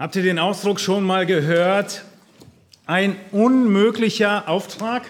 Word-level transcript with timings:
Habt 0.00 0.16
ihr 0.16 0.22
den 0.22 0.38
Ausdruck 0.38 0.80
schon 0.80 1.04
mal 1.04 1.26
gehört? 1.26 2.06
Ein 2.86 3.16
unmöglicher 3.32 4.48
Auftrag? 4.48 5.02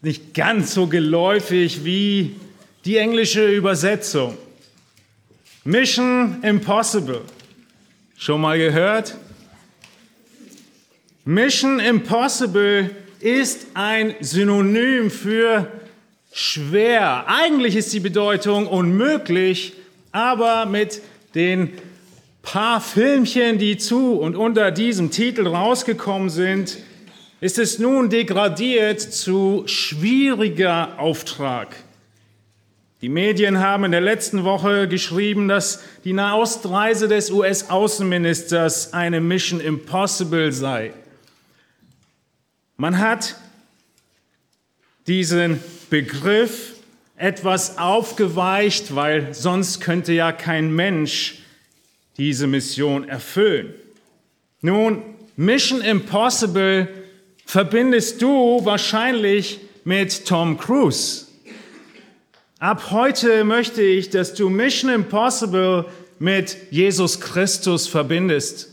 Nicht 0.00 0.34
ganz 0.34 0.74
so 0.74 0.88
geläufig 0.88 1.84
wie 1.84 2.34
die 2.84 2.96
englische 2.96 3.46
Übersetzung. 3.46 4.36
Mission 5.62 6.42
Impossible. 6.42 7.20
Schon 8.16 8.40
mal 8.40 8.58
gehört? 8.58 9.16
Mission 11.24 11.78
Impossible 11.78 12.90
ist 13.20 13.68
ein 13.74 14.16
Synonym 14.18 15.08
für 15.08 15.70
schwer. 16.32 17.26
Eigentlich 17.28 17.76
ist 17.76 17.92
die 17.92 18.00
Bedeutung 18.00 18.66
unmöglich, 18.66 19.74
aber 20.10 20.66
mit 20.66 21.00
den 21.36 21.78
paar 22.42 22.80
Filmchen, 22.80 23.58
die 23.58 23.78
zu 23.78 24.14
und 24.14 24.36
unter 24.36 24.70
diesem 24.70 25.10
Titel 25.10 25.46
rausgekommen 25.46 26.28
sind, 26.28 26.78
ist 27.40 27.58
es 27.58 27.78
nun 27.78 28.10
degradiert 28.10 29.00
zu 29.00 29.62
schwieriger 29.66 30.98
Auftrag. 30.98 31.74
Die 33.00 33.08
Medien 33.08 33.58
haben 33.58 33.84
in 33.84 33.90
der 33.90 34.00
letzten 34.00 34.44
Woche 34.44 34.86
geschrieben, 34.86 35.48
dass 35.48 35.82
die 36.04 36.12
Nahostreise 36.12 37.08
des 37.08 37.32
US-Außenministers 37.32 38.92
eine 38.92 39.20
Mission 39.20 39.60
Impossible 39.60 40.52
sei. 40.52 40.92
Man 42.76 42.98
hat 42.98 43.36
diesen 45.08 45.60
Begriff 45.90 46.74
etwas 47.16 47.78
aufgeweicht, 47.78 48.94
weil 48.94 49.34
sonst 49.34 49.80
könnte 49.80 50.12
ja 50.12 50.30
kein 50.30 50.72
Mensch 50.72 51.41
diese 52.22 52.46
Mission 52.46 53.08
erfüllen. 53.08 53.74
Nun, 54.60 55.02
Mission 55.34 55.80
Impossible 55.80 56.86
verbindest 57.44 58.22
du 58.22 58.64
wahrscheinlich 58.64 59.58
mit 59.82 60.24
Tom 60.24 60.56
Cruise. 60.56 61.26
Ab 62.60 62.92
heute 62.92 63.42
möchte 63.42 63.82
ich, 63.82 64.08
dass 64.10 64.34
du 64.34 64.48
Mission 64.48 64.92
Impossible 64.92 65.86
mit 66.20 66.56
Jesus 66.70 67.20
Christus 67.20 67.88
verbindest. 67.88 68.70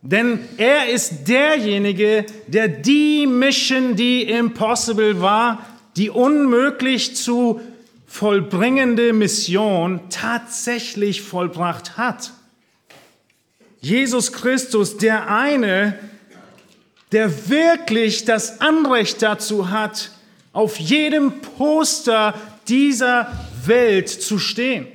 Denn 0.00 0.38
er 0.56 0.88
ist 0.88 1.28
derjenige, 1.28 2.24
der 2.46 2.68
die 2.68 3.26
Mission, 3.26 3.96
die 3.96 4.22
impossible 4.22 5.20
war, 5.20 5.66
die 5.98 6.08
unmöglich 6.08 7.16
zu 7.16 7.60
vollbringende 8.06 9.12
Mission 9.12 10.00
tatsächlich 10.08 11.20
vollbracht 11.20 11.98
hat. 11.98 12.32
Jesus 13.80 14.32
Christus, 14.32 14.96
der 14.96 15.28
eine, 15.28 15.98
der 17.12 17.48
wirklich 17.48 18.24
das 18.24 18.60
Anrecht 18.60 19.22
dazu 19.22 19.70
hat, 19.70 20.10
auf 20.52 20.78
jedem 20.78 21.40
Poster 21.40 22.34
dieser 22.66 23.30
Welt 23.64 24.08
zu 24.08 24.38
stehen. 24.38 24.86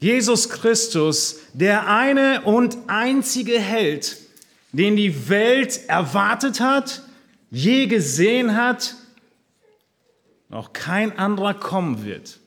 Jesus 0.00 0.48
Christus, 0.48 1.40
der 1.52 1.88
eine 1.88 2.42
und 2.42 2.76
einzige 2.86 3.58
Held, 3.58 4.16
den 4.72 4.96
die 4.96 5.28
Welt 5.28 5.80
erwartet 5.88 6.60
hat, 6.60 7.02
je 7.50 7.86
gesehen 7.86 8.56
hat, 8.56 8.94
noch 10.48 10.72
kein 10.72 11.18
anderer 11.18 11.54
kommen 11.54 12.04
wird. 12.04 12.38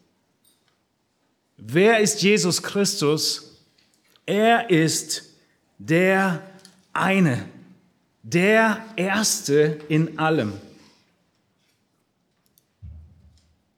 Wer 1.57 1.99
ist 1.99 2.21
Jesus 2.21 2.63
Christus? 2.63 3.50
Er 4.25 4.69
ist 4.69 5.23
der 5.77 6.41
eine, 6.93 7.45
der 8.23 8.83
Erste 8.95 9.79
in 9.89 10.19
allem. 10.19 10.53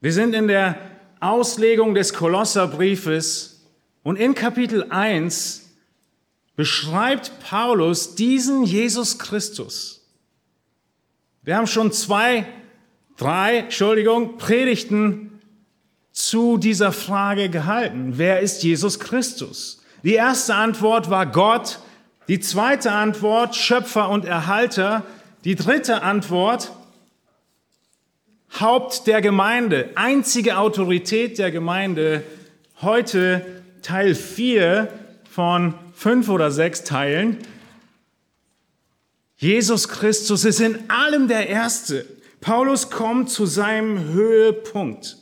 Wir 0.00 0.12
sind 0.12 0.34
in 0.34 0.48
der 0.48 0.78
Auslegung 1.20 1.94
des 1.94 2.12
Kolosserbriefes 2.12 3.62
und 4.02 4.16
in 4.16 4.34
Kapitel 4.34 4.90
1 4.90 5.62
beschreibt 6.56 7.40
Paulus 7.40 8.14
diesen 8.14 8.64
Jesus 8.64 9.18
Christus. 9.18 10.06
Wir 11.42 11.56
haben 11.56 11.66
schon 11.66 11.90
zwei, 11.92 12.46
drei, 13.16 13.58
Entschuldigung, 13.60 14.36
Predigten 14.36 15.40
zu 16.12 16.58
dieser 16.58 16.92
Frage 16.92 17.48
gehalten. 17.48 18.18
Wer 18.18 18.40
ist 18.40 18.62
Jesus 18.62 19.00
Christus? 19.00 19.83
Die 20.04 20.14
erste 20.14 20.54
Antwort 20.54 21.08
war 21.08 21.24
Gott. 21.24 21.78
Die 22.28 22.38
zweite 22.38 22.92
Antwort 22.92 23.56
Schöpfer 23.56 24.10
und 24.10 24.26
Erhalter. 24.26 25.02
Die 25.44 25.56
dritte 25.56 26.02
Antwort 26.02 26.72
Haupt 28.60 29.08
der 29.08 29.20
Gemeinde, 29.20 29.90
einzige 29.96 30.58
Autorität 30.58 31.38
der 31.38 31.50
Gemeinde. 31.50 32.22
Heute 32.82 33.62
Teil 33.82 34.14
4 34.14 34.88
von 35.28 35.74
fünf 35.94 36.28
oder 36.28 36.52
sechs 36.52 36.84
Teilen. 36.84 37.38
Jesus 39.36 39.88
Christus 39.88 40.44
ist 40.44 40.60
in 40.60 40.88
allem 40.88 41.28
der 41.28 41.48
Erste. 41.48 42.06
Paulus 42.40 42.90
kommt 42.90 43.30
zu 43.30 43.46
seinem 43.46 44.12
Höhepunkt 44.12 45.16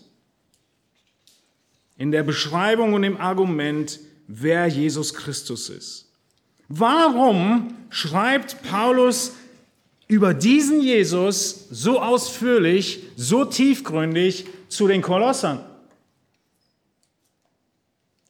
in 1.97 2.11
der 2.11 2.25
Beschreibung 2.25 2.93
und 2.95 3.05
im 3.05 3.19
Argument, 3.19 3.99
wer 4.27 4.67
Jesus 4.67 5.15
Christus 5.15 5.69
ist. 5.69 6.09
Warum 6.69 7.75
schreibt 7.91 8.63
Paulus 8.63 9.33
über 10.09 10.35
diesen 10.35 10.81
Jesus 10.81 11.67
so 11.71 12.01
ausführlich, 12.01 13.05
so 13.17 13.45
tiefgründig 13.45 14.47
zu 14.69 14.89
den 14.89 15.03
Kolossern? 15.03 15.65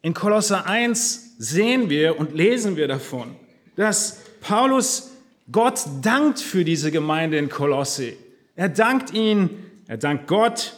In 0.03 0.15
Kolosser 0.15 0.67
1 0.67 1.37
sehen 1.39 1.89
wir 1.89 2.19
und 2.19 2.35
lesen 2.35 2.77
wir 2.77 2.89
davon, 2.89 3.37
dass 3.77 4.21
Paulus 4.41 5.13
Gott 5.51 5.81
dankt 6.03 6.41
für 6.41 6.65
diese 6.65 6.91
Gemeinde 6.91 7.39
in 7.39 7.49
Kolosse. 7.49 8.15
Er 8.57 8.69
dankt 8.69 9.13
ihnen, 9.13 9.51
er 9.87 9.99
dankt 9.99 10.27
Gott 10.27 10.75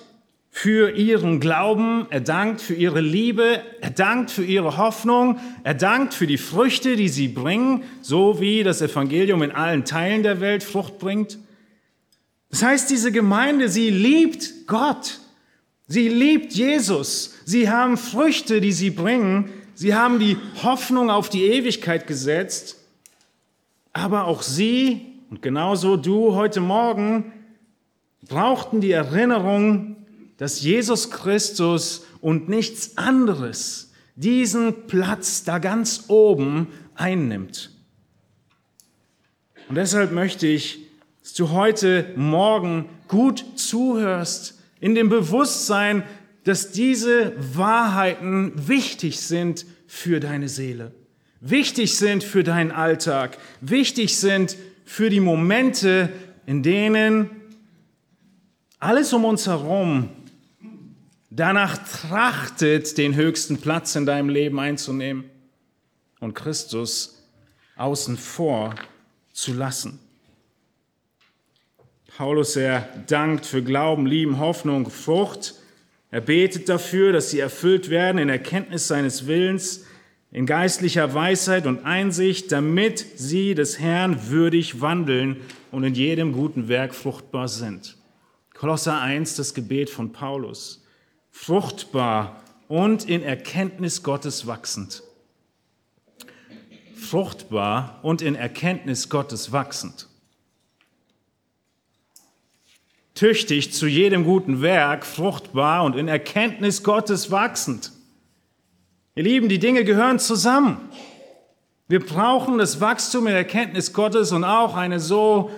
für 0.57 0.93
ihren 0.93 1.41
Glauben, 1.41 2.07
er 2.11 2.21
dankt 2.21 2.61
für 2.61 2.75
ihre 2.75 3.01
Liebe, 3.01 3.61
er 3.81 3.91
dankt 3.91 4.31
für 4.31 4.45
ihre 4.45 4.77
Hoffnung, 4.77 5.41
er 5.65 5.75
dankt 5.75 6.15
für 6.15 6.29
die 6.29 6.39
Früchte, 6.39 6.95
die 6.95 7.09
sie 7.09 7.27
bringen, 7.27 7.83
so 8.03 8.41
wie 8.41 8.63
das 8.63 8.81
Evangelium 8.81 9.43
in 9.43 9.51
allen 9.51 9.85
Teilen 9.85 10.23
der 10.23 10.41
Welt 10.41 10.63
Frucht 10.63 11.01
bringt. 11.01 11.39
Das 12.51 12.63
heißt, 12.63 12.89
diese 12.89 13.11
Gemeinde, 13.11 13.69
sie 13.69 13.91
liebt 13.91 14.69
Gott. 14.69 15.19
Sie 15.89 16.09
liebt 16.09 16.53
Jesus. 16.53 17.35
Sie 17.45 17.69
haben 17.69 17.97
Früchte, 17.97 18.61
die 18.61 18.73
sie 18.73 18.91
bringen. 18.91 19.51
Sie 19.75 19.93
haben 19.93 20.21
die 20.21 20.37
Hoffnung 20.63 21.11
auf 21.11 21.29
die 21.29 21.47
Ewigkeit 21.47 22.07
gesetzt. 22.07 22.77
Aber 23.93 24.27
auch 24.27 24.43
sie 24.43 25.01
und 25.31 25.43
genauso 25.43 25.97
du 25.97 26.37
heute 26.37 26.61
Morgen 26.61 27.33
brauchten 28.29 28.81
die 28.81 28.93
Erinnerung, 28.93 29.97
dass 30.37 30.61
Jesus 30.61 31.11
Christus 31.11 32.05
und 32.21 32.49
nichts 32.49 32.97
anderes 32.97 33.93
diesen 34.17 34.87
Platz 34.87 35.45
da 35.45 35.59
ganz 35.59 36.05
oben 36.09 36.69
einnimmt. 36.95 37.71
Und 39.69 39.77
deshalb 39.77 40.13
möchte 40.13 40.47
ich, 40.47 40.81
dass 41.23 41.33
du 41.35 41.51
heute 41.51 42.13
Morgen 42.17 42.89
gut 43.09 43.45
zuhörst, 43.57 44.61
in 44.81 44.95
dem 44.95 45.09
Bewusstsein, 45.09 46.03
dass 46.45 46.71
diese 46.71 47.33
Wahrheiten 47.57 48.53
wichtig 48.69 49.21
sind 49.21 49.65
für 49.87 50.21
deine 50.21 50.51
Seele, 50.51 50.93
wichtig 51.41 51.97
sind 51.97 52.23
für 52.23 52.45
deinen 52.45 52.71
Alltag, 52.71 53.39
wichtig 53.63 54.19
sind 54.19 54.57
für 54.85 55.09
die 55.09 55.21
Momente, 55.21 56.11
in 56.45 56.63
denen 56.63 57.31
alles 58.79 59.15
um 59.15 59.25
uns 59.25 59.47
herum 59.47 60.11
danach 61.35 61.79
trachtet, 61.79 62.97
den 62.99 63.15
höchsten 63.15 63.59
Platz 63.59 63.97
in 63.97 64.07
deinem 64.07 64.29
Leben 64.29 64.59
einzunehmen 64.61 65.25
und 66.21 66.35
Christus 66.35 67.23
außen 67.77 68.17
vor 68.17 68.75
zu 69.33 69.53
lassen. 69.53 69.99
Paulus, 72.17 72.55
er 72.55 72.89
dankt 73.09 73.45
für 73.45 73.63
Glauben, 73.63 74.07
Lieben, 74.07 74.39
Hoffnung, 74.39 74.89
Frucht. 74.89 75.55
Er 76.13 76.21
betet 76.21 76.69
dafür, 76.69 77.13
dass 77.13 77.31
sie 77.31 77.41
erfüllt 77.41 77.91
werden 77.91 78.19
in 78.19 78.29
Erkenntnis 78.29 78.87
seines 78.87 79.27
Willens, 79.27 79.85
in 80.31 80.47
geistlicher 80.47 81.13
Weisheit 81.15 81.67
und 81.67 81.85
Einsicht, 81.85 82.53
damit 82.53 83.05
sie 83.17 83.57
des 83.57 83.81
Herrn 83.81 84.31
würdig 84.31 84.81
wandeln 84.81 85.39
und 85.73 85.83
in 85.83 85.95
jedem 85.95 86.33
guten 86.33 86.69
Werk 86.69 86.95
fruchtbar 86.95 87.49
sind. 87.49 87.97
Kolosser 88.53 89.01
1, 89.01 89.35
das 89.35 89.55
Gebet 89.55 89.91
von 89.91 90.13
Paulus. 90.13 90.84
Fruchtbar 91.37 92.41
und 92.69 93.09
in 93.09 93.23
Erkenntnis 93.23 94.05
Gottes 94.05 94.47
wachsend. 94.47 95.03
fruchtbar 96.97 97.99
und 98.03 98.23
in 98.23 98.35
Erkenntnis 98.35 99.11
Gottes 99.11 99.53
wachsend. 99.53 100.09
Tüchtig 103.15 103.73
zu 103.75 103.87
jedem 103.87 104.25
guten 104.25 104.63
Werk, 104.63 105.05
fruchtbar 105.05 105.85
und 105.85 105.97
in 105.97 106.09
Erkenntnis 106.09 106.83
Gottes 106.83 107.31
wachsend. 107.31 107.93
Ihr 109.15 109.25
Lieben, 109.25 109.49
die 109.49 109.59
Dinge 109.59 109.85
gehören 109.85 110.21
zusammen. 110.21 110.89
Wir 111.89 112.01
brauchen 112.01 112.59
das 112.59 112.81
Wachstum 112.81 113.27
in 113.27 113.35
Erkenntnis 113.35 113.93
Gottes 113.93 114.33
und 114.33 114.45
auch 114.45 114.77
eine 114.77 114.99
so 114.99 115.51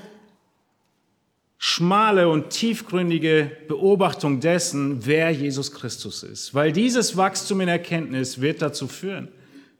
schmale 1.58 2.28
und 2.28 2.50
tiefgründige 2.50 3.50
Beobachtung 3.68 4.40
dessen, 4.40 5.06
wer 5.06 5.30
Jesus 5.30 5.72
Christus 5.72 6.22
ist. 6.22 6.54
Weil 6.54 6.72
dieses 6.72 7.16
Wachstum 7.16 7.60
in 7.60 7.68
Erkenntnis 7.68 8.40
wird 8.40 8.60
dazu 8.62 8.88
führen, 8.88 9.28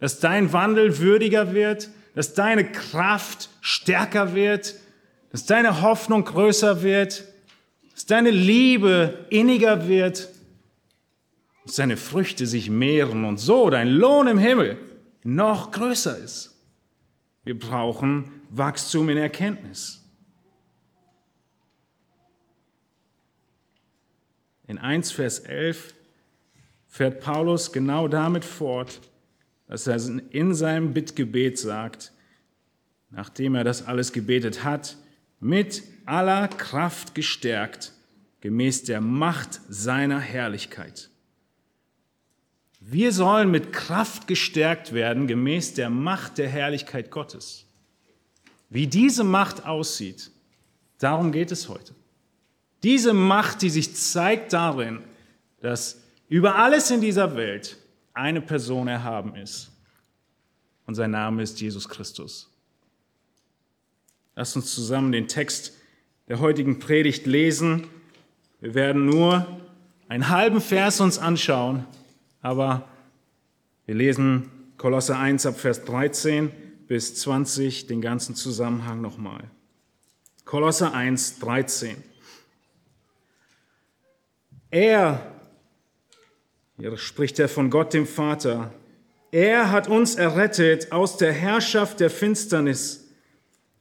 dass 0.00 0.20
dein 0.20 0.52
Wandel 0.52 0.98
würdiger 0.98 1.52
wird, 1.52 1.90
dass 2.14 2.34
deine 2.34 2.70
Kraft 2.70 3.50
stärker 3.60 4.34
wird, 4.34 4.74
dass 5.30 5.44
deine 5.44 5.82
Hoffnung 5.82 6.24
größer 6.24 6.82
wird, 6.82 7.24
dass 7.92 8.06
deine 8.06 8.30
Liebe 8.30 9.26
inniger 9.28 9.86
wird, 9.86 10.30
dass 11.66 11.76
deine 11.76 11.96
Früchte 11.96 12.46
sich 12.46 12.70
mehren 12.70 13.24
und 13.24 13.38
so 13.38 13.68
dein 13.68 13.88
Lohn 13.88 14.28
im 14.28 14.38
Himmel 14.38 14.78
noch 15.24 15.72
größer 15.72 16.16
ist. 16.18 16.54
Wir 17.44 17.58
brauchen 17.58 18.30
Wachstum 18.50 19.08
in 19.08 19.18
Erkenntnis. 19.18 20.05
In 24.66 24.78
1 24.78 25.12
Vers 25.12 25.40
11 25.40 25.94
fährt 26.88 27.20
Paulus 27.20 27.72
genau 27.72 28.08
damit 28.08 28.44
fort, 28.44 29.00
dass 29.68 29.86
er 29.86 30.00
in 30.30 30.54
seinem 30.54 30.92
Bittgebet 30.92 31.58
sagt, 31.58 32.12
nachdem 33.10 33.54
er 33.54 33.64
das 33.64 33.86
alles 33.86 34.12
gebetet 34.12 34.64
hat, 34.64 34.96
mit 35.40 35.82
aller 36.04 36.48
Kraft 36.48 37.14
gestärkt, 37.14 37.92
gemäß 38.40 38.84
der 38.84 39.00
Macht 39.00 39.60
seiner 39.68 40.20
Herrlichkeit. 40.20 41.10
Wir 42.80 43.12
sollen 43.12 43.50
mit 43.50 43.72
Kraft 43.72 44.28
gestärkt 44.28 44.92
werden, 44.92 45.26
gemäß 45.26 45.74
der 45.74 45.90
Macht 45.90 46.38
der 46.38 46.48
Herrlichkeit 46.48 47.10
Gottes. 47.10 47.64
Wie 48.70 48.86
diese 48.86 49.24
Macht 49.24 49.64
aussieht, 49.64 50.30
darum 50.98 51.32
geht 51.32 51.50
es 51.50 51.68
heute. 51.68 51.94
Diese 52.86 53.14
Macht, 53.14 53.62
die 53.62 53.70
sich 53.70 53.96
zeigt 53.96 54.52
darin, 54.52 55.02
dass 55.60 56.04
über 56.28 56.54
alles 56.54 56.92
in 56.92 57.00
dieser 57.00 57.34
Welt 57.34 57.78
eine 58.14 58.40
Person 58.40 58.86
erhaben 58.86 59.34
ist. 59.34 59.72
Und 60.86 60.94
sein 60.94 61.10
Name 61.10 61.42
ist 61.42 61.60
Jesus 61.60 61.88
Christus. 61.88 62.48
Lasst 64.36 64.54
uns 64.54 64.72
zusammen 64.72 65.10
den 65.10 65.26
Text 65.26 65.72
der 66.28 66.38
heutigen 66.38 66.78
Predigt 66.78 67.26
lesen. 67.26 67.88
Wir 68.60 68.74
werden 68.74 69.04
nur 69.04 69.44
einen 70.06 70.28
halben 70.28 70.60
Vers 70.60 71.00
uns 71.00 71.18
anschauen, 71.18 71.84
aber 72.40 72.88
wir 73.86 73.96
lesen 73.96 74.48
Kolosse 74.76 75.16
1 75.16 75.44
ab 75.44 75.58
Vers 75.58 75.84
13 75.84 76.52
bis 76.86 77.16
20, 77.16 77.88
den 77.88 78.00
ganzen 78.00 78.36
Zusammenhang 78.36 79.00
nochmal. 79.00 79.50
Kolosse 80.44 80.92
1, 80.92 81.40
13. 81.40 81.96
Er, 84.76 85.22
hier 86.76 86.98
spricht 86.98 87.38
er 87.38 87.48
von 87.48 87.70
Gott 87.70 87.94
dem 87.94 88.06
Vater, 88.06 88.74
er 89.32 89.70
hat 89.70 89.88
uns 89.88 90.16
errettet 90.16 90.92
aus 90.92 91.16
der 91.16 91.32
Herrschaft 91.32 91.98
der 91.98 92.10
Finsternis 92.10 93.08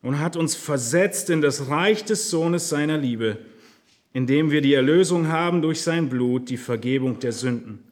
und 0.01 0.21
hat 0.21 0.37
uns 0.37 0.55
versetzt 0.55 1.29
in 1.29 1.41
das 1.41 1.67
Reich 1.67 2.05
des 2.05 2.29
Sohnes 2.29 2.69
seiner 2.69 2.97
Liebe, 2.97 3.39
indem 4.13 4.51
wir 4.51 4.61
die 4.61 4.73
Erlösung 4.73 5.27
haben 5.27 5.61
durch 5.61 5.81
sein 5.81 6.07
Blut, 6.07 6.49
die 6.49 6.55
Vergebung 6.55 7.19
der 7.19 7.33
Sünden. 7.33 7.83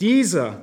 Dieser, 0.00 0.62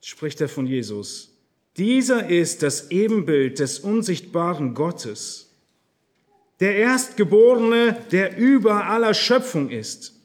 spricht 0.00 0.40
er 0.40 0.48
von 0.48 0.68
Jesus, 0.68 1.36
dieser 1.76 2.28
ist 2.28 2.62
das 2.62 2.92
Ebenbild 2.92 3.58
des 3.58 3.80
unsichtbaren 3.80 4.74
Gottes, 4.74 5.50
der 6.60 6.76
Erstgeborene, 6.76 7.96
der 8.12 8.38
über 8.38 8.86
aller 8.86 9.12
Schöpfung 9.12 9.70
ist. 9.70 10.15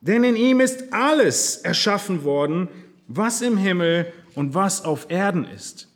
Denn 0.00 0.24
in 0.24 0.36
ihm 0.36 0.60
ist 0.60 0.92
alles 0.92 1.56
erschaffen 1.56 2.24
worden, 2.24 2.68
was 3.08 3.40
im 3.42 3.56
Himmel 3.56 4.12
und 4.34 4.54
was 4.54 4.84
auf 4.84 5.10
Erden 5.10 5.44
ist. 5.44 5.88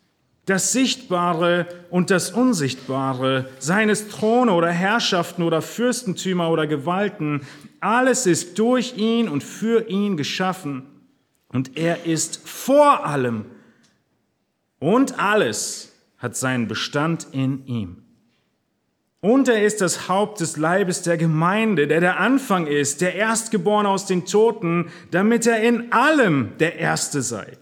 Das 0.47 0.73
Sichtbare 0.73 1.69
und 1.91 2.11
das 2.11 2.33
Unsichtbare, 2.33 3.49
seines 3.61 4.09
Throne 4.09 4.53
oder 4.53 4.71
Herrschaften 4.71 5.45
oder 5.45 5.63
Fürstentümer 5.63 6.51
oder 6.51 6.67
Gewalten, 6.67 7.43
alles 7.79 8.27
ist 8.27 8.59
durch 8.59 8.97
ihn 8.97 9.29
und 9.29 9.45
für 9.45 9.89
ihn 9.89 10.17
geschaffen. 10.17 10.83
Und 11.49 11.77
er 11.77 12.07
ist 12.07 12.49
vor 12.49 13.07
allem. 13.07 13.45
Und 14.81 15.21
alles 15.21 15.93
hat 16.19 16.37
seinen 16.37 16.67
Bestand 16.67 17.29
in 17.31 17.65
ihm. 17.67 18.02
Und 19.25 19.47
er 19.47 19.65
ist 19.65 19.81
das 19.81 20.09
Haupt 20.09 20.41
des 20.41 20.57
Leibes 20.57 21.03
der 21.03 21.17
Gemeinde, 21.17 21.87
der 21.87 22.01
der 22.01 22.19
Anfang 22.19 22.67
ist, 22.67 23.01
der 23.01 23.15
Erstgeborene 23.15 23.89
aus 23.89 24.05
den 24.05 24.27
Toten, 24.27 24.91
damit 25.13 25.47
er 25.47 25.63
in 25.63 25.93
allem 25.93 26.55
der 26.59 26.77
Erste 26.77 27.23
sei. 27.23 27.57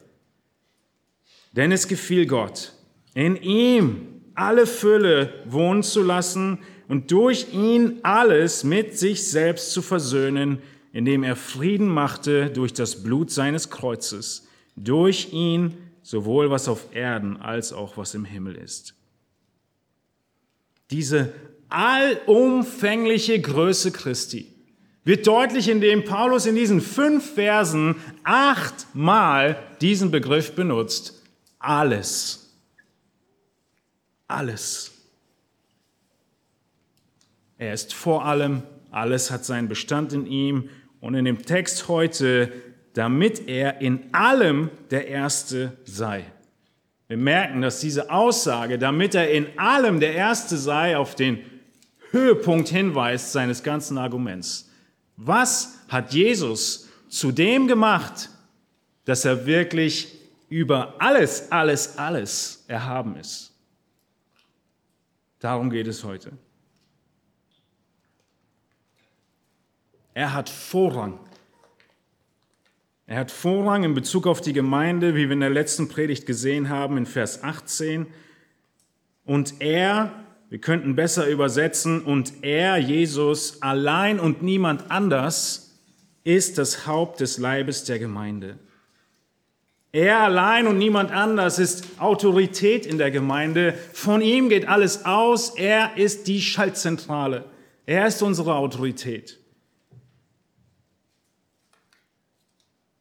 Denn 1.53 1.71
es 1.71 1.87
gefiel 1.87 2.25
Gott, 2.27 2.73
in 3.12 3.37
ihm 3.37 4.23
alle 4.35 4.67
Fülle 4.67 5.35
wohnen 5.45 5.83
zu 5.83 6.03
lassen 6.03 6.61
und 6.89 7.11
durch 7.11 7.53
ihn 7.53 8.01
alles 8.05 8.65
mit 8.65 8.99
sich 8.99 9.29
selbst 9.29 9.73
zu 9.73 9.83
versöhnen, 9.83 10.62
indem 10.95 11.23
er 11.23 11.37
Frieden 11.37 11.89
machte 11.89 12.49
durch 12.49 12.73
das 12.73 13.03
Blut 13.03 13.31
seines 13.31 13.69
Kreuzes, 13.69 14.49
durch 14.77 15.35
ihn 15.35 15.77
sowohl 16.03 16.51
was 16.51 16.69
auf 16.69 16.95
Erden 16.95 17.37
als 17.37 17.75
auch 17.75 17.99
was 17.99 18.15
im 18.15 18.25
Himmel 18.25 18.57
ist. 18.57 18.95
Diese 20.91 21.33
allumfängliche 21.70 23.40
Größe 23.40 23.93
Christi 23.93 24.46
wird 25.05 25.26
deutlich, 25.26 25.69
indem 25.69 26.05
Paulus 26.05 26.46
in 26.46 26.55
diesen 26.55 26.81
fünf 26.81 27.34
Versen 27.34 27.96
achtmal 28.22 29.56
diesen 29.81 30.11
Begriff 30.11 30.54
benutzt. 30.54 31.23
Alles. 31.59 32.54
Alles. 34.28 34.92
Er 37.59 37.75
ist 37.75 37.92
vor 37.92 38.25
allem, 38.25 38.62
alles 38.90 39.30
hat 39.30 39.45
seinen 39.45 39.68
Bestand 39.68 40.12
in 40.12 40.26
ihm 40.26 40.71
und 41.00 41.14
in 41.14 41.25
dem 41.25 41.42
Text 41.42 41.88
heute, 41.88 42.52
damit 42.95 43.49
er 43.49 43.80
in 43.80 44.12
allem 44.12 44.71
der 44.90 45.09
Erste 45.09 45.76
sei. 45.85 46.25
Wir 47.09 47.16
merken, 47.16 47.61
dass 47.61 47.80
diese 47.80 48.11
Aussage, 48.11 48.78
damit 48.78 49.14
er 49.14 49.30
in 49.30 49.59
allem 49.59 49.99
der 49.99 50.14
Erste 50.14 50.56
sei, 50.56 50.97
auf 50.97 51.16
den 51.16 51.40
Höhepunkt 52.11 52.69
hinweist 52.69 53.33
seines 53.33 53.62
ganzen 53.62 53.99
Arguments. 53.99 54.69
Was 55.17 55.79
hat 55.88 56.12
Jesus 56.12 56.88
zu 57.09 57.33
dem 57.33 57.67
gemacht, 57.67 58.31
dass 59.05 59.25
er 59.25 59.47
wirklich 59.47 60.17
über 60.49 60.95
alles, 60.99 61.50
alles, 61.52 61.99
alles 61.99 62.64
erhaben 62.69 63.17
ist? 63.17 63.52
Darum 65.38 65.71
geht 65.71 65.87
es 65.87 66.05
heute. 66.05 66.33
Er 70.12 70.35
hat 70.35 70.49
Vorrang. 70.49 71.19
Er 73.07 73.19
hat 73.19 73.31
Vorrang 73.31 73.85
in 73.85 73.95
Bezug 73.95 74.26
auf 74.26 74.40
die 74.40 74.52
Gemeinde, 74.52 75.14
wie 75.14 75.25
wir 75.25 75.33
in 75.33 75.40
der 75.40 75.50
letzten 75.50 75.88
Predigt 75.88 76.26
gesehen 76.26 76.69
haben, 76.69 76.97
in 76.97 77.07
Vers 77.07 77.43
18. 77.43 78.07
Und 79.25 79.61
er 79.61 80.20
wir 80.50 80.59
könnten 80.59 80.97
besser 80.97 81.28
übersetzen, 81.28 82.02
und 82.02 82.42
er, 82.42 82.76
Jesus, 82.76 83.62
allein 83.62 84.19
und 84.19 84.42
niemand 84.42 84.90
anders, 84.90 85.78
ist 86.25 86.59
das 86.59 86.88
Haupt 86.88 87.21
des 87.21 87.38
Leibes 87.38 87.85
der 87.85 88.00
Gemeinde. 88.00 88.59
Er 89.92 90.19
allein 90.21 90.66
und 90.66 90.76
niemand 90.76 91.12
anders 91.12 91.59
ist 91.59 91.85
Autorität 91.99 92.85
in 92.85 92.99
der 92.99 93.11
Gemeinde. 93.12 93.75
Von 93.92 94.21
ihm 94.21 94.49
geht 94.49 94.69
alles 94.69 95.04
aus. 95.04 95.50
Er 95.50 95.97
ist 95.97 96.26
die 96.26 96.40
Schaltzentrale. 96.40 97.45
Er 97.87 98.07
ist 98.07 98.23
unsere 98.23 98.54
Autorität. 98.54 99.38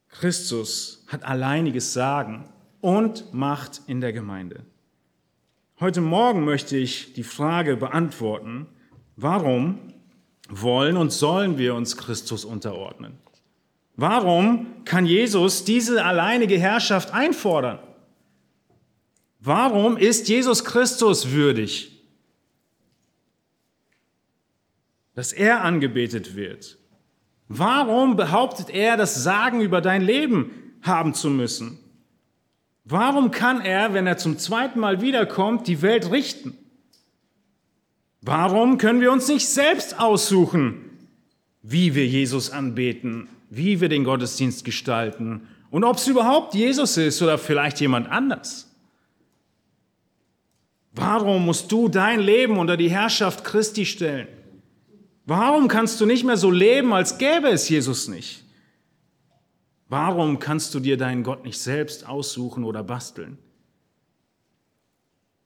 Christus 0.08 1.04
hat 1.08 1.24
alleiniges 1.24 1.92
Sagen 1.92 2.48
und 2.80 3.32
Macht 3.32 3.82
in 3.86 4.00
der 4.00 4.12
Gemeinde. 4.12 4.64
Heute 5.80 6.02
Morgen 6.02 6.44
möchte 6.44 6.76
ich 6.76 7.14
die 7.14 7.22
Frage 7.22 7.74
beantworten, 7.74 8.66
warum 9.16 9.78
wollen 10.50 10.98
und 10.98 11.10
sollen 11.10 11.56
wir 11.56 11.74
uns 11.74 11.96
Christus 11.96 12.44
unterordnen? 12.44 13.16
Warum 13.96 14.84
kann 14.84 15.06
Jesus 15.06 15.64
diese 15.64 16.04
alleinige 16.04 16.58
Herrschaft 16.58 17.14
einfordern? 17.14 17.78
Warum 19.38 19.96
ist 19.96 20.28
Jesus 20.28 20.66
Christus 20.66 21.30
würdig, 21.30 22.04
dass 25.14 25.32
er 25.32 25.64
angebetet 25.64 26.36
wird? 26.36 26.76
Warum 27.48 28.16
behauptet 28.16 28.68
er, 28.68 28.98
das 28.98 29.24
Sagen 29.24 29.62
über 29.62 29.80
dein 29.80 30.02
Leben 30.02 30.50
haben 30.82 31.14
zu 31.14 31.30
müssen? 31.30 31.78
Warum 32.90 33.30
kann 33.30 33.60
er, 33.60 33.94
wenn 33.94 34.08
er 34.08 34.18
zum 34.18 34.36
zweiten 34.36 34.80
Mal 34.80 35.00
wiederkommt, 35.00 35.68
die 35.68 35.80
Welt 35.80 36.10
richten? 36.10 36.56
Warum 38.20 38.78
können 38.78 39.00
wir 39.00 39.12
uns 39.12 39.28
nicht 39.28 39.46
selbst 39.46 39.98
aussuchen, 39.98 40.90
wie 41.62 41.94
wir 41.94 42.06
Jesus 42.06 42.50
anbeten, 42.50 43.28
wie 43.48 43.80
wir 43.80 43.88
den 43.88 44.02
Gottesdienst 44.02 44.64
gestalten 44.64 45.46
und 45.70 45.84
ob 45.84 45.98
es 45.98 46.08
überhaupt 46.08 46.54
Jesus 46.54 46.96
ist 46.96 47.22
oder 47.22 47.38
vielleicht 47.38 47.80
jemand 47.80 48.10
anders? 48.10 48.68
Warum 50.92 51.44
musst 51.44 51.70
du 51.70 51.88
dein 51.88 52.18
Leben 52.18 52.58
unter 52.58 52.76
die 52.76 52.90
Herrschaft 52.90 53.44
Christi 53.44 53.86
stellen? 53.86 54.26
Warum 55.26 55.68
kannst 55.68 56.00
du 56.00 56.06
nicht 56.06 56.24
mehr 56.24 56.36
so 56.36 56.50
leben, 56.50 56.92
als 56.92 57.18
gäbe 57.18 57.50
es 57.50 57.68
Jesus 57.68 58.08
nicht? 58.08 58.42
Warum 59.90 60.38
kannst 60.38 60.72
du 60.72 60.78
dir 60.78 60.96
deinen 60.96 61.24
Gott 61.24 61.44
nicht 61.44 61.58
selbst 61.58 62.06
aussuchen 62.06 62.62
oder 62.62 62.84
basteln? 62.84 63.38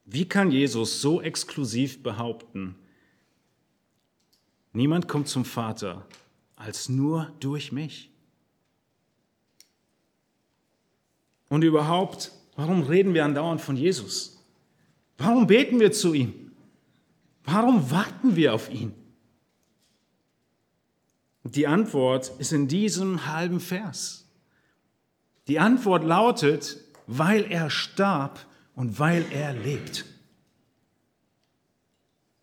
Wie 0.04 0.28
kann 0.28 0.50
Jesus 0.50 1.00
so 1.00 1.22
exklusiv 1.22 2.02
behaupten, 2.02 2.74
niemand 4.74 5.08
kommt 5.08 5.28
zum 5.28 5.46
Vater 5.46 6.06
als 6.56 6.90
nur 6.90 7.32
durch 7.40 7.72
mich? 7.72 8.10
Und 11.48 11.64
überhaupt, 11.64 12.30
warum 12.54 12.82
reden 12.82 13.14
wir 13.14 13.24
andauernd 13.24 13.62
von 13.62 13.78
Jesus? 13.78 14.44
Warum 15.16 15.46
beten 15.46 15.80
wir 15.80 15.90
zu 15.90 16.12
ihm? 16.12 16.52
Warum 17.44 17.90
warten 17.90 18.36
wir 18.36 18.52
auf 18.52 18.70
ihn? 18.70 18.92
Die 21.44 21.66
Antwort 21.66 22.30
ist 22.38 22.52
in 22.52 22.68
diesem 22.68 23.24
halben 23.26 23.58
Vers. 23.58 24.23
Die 25.48 25.58
Antwort 25.58 26.04
lautet, 26.04 26.78
weil 27.06 27.50
er 27.50 27.70
starb 27.70 28.40
und 28.74 28.98
weil 28.98 29.24
er 29.30 29.52
lebt. 29.52 30.04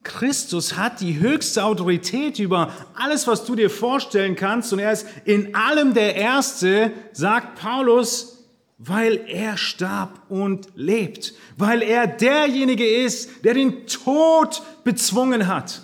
Christus 0.03 0.77
hat 0.77 0.99
die 0.99 1.19
höchste 1.19 1.63
Autorität 1.63 2.39
über 2.39 2.73
alles, 2.95 3.27
was 3.27 3.45
du 3.45 3.55
dir 3.55 3.69
vorstellen 3.69 4.35
kannst 4.35 4.73
und 4.73 4.79
er 4.79 4.91
ist 4.91 5.05
in 5.25 5.53
allem 5.53 5.93
der 5.93 6.15
Erste, 6.15 6.91
sagt 7.11 7.59
Paulus, 7.59 8.45
weil 8.79 9.25
er 9.27 9.57
starb 9.57 10.21
und 10.29 10.69
lebt, 10.75 11.35
weil 11.55 11.83
er 11.83 12.07
derjenige 12.07 12.87
ist, 12.87 13.45
der 13.45 13.53
den 13.53 13.85
Tod 13.85 14.63
bezwungen 14.83 15.47
hat. 15.47 15.81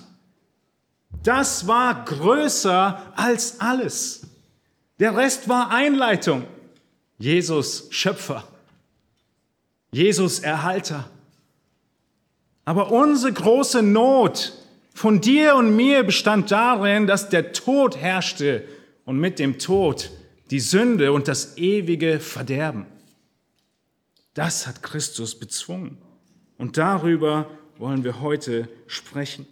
Das 1.21 1.67
war 1.67 2.05
größer 2.05 3.13
als 3.15 3.62
alles. 3.62 4.21
Der 5.00 5.15
Rest 5.15 5.47
war 5.47 5.69
Einleitung. 5.69 6.43
Jesus 7.17 7.88
Schöpfer. 7.91 8.47
Jesus 9.91 10.39
Erhalter. 10.39 11.09
Aber 12.65 12.91
unsere 12.91 13.33
große 13.33 13.81
Not 13.81 14.53
von 14.93 15.21
dir 15.21 15.55
und 15.55 15.75
mir 15.75 16.03
bestand 16.03 16.51
darin, 16.51 17.07
dass 17.07 17.29
der 17.29 17.53
Tod 17.53 17.97
herrschte 17.97 18.67
und 19.05 19.17
mit 19.19 19.39
dem 19.39 19.57
Tod 19.57 20.12
die 20.51 20.59
Sünde 20.59 21.12
und 21.12 21.27
das 21.27 21.57
ewige 21.57 22.19
Verderben. 22.19 22.86
Das 24.33 24.67
hat 24.67 24.83
Christus 24.83 25.39
bezwungen. 25.39 25.97
Und 26.57 26.77
darüber 26.77 27.50
wollen 27.77 28.03
wir 28.03 28.21
heute 28.21 28.67
sprechen. 28.88 29.47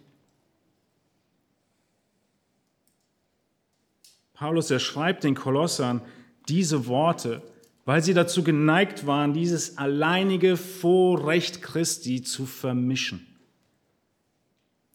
Paulus, 4.34 4.70
er 4.70 4.78
schreibt 4.78 5.24
den 5.24 5.34
Kolossern 5.34 6.02
diese 6.48 6.86
Worte, 6.86 7.42
weil 7.86 8.02
sie 8.02 8.14
dazu 8.14 8.42
geneigt 8.42 9.06
waren, 9.06 9.32
dieses 9.32 9.78
alleinige 9.78 10.56
Vorrecht 10.56 11.62
Christi 11.62 12.20
zu 12.20 12.44
vermischen. 12.44 13.24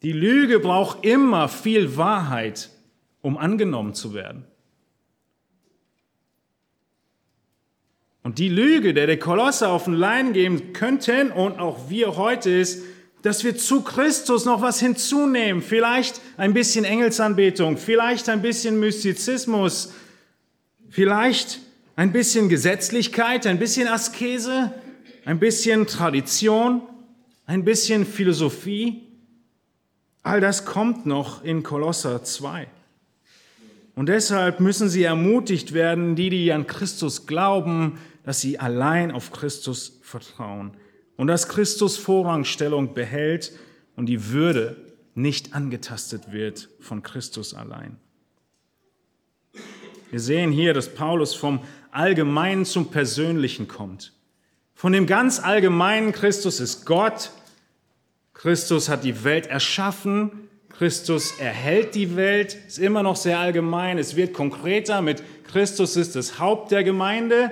Die 0.03 0.11
Lüge 0.11 0.59
braucht 0.59 1.05
immer 1.05 1.47
viel 1.47 1.95
Wahrheit, 1.95 2.69
um 3.21 3.37
angenommen 3.37 3.93
zu 3.93 4.13
werden. 4.13 4.45
Und 8.23 8.39
die 8.39 8.49
Lüge, 8.49 8.93
der 8.93 9.07
der 9.07 9.17
Kolosse 9.17 9.69
auf 9.69 9.85
den 9.85 9.93
Lein 9.93 10.33
geben 10.33 10.73
könnten 10.73 11.31
und 11.31 11.59
auch 11.59 11.89
wir 11.89 12.17
heute 12.17 12.49
ist, 12.49 12.83
dass 13.21 13.43
wir 13.45 13.55
zu 13.55 13.83
Christus 13.83 14.43
noch 14.45 14.61
was 14.61 14.79
hinzunehmen. 14.81 15.61
Vielleicht 15.61 16.19
ein 16.35 16.53
bisschen 16.53 16.83
Engelsanbetung, 16.83 17.77
vielleicht 17.77 18.27
ein 18.27 18.41
bisschen 18.41 18.79
Mystizismus, 18.79 19.93
vielleicht 20.89 21.61
ein 22.01 22.11
bisschen 22.11 22.49
Gesetzlichkeit, 22.49 23.45
ein 23.45 23.59
bisschen 23.59 23.87
Askese, 23.87 24.73
ein 25.23 25.37
bisschen 25.37 25.85
Tradition, 25.85 26.81
ein 27.45 27.63
bisschen 27.63 28.07
Philosophie. 28.07 29.03
All 30.23 30.41
das 30.41 30.65
kommt 30.65 31.05
noch 31.05 31.43
in 31.43 31.61
Kolosser 31.61 32.23
2. 32.23 32.67
Und 33.93 34.09
deshalb 34.09 34.59
müssen 34.59 34.89
sie 34.89 35.03
ermutigt 35.03 35.73
werden, 35.73 36.15
die, 36.15 36.31
die 36.31 36.51
an 36.51 36.65
Christus 36.65 37.27
glauben, 37.27 37.99
dass 38.23 38.41
sie 38.41 38.57
allein 38.57 39.11
auf 39.11 39.31
Christus 39.31 39.99
vertrauen 40.01 40.71
und 41.17 41.27
dass 41.27 41.49
Christus 41.49 41.97
Vorrangstellung 41.97 42.95
behält 42.95 43.51
und 43.95 44.07
die 44.07 44.31
Würde 44.31 44.75
nicht 45.13 45.53
angetastet 45.53 46.31
wird 46.31 46.67
von 46.79 47.03
Christus 47.03 47.53
allein. 47.53 47.97
Wir 50.09 50.19
sehen 50.19 50.51
hier, 50.51 50.73
dass 50.73 50.93
Paulus 50.93 51.35
vom 51.35 51.61
Allgemeinen 51.93 52.65
zum 52.65 52.91
Persönlichen 52.91 53.67
kommt. 53.67 54.13
Von 54.73 54.93
dem 54.93 55.05
ganz 55.05 55.39
Allgemeinen, 55.39 56.11
Christus 56.11 56.59
ist 56.59 56.85
Gott, 56.85 57.31
Christus 58.33 58.89
hat 58.89 59.03
die 59.03 59.23
Welt 59.23 59.47
erschaffen, 59.47 60.49
Christus 60.69 61.39
erhält 61.39 61.93
die 61.93 62.15
Welt, 62.15 62.57
ist 62.67 62.79
immer 62.79 63.03
noch 63.03 63.15
sehr 63.15 63.39
allgemein, 63.39 63.97
es 63.97 64.15
wird 64.15 64.33
konkreter 64.33 65.01
mit 65.01 65.21
Christus 65.51 65.97
ist 65.97 66.15
das 66.15 66.39
Haupt 66.39 66.71
der 66.71 66.83
Gemeinde. 66.83 67.51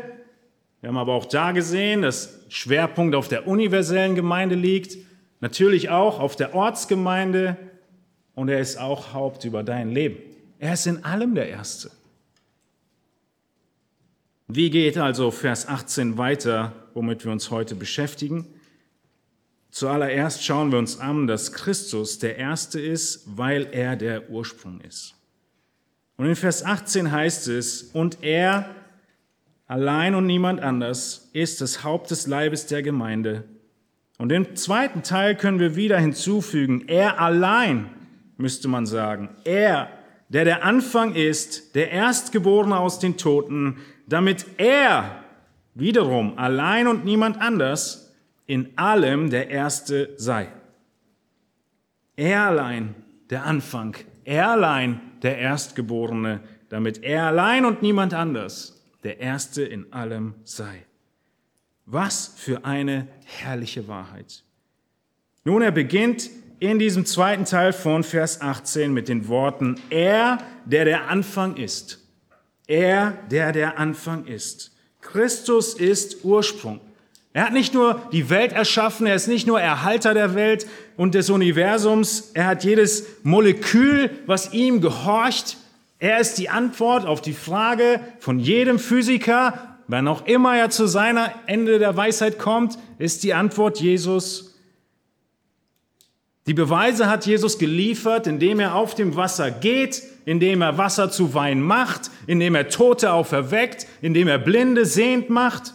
Wir 0.79 0.87
haben 0.87 0.97
aber 0.97 1.13
auch 1.13 1.25
da 1.25 1.51
gesehen, 1.51 2.01
dass 2.01 2.39
Schwerpunkt 2.47 3.13
auf 3.13 3.27
der 3.27 3.45
universellen 3.45 4.15
Gemeinde 4.15 4.55
liegt, 4.55 4.97
natürlich 5.41 5.89
auch 5.89 6.19
auf 6.19 6.37
der 6.37 6.55
Ortsgemeinde 6.55 7.57
und 8.35 8.47
er 8.47 8.61
ist 8.61 8.79
auch 8.79 9.13
Haupt 9.13 9.43
über 9.43 9.63
dein 9.63 9.91
Leben. 9.91 10.17
Er 10.59 10.73
ist 10.73 10.87
in 10.87 11.03
allem 11.03 11.35
der 11.35 11.49
Erste. 11.49 11.91
Wie 14.51 14.71
geht 14.71 14.97
also 14.97 15.29
Vers 15.29 15.67
18 15.67 16.17
weiter, 16.17 16.73
womit 16.95 17.23
wir 17.23 17.31
uns 17.31 17.51
heute 17.51 17.75
beschäftigen? 17.75 18.47
Zuallererst 19.69 20.43
schauen 20.43 20.71
wir 20.71 20.79
uns 20.79 20.99
an, 20.99 21.27
dass 21.27 21.53
Christus 21.53 22.17
der 22.17 22.37
Erste 22.37 22.81
ist, 22.81 23.37
weil 23.37 23.67
er 23.71 23.95
der 23.95 24.31
Ursprung 24.31 24.81
ist. 24.81 25.13
Und 26.17 26.25
in 26.25 26.35
Vers 26.35 26.65
18 26.65 27.11
heißt 27.11 27.47
es, 27.47 27.83
und 27.93 28.23
er 28.23 28.73
allein 29.67 30.15
und 30.15 30.25
niemand 30.25 30.61
anders 30.61 31.29
ist 31.33 31.61
das 31.61 31.83
Haupt 31.83 32.09
des 32.09 32.25
Leibes 32.25 32.65
der 32.65 32.81
Gemeinde. 32.81 33.43
Und 34.17 34.31
im 34.31 34.55
zweiten 34.55 35.03
Teil 35.03 35.35
können 35.35 35.59
wir 35.59 35.75
wieder 35.75 35.99
hinzufügen, 35.99 36.85
er 36.87 37.21
allein, 37.21 37.91
müsste 38.37 38.67
man 38.67 38.87
sagen, 38.87 39.29
er, 39.43 39.91
der 40.29 40.43
der 40.43 40.63
Anfang 40.63 41.13
ist, 41.13 41.75
der 41.75 41.91
Erstgeborene 41.91 42.79
aus 42.79 42.97
den 42.97 43.15
Toten, 43.15 43.77
damit 44.09 44.45
er 44.57 45.23
wiederum 45.75 46.37
allein 46.37 46.87
und 46.87 47.05
niemand 47.05 47.39
anders 47.39 48.13
in 48.47 48.77
allem 48.77 49.29
der 49.29 49.49
Erste 49.49 50.09
sei. 50.17 50.49
Er 52.15 52.47
allein 52.47 52.95
der 53.29 53.45
Anfang, 53.45 53.95
er 54.25 54.49
allein 54.49 54.99
der 55.21 55.37
Erstgeborene, 55.37 56.41
damit 56.69 57.03
er 57.03 57.27
allein 57.27 57.65
und 57.65 57.81
niemand 57.81 58.13
anders 58.13 58.83
der 59.03 59.19
Erste 59.19 59.63
in 59.63 59.93
allem 59.93 60.33
sei. 60.43 60.85
Was 61.85 62.33
für 62.35 62.65
eine 62.65 63.07
herrliche 63.25 63.87
Wahrheit. 63.87 64.43
Nun, 65.43 65.61
er 65.61 65.71
beginnt 65.71 66.29
in 66.59 66.77
diesem 66.77 67.05
zweiten 67.05 67.45
Teil 67.45 67.71
von 67.71 68.03
Vers 68.03 68.41
18 68.41 68.91
mit 68.93 69.07
den 69.07 69.27
Worten, 69.27 69.79
er, 69.89 70.39
der 70.65 70.85
der 70.85 71.09
Anfang 71.09 71.55
ist. 71.55 72.08
Er, 72.69 73.17
der 73.31 73.51
der 73.51 73.79
Anfang 73.79 74.27
ist. 74.27 74.71
Christus 75.01 75.73
ist 75.73 76.23
Ursprung. 76.23 76.79
Er 77.33 77.45
hat 77.45 77.53
nicht 77.53 77.73
nur 77.73 77.99
die 78.11 78.29
Welt 78.29 78.53
erschaffen, 78.53 79.07
er 79.07 79.15
ist 79.15 79.27
nicht 79.27 79.47
nur 79.47 79.59
Erhalter 79.59 80.13
der 80.13 80.35
Welt 80.35 80.67
und 80.95 81.15
des 81.15 81.31
Universums, 81.31 82.29
er 82.35 82.45
hat 82.45 82.63
jedes 82.63 83.05
Molekül, 83.23 84.11
was 84.27 84.53
ihm 84.53 84.81
gehorcht. 84.81 85.57
Er 85.97 86.19
ist 86.19 86.35
die 86.35 86.49
Antwort 86.49 87.07
auf 87.07 87.21
die 87.21 87.33
Frage 87.33 88.01
von 88.19 88.37
jedem 88.37 88.77
Physiker, 88.77 89.77
wann 89.87 90.07
auch 90.07 90.27
immer 90.27 90.55
er 90.55 90.69
zu 90.69 90.85
seiner 90.85 91.33
Ende 91.47 91.79
der 91.79 91.97
Weisheit 91.97 92.37
kommt, 92.37 92.77
ist 92.99 93.23
die 93.23 93.33
Antwort 93.33 93.79
Jesus. 93.79 94.59
Die 96.45 96.53
Beweise 96.53 97.09
hat 97.09 97.25
Jesus 97.25 97.57
geliefert, 97.57 98.27
indem 98.27 98.59
er 98.59 98.75
auf 98.75 98.93
dem 98.93 99.15
Wasser 99.15 99.49
geht, 99.49 100.03
indem 100.25 100.61
er 100.61 100.77
Wasser 100.77 101.11
zu 101.11 101.33
Wein 101.33 101.61
macht, 101.61 102.11
indem 102.27 102.55
er 102.55 102.69
Tote 102.69 103.11
auferweckt, 103.13 103.87
indem 104.01 104.27
er 104.27 104.37
Blinde 104.37 104.85
sehend 104.85 105.29
macht. 105.29 105.73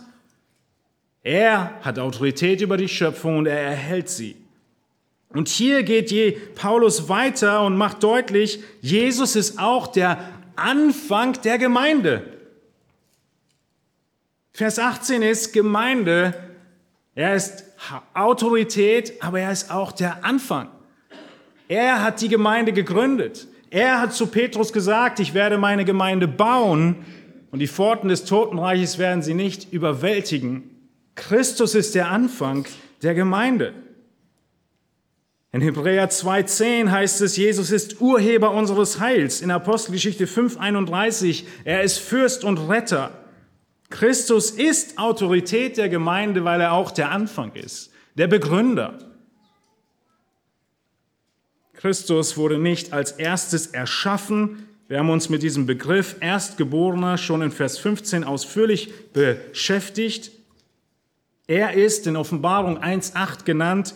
Er 1.23 1.79
hat 1.81 1.99
Autorität 1.99 2.61
über 2.61 2.77
die 2.77 2.89
Schöpfung 2.89 3.39
und 3.39 3.47
er 3.47 3.61
erhält 3.61 4.09
sie. 4.09 4.37
Und 5.31 5.49
hier 5.49 5.83
geht 5.83 6.55
Paulus 6.55 7.09
weiter 7.09 7.63
und 7.63 7.77
macht 7.77 8.03
deutlich, 8.03 8.63
Jesus 8.81 9.35
ist 9.35 9.59
auch 9.59 9.89
der 9.89 10.19
Anfang 10.55 11.41
der 11.43 11.59
Gemeinde. 11.59 12.23
Vers 14.53 14.79
18 14.79 15.23
ist 15.23 15.53
Gemeinde. 15.53 16.35
Er 17.17 17.35
ist 17.35 17.65
Autorität, 18.15 19.21
aber 19.21 19.41
er 19.41 19.51
ist 19.51 19.73
auch 19.73 19.91
der 19.91 20.25
Anfang. 20.25 20.71
Er 21.67 22.03
hat 22.03 22.21
die 22.21 22.29
Gemeinde 22.29 22.73
gegründet. 22.73 23.49
Er 23.75 24.01
hat 24.01 24.15
zu 24.15 24.29
Petrus 24.29 24.73
gesagt, 24.73 25.19
ich 25.19 25.35
werde 25.35 25.59
meine 25.59 25.85
Gemeinde 25.85 26.29
bauen 26.29 26.95
und 27.51 27.59
die 27.59 27.67
Pforten 27.67 28.09
des 28.09 28.25
Totenreiches 28.25 28.99
werden 28.99 29.21
sie 29.21 29.35
nicht 29.35 29.73
überwältigen. 29.73 30.71
Christus 31.17 31.75
ist 31.75 31.97
der 31.97 32.09
Anfang 32.09 32.67
der 33.03 33.17
Gemeinde. 33.17 33.75
In 35.51 35.61
Hebräer 35.61 36.09
2.10 36.09 36.89
heißt 36.89 37.21
es, 37.23 37.37
Jesus 37.37 37.73
ist 37.73 38.01
Urheber 38.01 38.53
unseres 38.53 39.01
Heils. 39.01 39.41
In 39.41 39.51
Apostelgeschichte 39.51 40.27
5.31, 40.27 41.43
er 41.65 41.83
ist 41.83 41.99
Fürst 41.99 42.45
und 42.45 42.59
Retter. 42.69 43.11
Christus 43.91 44.53
ist 44.53 44.99
Autorität 44.99 45.79
der 45.79 45.89
Gemeinde, 45.89 46.45
weil 46.45 46.61
er 46.61 46.75
auch 46.75 46.93
der 46.93 47.11
Anfang 47.11 47.51
ist, 47.55 47.91
der 48.15 48.29
Begründer. 48.29 49.14
Christus 51.75 52.37
wurde 52.37 52.59
nicht 52.59 52.93
als 52.93 53.13
erstes 53.13 53.69
erschaffen. 53.69 54.69
Wir 54.89 54.99
haben 54.99 55.11
uns 55.11 55.29
mit 55.29 55.43
diesem 55.43 55.67
Begriff 55.67 56.17
Erstgeborener 56.21 57.19
schon 57.19 57.43
in 57.43 57.51
Vers 57.51 57.79
15 57.79 58.25
ausführlich 58.25 58.93
beschäftigt. 59.13 60.31
Er 61.47 61.75
ist 61.75 62.07
in 62.07 62.17
Offenbarung 62.17 62.83
1.8 62.83 63.45
genannt 63.45 63.95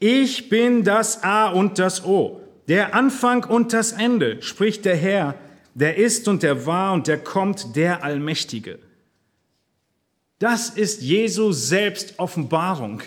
ich 0.00 0.48
bin 0.48 0.84
das 0.84 1.24
A 1.24 1.48
und 1.48 1.78
das 1.78 2.04
O, 2.04 2.40
der 2.68 2.94
Anfang 2.94 3.44
und 3.44 3.72
das 3.72 3.92
Ende, 3.92 4.40
spricht 4.42 4.84
der 4.84 4.96
Herr, 4.96 5.34
der 5.74 5.96
ist 5.96 6.28
und 6.28 6.42
der 6.44 6.66
war 6.66 6.92
und 6.92 7.08
der 7.08 7.18
kommt, 7.18 7.74
der 7.74 8.04
Allmächtige. 8.04 8.78
Das 10.38 10.70
ist 10.70 11.02
Jesu 11.02 11.50
selbst 11.50 12.18
Offenbarung. 12.18 13.02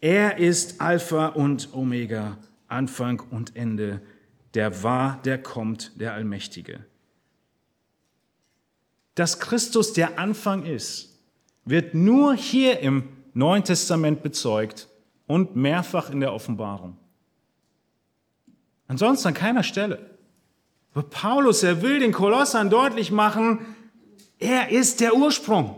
Er 0.00 0.38
ist 0.38 0.80
Alpha 0.80 1.28
und 1.28 1.70
Omega, 1.72 2.38
Anfang 2.68 3.20
und 3.30 3.56
Ende, 3.56 4.00
der 4.54 4.82
war, 4.82 5.20
der 5.22 5.42
kommt, 5.42 6.00
der 6.00 6.14
Allmächtige. 6.14 6.84
Dass 9.14 9.40
Christus 9.40 9.92
der 9.92 10.18
Anfang 10.18 10.64
ist, 10.64 11.18
wird 11.64 11.94
nur 11.94 12.34
hier 12.34 12.80
im 12.80 13.08
Neuen 13.32 13.64
Testament 13.64 14.22
bezeugt 14.22 14.88
und 15.26 15.56
mehrfach 15.56 16.10
in 16.10 16.20
der 16.20 16.32
Offenbarung. 16.32 16.96
Ansonsten 18.86 19.28
an 19.28 19.34
keiner 19.34 19.62
Stelle. 19.62 20.10
Aber 20.92 21.04
Paulus, 21.04 21.62
er 21.62 21.82
will 21.82 21.98
den 21.98 22.12
Kolossern 22.12 22.70
deutlich 22.70 23.10
machen, 23.10 23.64
er 24.38 24.70
ist 24.70 25.00
der 25.00 25.16
Ursprung. 25.16 25.76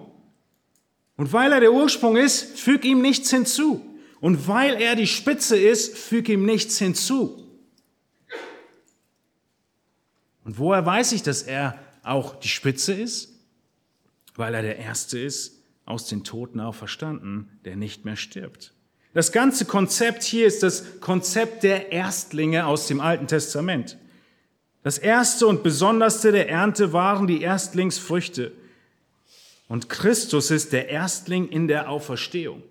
Und 1.17 1.33
weil 1.33 1.53
er 1.53 1.61
der 1.61 1.73
Ursprung 1.73 2.17
ist, 2.17 2.59
füg 2.59 2.85
ihm 2.85 3.01
nichts 3.01 3.31
hinzu. 3.31 3.86
Und 4.21 4.49
weil 4.49 4.81
er 4.81 4.97
die 4.97 5.07
Spitze 5.07 5.57
ist, 5.57 5.97
füg 5.97 6.29
ihm 6.29 6.45
nichts 6.47 6.79
hinzu. 6.79 7.43
Und 10.45 10.59
woher 10.59 10.87
weiß 10.87 11.13
ich, 11.13 11.23
dass 11.23 11.43
er 11.43 11.79
auch 12.03 12.37
die 12.37 12.49
Spitze 12.49 12.95
ist? 12.95 13.33
Weil 14.37 14.55
er 14.55 14.63
der 14.63 14.79
Erste 14.79 15.19
ist, 15.19 15.57
aus 15.85 16.07
den 16.07 16.25
Toten 16.25 16.61
auferstanden, 16.61 17.59
der 17.65 17.77
nicht 17.77 18.05
mehr 18.05 18.17
stirbt. 18.17 18.73
Das 19.13 19.33
ganze 19.33 19.65
Konzept 19.65 20.23
hier 20.23 20.47
ist 20.47 20.63
das 20.63 21.01
Konzept 21.01 21.63
der 21.63 21.91
Erstlinge 21.91 22.67
aus 22.67 22.87
dem 22.87 23.01
Alten 23.01 23.27
Testament. 23.27 23.97
Das 24.83 24.99
erste 24.99 25.47
und 25.47 25.63
besonderste 25.63 26.33
der 26.33 26.49
Ernte 26.49 26.93
waren 26.93 27.27
die 27.27 27.41
Erstlingsfrüchte. 27.41 28.53
Und 29.69 29.89
Christus 29.89 30.51
ist 30.51 30.73
der 30.73 30.91
Erstling 30.91 31.49
in 31.49 31.67
der 31.67 31.89
Auferstehung. 31.89 32.63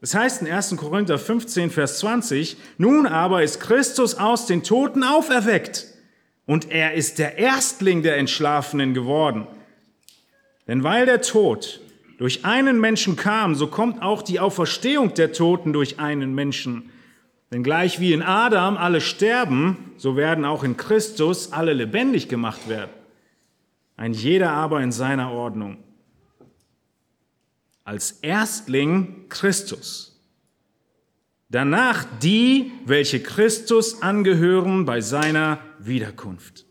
Das 0.00 0.14
heißt 0.14 0.42
in 0.42 0.48
1. 0.48 0.76
Korinther 0.76 1.18
15, 1.18 1.70
Vers 1.70 1.98
20, 1.98 2.56
nun 2.78 3.06
aber 3.06 3.42
ist 3.42 3.60
Christus 3.60 4.14
aus 4.14 4.46
den 4.46 4.62
Toten 4.62 5.04
auferweckt 5.04 5.86
und 6.46 6.70
er 6.70 6.94
ist 6.94 7.18
der 7.18 7.36
Erstling 7.38 8.02
der 8.02 8.16
Entschlafenen 8.16 8.94
geworden. 8.94 9.46
Denn 10.66 10.82
weil 10.82 11.04
der 11.04 11.20
Tod 11.20 11.80
durch 12.16 12.44
einen 12.44 12.80
Menschen 12.80 13.16
kam, 13.16 13.54
so 13.54 13.66
kommt 13.66 14.02
auch 14.02 14.22
die 14.22 14.40
Auferstehung 14.40 15.14
der 15.14 15.32
Toten 15.32 15.72
durch 15.72 15.98
einen 15.98 16.34
Menschen. 16.34 16.90
Denn 17.52 17.62
gleich 17.62 18.00
wie 18.00 18.12
in 18.12 18.22
Adam 18.22 18.76
alle 18.76 19.00
sterben, 19.00 19.92
so 19.96 20.16
werden 20.16 20.44
auch 20.44 20.64
in 20.64 20.76
Christus 20.76 21.52
alle 21.52 21.72
lebendig 21.72 22.28
gemacht 22.28 22.68
werden. 22.68 22.90
Ein 23.96 24.12
jeder 24.14 24.52
aber 24.52 24.80
in 24.80 24.92
seiner 24.92 25.30
Ordnung. 25.30 25.78
Als 27.84 28.12
Erstling 28.22 29.26
Christus. 29.28 30.10
Danach 31.48 32.04
die, 32.22 32.70
welche 32.84 33.20
Christus 33.20 34.02
angehören 34.02 34.84
bei 34.84 35.00
seiner 35.00 35.58
Wiederkunft. 35.80 36.64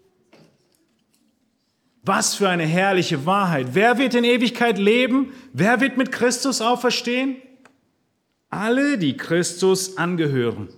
Was 2.03 2.35
für 2.35 2.47
eine 2.47 2.65
herrliche 2.65 3.25
Wahrheit. 3.25 3.67
Wer 3.73 3.97
wird 3.97 4.15
in 4.15 4.23
Ewigkeit 4.23 4.77
leben? 4.77 5.33
Wer 5.51 5.81
wird 5.81 5.97
mit 5.97 6.13
Christus 6.13 6.61
auferstehen? 6.61 7.35
Alle, 8.49 8.97
die 8.97 9.17
Christus 9.17 9.97
angehören. 9.97 10.69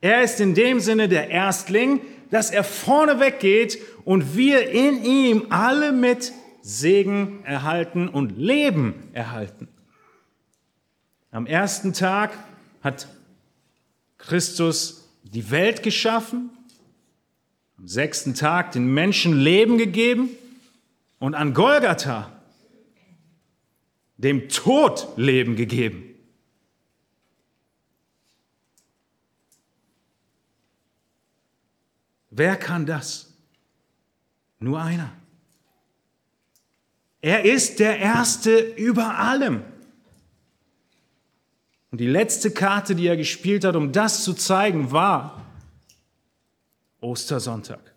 Er 0.00 0.22
ist 0.22 0.40
in 0.40 0.54
dem 0.54 0.80
Sinne 0.80 1.08
der 1.08 1.28
Erstling, 1.28 2.00
dass 2.30 2.50
er 2.50 2.64
vorne 2.64 3.20
weggeht 3.20 3.78
und 4.04 4.36
wir 4.36 4.70
in 4.70 5.04
ihm 5.04 5.46
alle 5.50 5.92
mit 5.92 6.32
Segen 6.60 7.44
erhalten 7.44 8.08
und 8.08 8.36
Leben 8.36 9.10
erhalten. 9.12 9.68
Am 11.30 11.46
ersten 11.46 11.92
Tag 11.92 12.32
hat 12.82 13.08
Christus 14.18 15.08
die 15.22 15.50
Welt 15.50 15.82
geschaffen, 15.82 16.50
am 17.76 17.86
sechsten 17.86 18.34
Tag 18.34 18.72
den 18.72 18.92
Menschen 18.92 19.38
Leben 19.38 19.78
gegeben 19.78 20.30
und 21.18 21.34
an 21.34 21.54
Golgatha 21.54 22.32
dem 24.16 24.48
Tod 24.48 25.08
Leben 25.16 25.54
gegeben. 25.54 26.04
Wer 32.30 32.56
kann 32.56 32.84
das? 32.86 33.32
Nur 34.60 34.80
einer. 34.80 35.12
Er 37.20 37.44
ist 37.44 37.80
der 37.80 37.98
Erste 37.98 38.58
über 38.58 39.18
allem. 39.18 39.64
Und 41.90 42.00
die 42.00 42.06
letzte 42.06 42.50
Karte, 42.50 42.94
die 42.94 43.06
er 43.06 43.16
gespielt 43.16 43.64
hat, 43.64 43.74
um 43.74 43.92
das 43.92 44.22
zu 44.24 44.34
zeigen, 44.34 44.92
war 44.92 45.46
Ostersonntag. 47.00 47.94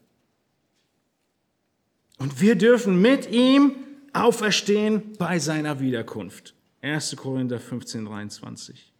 Und 2.18 2.40
wir 2.40 2.56
dürfen 2.56 3.02
mit 3.02 3.30
ihm 3.32 3.76
auferstehen 4.14 5.14
bei 5.18 5.40
seiner 5.40 5.80
Wiederkunft. 5.80 6.56
1. 6.82 7.16
Korinther 7.16 7.60
15, 7.60 8.06
23. 8.06 8.94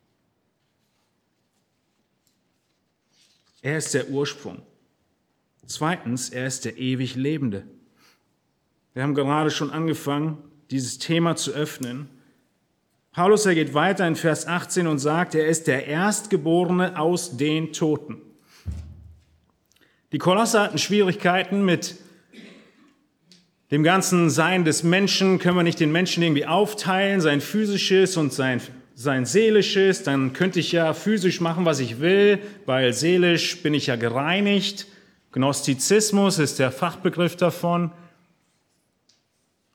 Er 3.62 3.78
ist 3.78 3.94
der 3.94 4.10
Ursprung. 4.10 4.62
Zweitens, 5.68 6.30
er 6.30 6.48
ist 6.48 6.66
der 6.66 6.78
ewig 6.78 7.16
Lebende. 7.16 7.66
Wir 8.94 9.04
haben 9.04 9.16
gerade 9.16 9.52
schon 9.52 9.72
angefangen, 9.72 10.38
dieses 10.70 11.00
Thema 11.00 11.38
zu 11.38 11.52
öffnen. 11.52 12.10
Paulus, 13.14 13.46
er 13.46 13.56
geht 13.56 13.74
weiter 13.74 14.06
in 14.06 14.18
Vers 14.18 14.48
18 14.48 14.86
und 14.86 15.00
sagt, 15.00 15.34
er 15.34 15.48
ist 15.48 15.68
der 15.68 15.88
Erstgeborene 15.88 17.00
aus 17.00 17.38
den 17.38 17.72
Toten. 17.72 18.18
Die 20.12 20.18
Kolosser 20.18 20.64
hatten 20.64 20.78
Schwierigkeiten 20.78 21.64
mit 21.64 21.96
dem 23.72 23.84
ganzen 23.84 24.30
Sein 24.30 24.66
des 24.66 24.84
Menschen 24.84 25.40
können 25.40 25.56
wir 25.56 25.64
nicht 25.64 25.80
den 25.80 25.94
Menschen 25.94 26.22
irgendwie 26.22 26.46
aufteilen, 26.46 27.22
sein 27.22 27.40
physisches 27.40 28.18
und 28.18 28.34
sein, 28.34 28.60
sein 28.94 29.26
seelisches. 29.26 30.04
Dann 30.04 30.34
könnte 30.34 30.60
ich 30.60 30.74
ja 30.74 30.94
physisch 30.94 31.40
machen, 31.40 31.64
was 31.64 31.80
ich 31.80 32.02
will, 32.02 32.40
weil 32.66 32.92
seelisch 32.92 33.64
bin 33.64 33.74
ich 33.74 33.88
ja 33.88 33.96
gereinigt. 33.96 34.88
Gnostizismus 35.32 36.40
ist 36.40 36.60
der 36.60 36.74
Fachbegriff 36.74 37.38
davon. 37.38 37.92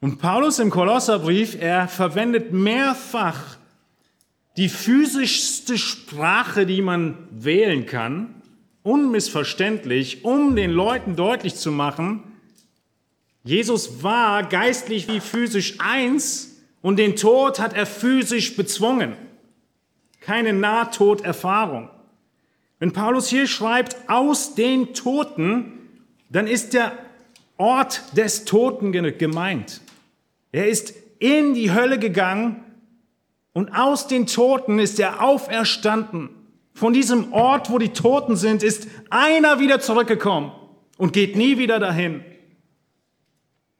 Und 0.06 0.20
Paulus 0.20 0.60
im 0.60 0.70
Kolosserbrief, 0.70 1.60
er 1.60 1.88
verwendet 1.88 2.52
mehrfach 2.52 3.56
die 4.56 4.68
physischste 4.68 5.78
Sprache, 5.78 6.64
die 6.64 6.80
man 6.80 7.18
wählen 7.32 7.86
kann, 7.86 8.40
unmissverständlich, 8.84 10.24
um 10.24 10.54
den 10.54 10.70
Leuten 10.70 11.16
deutlich 11.16 11.56
zu 11.56 11.72
machen, 11.72 12.22
Jesus 13.42 14.04
war 14.04 14.44
geistlich 14.44 15.08
wie 15.08 15.18
physisch 15.18 15.74
eins 15.80 16.56
und 16.82 17.00
den 17.00 17.16
Tod 17.16 17.58
hat 17.58 17.74
er 17.74 17.84
physisch 17.84 18.54
bezwungen. 18.54 19.14
Keine 20.20 20.52
Nahtoderfahrung. 20.52 21.90
Wenn 22.78 22.92
Paulus 22.92 23.26
hier 23.26 23.48
schreibt, 23.48 23.96
aus 24.08 24.54
den 24.54 24.94
Toten, 24.94 25.72
dann 26.30 26.46
ist 26.46 26.74
der 26.74 26.92
Ort 27.56 28.16
des 28.16 28.44
Toten 28.44 28.92
gemeint. 28.92 29.80
Er 30.56 30.68
ist 30.68 30.94
in 31.18 31.52
die 31.52 31.74
Hölle 31.74 31.98
gegangen 31.98 32.64
und 33.52 33.76
aus 33.76 34.08
den 34.08 34.26
Toten 34.26 34.78
ist 34.78 34.98
er 34.98 35.22
auferstanden. 35.22 36.30
Von 36.72 36.94
diesem 36.94 37.34
Ort, 37.34 37.70
wo 37.70 37.76
die 37.76 37.90
Toten 37.90 38.36
sind, 38.36 38.62
ist 38.62 38.88
einer 39.10 39.60
wieder 39.60 39.80
zurückgekommen 39.80 40.52
und 40.96 41.12
geht 41.12 41.36
nie 41.36 41.58
wieder 41.58 41.78
dahin. 41.78 42.24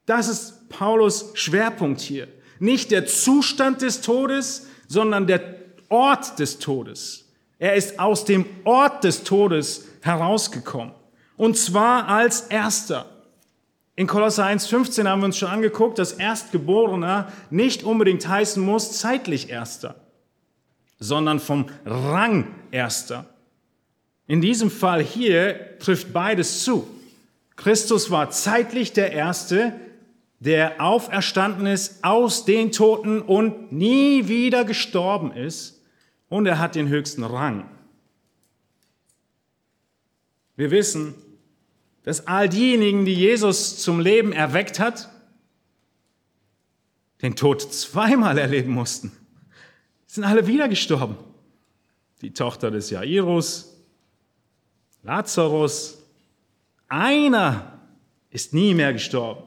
Das 0.04 0.28
ist 0.28 0.68
Paulus 0.68 1.30
Schwerpunkt 1.32 2.02
hier. 2.02 2.28
Nicht 2.58 2.90
der 2.90 3.06
Zustand 3.06 3.80
des 3.80 4.02
Todes, 4.02 4.66
sondern 4.86 5.26
der 5.26 5.54
Ort 5.88 6.38
des 6.38 6.58
Todes. 6.58 7.32
Er 7.58 7.74
ist 7.74 7.98
aus 7.98 8.26
dem 8.26 8.44
Ort 8.64 9.02
des 9.02 9.24
Todes 9.24 9.88
herausgekommen. 10.02 10.92
Und 11.38 11.56
zwar 11.56 12.06
als 12.08 12.42
Erster. 12.42 13.15
In 13.98 14.06
Kolosser 14.06 14.44
1,15 14.44 15.08
haben 15.08 15.22
wir 15.22 15.26
uns 15.26 15.38
schon 15.38 15.48
angeguckt, 15.48 15.98
dass 15.98 16.12
Erstgeborener 16.12 17.32
nicht 17.48 17.82
unbedingt 17.82 18.28
heißen 18.28 18.62
muss 18.62 18.98
zeitlich 18.98 19.48
Erster, 19.48 19.96
sondern 20.98 21.40
vom 21.40 21.66
Rang 21.86 22.46
Erster. 22.70 23.24
In 24.26 24.42
diesem 24.42 24.70
Fall 24.70 25.02
hier 25.02 25.78
trifft 25.78 26.12
beides 26.12 26.62
zu. 26.62 26.86
Christus 27.56 28.10
war 28.10 28.30
zeitlich 28.30 28.92
der 28.92 29.12
Erste, 29.12 29.72
der 30.40 30.82
auferstanden 30.82 31.66
ist 31.66 32.04
aus 32.04 32.44
den 32.44 32.72
Toten 32.72 33.22
und 33.22 33.72
nie 33.72 34.28
wieder 34.28 34.66
gestorben 34.66 35.32
ist. 35.32 35.80
Und 36.28 36.44
er 36.44 36.58
hat 36.58 36.74
den 36.74 36.88
höchsten 36.88 37.24
Rang. 37.24 37.66
Wir 40.56 40.70
wissen, 40.70 41.14
dass 42.06 42.28
all 42.28 42.48
diejenigen, 42.48 43.04
die 43.04 43.14
Jesus 43.14 43.82
zum 43.82 43.98
Leben 43.98 44.32
erweckt 44.32 44.78
hat, 44.78 45.10
den 47.20 47.34
Tod 47.34 47.60
zweimal 47.60 48.38
erleben 48.38 48.70
mussten. 48.70 49.10
Sind 50.06 50.22
alle 50.22 50.46
wieder 50.46 50.68
gestorben. 50.68 51.16
Die 52.22 52.32
Tochter 52.32 52.70
des 52.70 52.90
Jairus, 52.90 53.76
Lazarus, 55.02 55.98
einer 56.86 57.80
ist 58.30 58.54
nie 58.54 58.72
mehr 58.72 58.92
gestorben. 58.92 59.42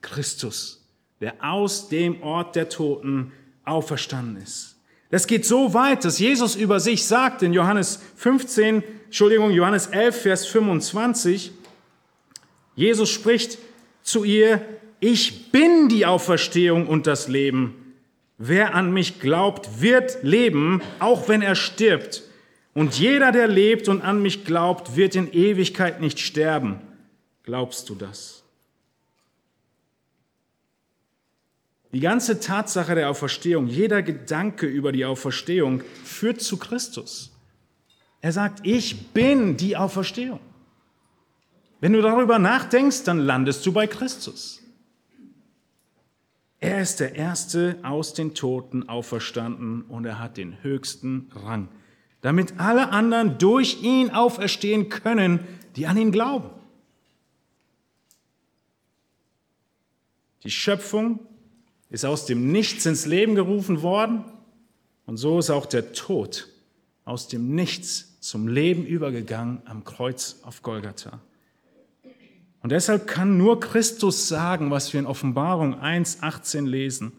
Christus, 0.00 0.84
der 1.20 1.36
aus 1.38 1.88
dem 1.88 2.20
Ort 2.20 2.56
der 2.56 2.68
Toten 2.68 3.30
auferstanden 3.64 4.42
ist. 4.42 4.74
Das 5.10 5.28
geht 5.28 5.46
so 5.46 5.72
weit, 5.72 6.04
dass 6.04 6.18
Jesus 6.18 6.56
über 6.56 6.80
sich 6.80 7.06
sagt 7.06 7.44
in 7.44 7.52
Johannes 7.52 8.00
15, 8.16 8.82
Entschuldigung, 9.04 9.52
Johannes 9.52 9.86
11, 9.86 10.22
Vers 10.22 10.46
25, 10.46 11.52
Jesus 12.76 13.10
spricht 13.10 13.58
zu 14.02 14.22
ihr, 14.22 14.64
ich 15.00 15.50
bin 15.50 15.88
die 15.88 16.06
Auferstehung 16.06 16.86
und 16.86 17.06
das 17.06 17.26
Leben. 17.26 17.94
Wer 18.38 18.74
an 18.74 18.92
mich 18.92 19.18
glaubt, 19.18 19.80
wird 19.80 20.18
leben, 20.22 20.82
auch 20.98 21.28
wenn 21.28 21.42
er 21.42 21.54
stirbt. 21.54 22.22
Und 22.74 22.98
jeder, 22.98 23.32
der 23.32 23.48
lebt 23.48 23.88
und 23.88 24.02
an 24.02 24.20
mich 24.20 24.44
glaubt, 24.44 24.96
wird 24.96 25.16
in 25.16 25.32
Ewigkeit 25.32 26.00
nicht 26.00 26.20
sterben. 26.20 26.78
Glaubst 27.42 27.88
du 27.88 27.94
das? 27.94 28.42
Die 31.92 32.00
ganze 32.00 32.40
Tatsache 32.40 32.94
der 32.94 33.08
Auferstehung, 33.08 33.68
jeder 33.68 34.02
Gedanke 34.02 34.66
über 34.66 34.92
die 34.92 35.06
Auferstehung 35.06 35.82
führt 36.04 36.42
zu 36.42 36.58
Christus. 36.58 37.32
Er 38.20 38.32
sagt, 38.32 38.66
ich 38.66 39.12
bin 39.12 39.56
die 39.56 39.78
Auferstehung. 39.78 40.40
Wenn 41.80 41.92
du 41.92 42.00
darüber 42.00 42.38
nachdenkst, 42.38 43.04
dann 43.04 43.18
landest 43.18 43.64
du 43.66 43.72
bei 43.72 43.86
Christus. 43.86 44.62
Er 46.58 46.80
ist 46.80 47.00
der 47.00 47.14
Erste 47.14 47.78
aus 47.82 48.14
den 48.14 48.34
Toten 48.34 48.88
auferstanden 48.88 49.82
und 49.82 50.06
er 50.06 50.18
hat 50.18 50.36
den 50.36 50.62
höchsten 50.62 51.30
Rang, 51.34 51.68
damit 52.22 52.58
alle 52.58 52.90
anderen 52.90 53.38
durch 53.38 53.82
ihn 53.82 54.10
auferstehen 54.10 54.88
können, 54.88 55.40
die 55.76 55.86
an 55.86 55.98
ihn 55.98 56.12
glauben. 56.12 56.50
Die 60.44 60.50
Schöpfung 60.50 61.20
ist 61.90 62.04
aus 62.04 62.24
dem 62.24 62.50
Nichts 62.52 62.86
ins 62.86 63.04
Leben 63.04 63.34
gerufen 63.34 63.82
worden 63.82 64.24
und 65.04 65.18
so 65.18 65.38
ist 65.38 65.50
auch 65.50 65.66
der 65.66 65.92
Tod 65.92 66.48
aus 67.04 67.28
dem 67.28 67.54
Nichts 67.54 68.18
zum 68.20 68.48
Leben 68.48 68.84
übergegangen 68.86 69.60
am 69.66 69.84
Kreuz 69.84 70.40
auf 70.42 70.62
Golgatha. 70.62 71.20
Und 72.66 72.70
deshalb 72.70 73.06
kann 73.06 73.38
nur 73.38 73.60
Christus 73.60 74.26
sagen, 74.26 74.72
was 74.72 74.92
wir 74.92 74.98
in 74.98 75.06
Offenbarung 75.06 75.80
1.18 75.80 76.66
lesen. 76.66 77.12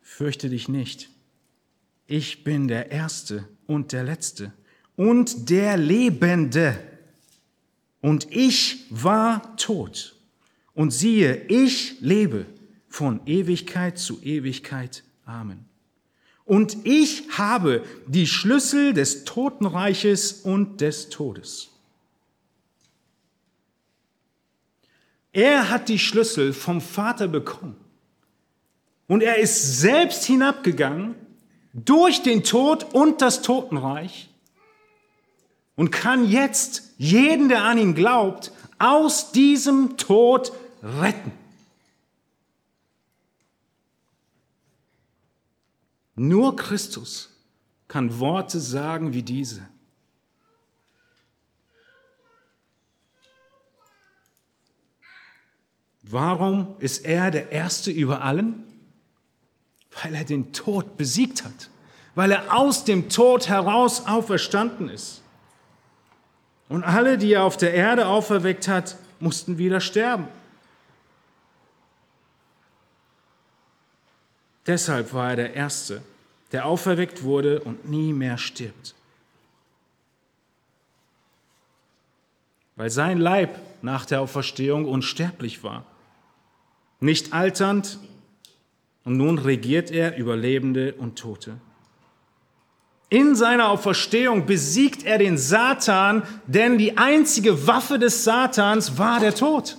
Fürchte 0.00 0.48
dich 0.48 0.68
nicht. 0.68 1.10
Ich 2.06 2.44
bin 2.44 2.68
der 2.68 2.92
Erste 2.92 3.48
und 3.66 3.90
der 3.90 4.04
Letzte 4.04 4.52
und 4.94 5.50
der 5.50 5.76
Lebende. 5.76 6.78
Und 8.00 8.28
ich 8.30 8.86
war 8.90 9.56
tot 9.56 10.14
und 10.74 10.92
siehe, 10.92 11.44
ich 11.48 12.00
lebe 12.00 12.46
von 12.88 13.20
Ewigkeit 13.26 13.98
zu 13.98 14.22
Ewigkeit. 14.22 15.02
Amen. 15.24 15.64
Und 16.44 16.86
ich 16.86 17.36
habe 17.36 17.84
die 18.06 18.28
Schlüssel 18.28 18.94
des 18.94 19.24
Totenreiches 19.24 20.34
und 20.34 20.80
des 20.80 21.08
Todes. 21.08 21.70
Er 25.32 25.70
hat 25.70 25.88
die 25.88 25.98
Schlüssel 25.98 26.52
vom 26.52 26.80
Vater 26.80 27.28
bekommen. 27.28 27.76
Und 29.06 29.22
er 29.22 29.38
ist 29.38 29.80
selbst 29.80 30.24
hinabgegangen 30.24 31.14
durch 31.72 32.22
den 32.22 32.44
Tod 32.44 32.94
und 32.94 33.20
das 33.22 33.42
Totenreich 33.42 34.28
und 35.76 35.90
kann 35.90 36.28
jetzt 36.28 36.92
jeden, 36.98 37.48
der 37.48 37.64
an 37.64 37.78
ihn 37.78 37.94
glaubt, 37.94 38.52
aus 38.78 39.32
diesem 39.32 39.96
Tod 39.96 40.52
retten. 40.82 41.32
Nur 46.16 46.54
Christus 46.56 47.30
kann 47.88 48.20
Worte 48.20 48.60
sagen 48.60 49.12
wie 49.12 49.22
diese. 49.22 49.66
Warum 56.10 56.74
ist 56.80 57.04
er 57.04 57.30
der 57.30 57.52
Erste 57.52 57.92
über 57.92 58.22
allen? 58.22 58.64
Weil 60.02 60.14
er 60.14 60.24
den 60.24 60.52
Tod 60.52 60.96
besiegt 60.96 61.44
hat, 61.44 61.70
weil 62.14 62.32
er 62.32 62.56
aus 62.56 62.84
dem 62.84 63.08
Tod 63.08 63.48
heraus 63.48 64.06
auferstanden 64.06 64.88
ist. 64.88 65.22
Und 66.68 66.82
alle, 66.82 67.16
die 67.16 67.32
er 67.32 67.44
auf 67.44 67.56
der 67.56 67.74
Erde 67.74 68.06
auferweckt 68.06 68.66
hat, 68.66 68.96
mussten 69.20 69.58
wieder 69.58 69.80
sterben. 69.80 70.26
Deshalb 74.66 75.12
war 75.12 75.30
er 75.30 75.36
der 75.36 75.54
Erste, 75.54 76.02
der 76.52 76.66
auferweckt 76.66 77.22
wurde 77.22 77.60
und 77.60 77.88
nie 77.88 78.12
mehr 78.12 78.38
stirbt. 78.38 78.94
Weil 82.76 82.90
sein 82.90 83.18
Leib 83.18 83.58
nach 83.82 84.06
der 84.06 84.20
Auferstehung 84.20 84.84
unsterblich 84.86 85.62
war, 85.62 85.84
nicht 87.00 87.32
alternd, 87.32 87.98
und 89.04 89.16
nun 89.16 89.38
regiert 89.38 89.90
er 89.90 90.16
über 90.16 90.36
Lebende 90.36 90.94
und 90.94 91.18
Tote. 91.18 91.58
In 93.08 93.34
seiner 93.34 93.70
Auferstehung 93.70 94.46
besiegt 94.46 95.02
er 95.02 95.18
den 95.18 95.36
Satan, 95.36 96.22
denn 96.46 96.78
die 96.78 96.96
einzige 96.96 97.66
Waffe 97.66 97.98
des 97.98 98.22
Satans 98.22 98.98
war 98.98 99.18
der 99.18 99.34
Tod. 99.34 99.76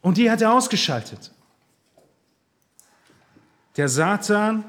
Und 0.00 0.16
die 0.16 0.30
hat 0.30 0.40
er 0.40 0.52
ausgeschaltet. 0.52 1.30
Der 3.76 3.88
Satan, 3.88 4.64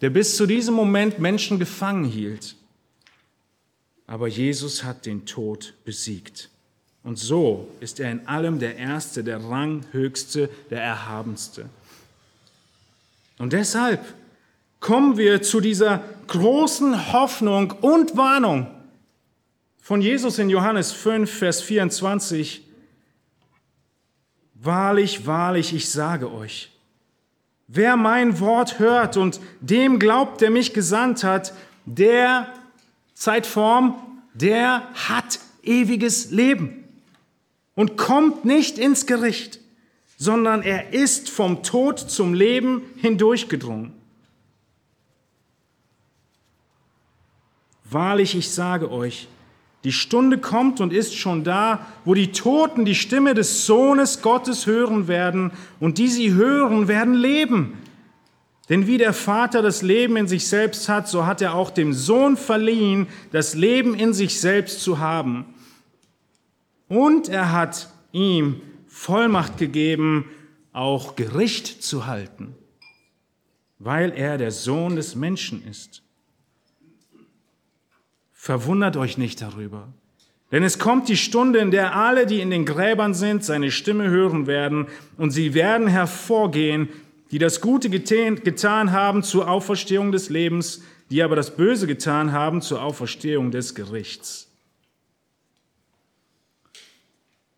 der 0.00 0.10
bis 0.10 0.36
zu 0.36 0.46
diesem 0.46 0.74
Moment 0.74 1.18
Menschen 1.18 1.58
gefangen 1.58 2.04
hielt. 2.04 2.54
Aber 4.06 4.28
Jesus 4.28 4.84
hat 4.84 5.06
den 5.06 5.26
Tod 5.26 5.74
besiegt. 5.84 6.50
Und 7.04 7.18
so 7.18 7.68
ist 7.80 8.00
er 8.00 8.10
in 8.10 8.26
allem 8.26 8.58
der 8.58 8.76
Erste, 8.76 9.22
der 9.22 9.44
Ranghöchste, 9.44 10.48
der 10.70 10.82
Erhabenste. 10.82 11.68
Und 13.38 13.52
deshalb 13.52 14.02
kommen 14.80 15.18
wir 15.18 15.42
zu 15.42 15.60
dieser 15.60 16.02
großen 16.26 17.12
Hoffnung 17.12 17.72
und 17.72 18.16
Warnung 18.16 18.66
von 19.82 20.00
Jesus 20.00 20.38
in 20.38 20.48
Johannes 20.48 20.92
5, 20.92 21.30
Vers 21.30 21.60
24. 21.60 22.62
Wahrlich, 24.54 25.26
wahrlich, 25.26 25.74
ich 25.74 25.90
sage 25.90 26.32
euch, 26.32 26.70
wer 27.68 27.96
mein 27.96 28.40
Wort 28.40 28.78
hört 28.78 29.18
und 29.18 29.40
dem 29.60 29.98
glaubt, 29.98 30.40
der 30.40 30.50
mich 30.50 30.72
gesandt 30.72 31.22
hat, 31.22 31.52
der, 31.84 32.48
Zeitform, 33.12 33.94
der 34.32 34.88
hat 34.94 35.38
ewiges 35.62 36.30
Leben 36.30 36.83
und 37.74 37.96
kommt 37.96 38.44
nicht 38.44 38.78
ins 38.78 39.06
Gericht, 39.06 39.60
sondern 40.16 40.62
er 40.62 40.92
ist 40.92 41.30
vom 41.30 41.62
Tod 41.62 41.98
zum 41.98 42.34
Leben 42.34 42.82
hindurchgedrungen. 42.96 43.92
Wahrlich, 47.84 48.34
ich 48.34 48.50
sage 48.50 48.90
euch, 48.90 49.28
die 49.84 49.92
Stunde 49.92 50.38
kommt 50.38 50.80
und 50.80 50.92
ist 50.92 51.14
schon 51.14 51.44
da, 51.44 51.86
wo 52.06 52.14
die 52.14 52.32
Toten 52.32 52.86
die 52.86 52.94
Stimme 52.94 53.34
des 53.34 53.66
Sohnes 53.66 54.22
Gottes 54.22 54.66
hören 54.66 55.08
werden, 55.08 55.52
und 55.78 55.98
die 55.98 56.08
sie 56.08 56.32
hören, 56.32 56.88
werden 56.88 57.14
leben. 57.14 57.74
Denn 58.70 58.86
wie 58.86 58.96
der 58.96 59.12
Vater 59.12 59.60
das 59.60 59.82
Leben 59.82 60.16
in 60.16 60.26
sich 60.26 60.48
selbst 60.48 60.88
hat, 60.88 61.06
so 61.06 61.26
hat 61.26 61.42
er 61.42 61.54
auch 61.54 61.70
dem 61.70 61.92
Sohn 61.92 62.38
verliehen, 62.38 63.08
das 63.30 63.54
Leben 63.54 63.94
in 63.94 64.14
sich 64.14 64.40
selbst 64.40 64.80
zu 64.80 65.00
haben. 65.00 65.44
Und 66.88 67.28
er 67.28 67.52
hat 67.52 67.88
ihm 68.12 68.60
Vollmacht 68.86 69.58
gegeben, 69.58 70.30
auch 70.72 71.16
Gericht 71.16 71.82
zu 71.82 72.06
halten, 72.06 72.54
weil 73.78 74.12
er 74.12 74.38
der 74.38 74.50
Sohn 74.50 74.96
des 74.96 75.14
Menschen 75.14 75.66
ist. 75.66 76.02
Verwundert 78.32 78.96
euch 78.96 79.16
nicht 79.16 79.40
darüber. 79.40 79.88
Denn 80.52 80.62
es 80.62 80.78
kommt 80.78 81.08
die 81.08 81.16
Stunde, 81.16 81.58
in 81.58 81.70
der 81.70 81.96
alle, 81.96 82.26
die 82.26 82.40
in 82.40 82.50
den 82.50 82.64
Gräbern 82.64 83.14
sind, 83.14 83.44
seine 83.44 83.70
Stimme 83.70 84.08
hören 84.08 84.46
werden, 84.46 84.86
und 85.16 85.30
sie 85.30 85.54
werden 85.54 85.88
hervorgehen, 85.88 86.88
die 87.30 87.38
das 87.38 87.60
Gute 87.60 87.90
getan 87.90 88.92
haben 88.92 89.22
zur 89.22 89.48
Auferstehung 89.48 90.12
des 90.12 90.30
Lebens, 90.30 90.82
die 91.10 91.22
aber 91.22 91.34
das 91.34 91.56
Böse 91.56 91.86
getan 91.86 92.32
haben 92.32 92.60
zur 92.60 92.82
Auferstehung 92.82 93.50
des 93.50 93.74
Gerichts. 93.74 94.53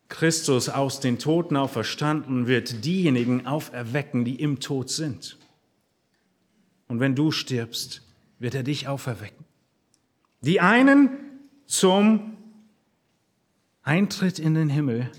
Christus 0.09 0.69
aus 0.69 0.99
den 0.99 1.19
Toten 1.19 1.57
auferstanden 1.57 2.47
wird 2.47 2.85
diejenigen 2.85 3.45
auferwecken, 3.45 4.23
die 4.23 4.35
im 4.35 4.59
Tod 4.59 4.89
sind. 4.89 5.37
Und 6.87 6.99
wenn 6.99 7.15
du 7.15 7.31
stirbst, 7.31 8.01
wird 8.39 8.55
er 8.55 8.63
dich 8.63 8.87
auferwecken. 8.87 9.45
Die 10.41 10.61
einen 10.61 11.09
zum 11.65 12.37
Eintritt 13.83 14.39
in 14.39 14.53
den 14.53 14.69
Himmel, 14.69 15.11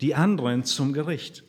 die 0.00 0.14
anderen 0.14 0.64
zum 0.64 0.92
Gericht. 0.92 1.44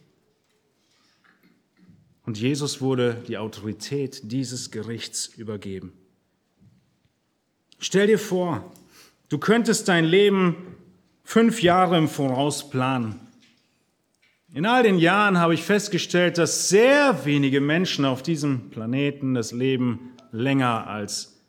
Und 2.26 2.40
Jesus 2.40 2.82
wurde 2.82 3.24
die 3.28 3.38
Autorität 3.38 4.32
dieses 4.32 4.72
Gerichts 4.72 5.28
übergeben. 5.28 5.94
Stell 7.80 8.08
dir 8.08 8.20
vor, 8.20 8.72
du 9.30 9.38
könntest 9.38 9.88
dein 9.88 10.06
Leben 10.06 10.56
fünf 11.26 11.62
Jahre 11.62 11.98
im 11.98 12.08
Voraus 12.08 12.70
planen. 12.70 13.20
In 14.54 14.66
all 14.66 14.84
den 14.84 15.00
Jahren 15.00 15.38
habe 15.38 15.54
ich 15.54 15.64
festgestellt, 15.64 16.38
dass 16.38 16.70
sehr 16.70 17.26
wenige 17.26 17.60
Menschen 17.60 18.06
auf 18.06 18.24
diesem 18.24 18.70
Planeten 18.70 19.34
das 19.34 19.52
Leben 19.52 20.14
länger 20.32 20.88
als 20.88 21.42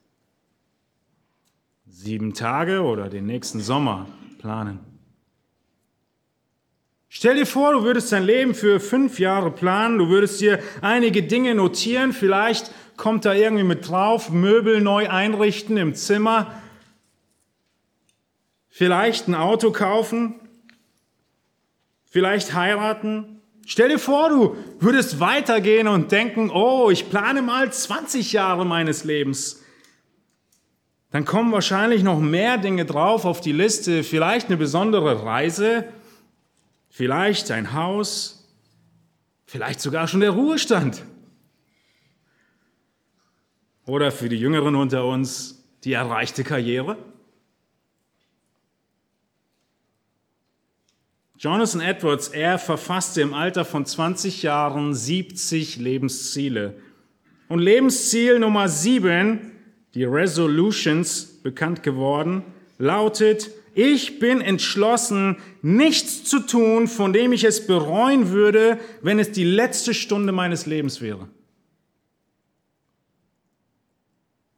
sieben 1.86 2.34
Tage 2.34 2.82
oder 2.82 3.08
den 3.08 3.26
nächsten 3.26 3.60
Sommer 3.60 4.06
planen. 4.38 4.80
Stell 7.08 7.36
dir 7.36 7.46
vor, 7.46 7.72
du 7.72 7.84
würdest 7.84 8.10
dein 8.12 8.24
Leben 8.24 8.54
für 8.54 8.80
fünf 8.80 9.20
Jahre 9.20 9.50
planen, 9.50 9.98
du 9.98 10.08
würdest 10.08 10.40
dir 10.40 10.58
einige 10.80 11.22
Dinge 11.22 11.54
notieren, 11.54 12.12
vielleicht 12.12 12.72
kommt 12.96 13.24
da 13.24 13.34
irgendwie 13.34 13.64
mit 13.64 13.88
drauf, 13.88 14.30
Möbel 14.30 14.80
neu 14.80 15.08
einrichten 15.08 15.76
im 15.76 15.94
Zimmer, 15.94 16.52
vielleicht 18.76 19.26
ein 19.26 19.34
Auto 19.34 19.72
kaufen, 19.72 20.34
vielleicht 22.04 22.52
heiraten. 22.52 23.40
Stell 23.64 23.88
dir 23.88 23.98
vor, 23.98 24.28
du 24.28 24.56
würdest 24.80 25.18
weitergehen 25.18 25.88
und 25.88 26.12
denken, 26.12 26.50
oh, 26.50 26.90
ich 26.90 27.08
plane 27.08 27.40
mal 27.40 27.72
20 27.72 28.34
Jahre 28.34 28.66
meines 28.66 29.04
Lebens. 29.04 29.64
Dann 31.10 31.24
kommen 31.24 31.52
wahrscheinlich 31.52 32.02
noch 32.02 32.20
mehr 32.20 32.58
Dinge 32.58 32.84
drauf 32.84 33.24
auf 33.24 33.40
die 33.40 33.52
Liste, 33.52 34.02
vielleicht 34.02 34.48
eine 34.48 34.58
besondere 34.58 35.24
Reise, 35.24 35.88
vielleicht 36.90 37.50
ein 37.52 37.72
Haus, 37.72 38.46
vielleicht 39.46 39.80
sogar 39.80 40.06
schon 40.06 40.20
der 40.20 40.32
Ruhestand. 40.32 41.02
Oder 43.86 44.12
für 44.12 44.28
die 44.28 44.36
Jüngeren 44.36 44.74
unter 44.74 45.06
uns 45.06 45.64
die 45.82 45.94
erreichte 45.94 46.44
Karriere. 46.44 46.98
Jonathan 51.46 51.80
Edwards, 51.80 52.26
er 52.26 52.59
verfasste 52.59 53.20
im 53.20 53.32
Alter 53.32 53.64
von 53.64 53.87
20 53.87 54.42
Jahren 54.42 54.94
70 54.94 55.76
Lebensziele. 55.76 56.74
Und 57.46 57.61
Lebensziel 57.61 58.40
Nummer 58.40 58.68
7, 58.68 59.52
die 59.94 60.02
Resolutions, 60.02 61.24
bekannt 61.44 61.85
geworden, 61.85 62.42
lautet, 62.78 63.52
ich 63.76 64.18
bin 64.18 64.40
entschlossen, 64.40 65.37
nichts 65.62 66.24
zu 66.24 66.40
tun, 66.40 66.88
von 66.88 67.12
dem 67.12 67.32
ich 67.32 67.44
es 67.44 67.64
bereuen 67.68 68.32
würde, 68.32 68.80
wenn 69.02 69.20
es 69.20 69.30
die 69.30 69.44
letzte 69.44 69.94
Stunde 69.94 70.32
meines 70.32 70.66
Lebens 70.66 71.00
wäre. 71.00 71.28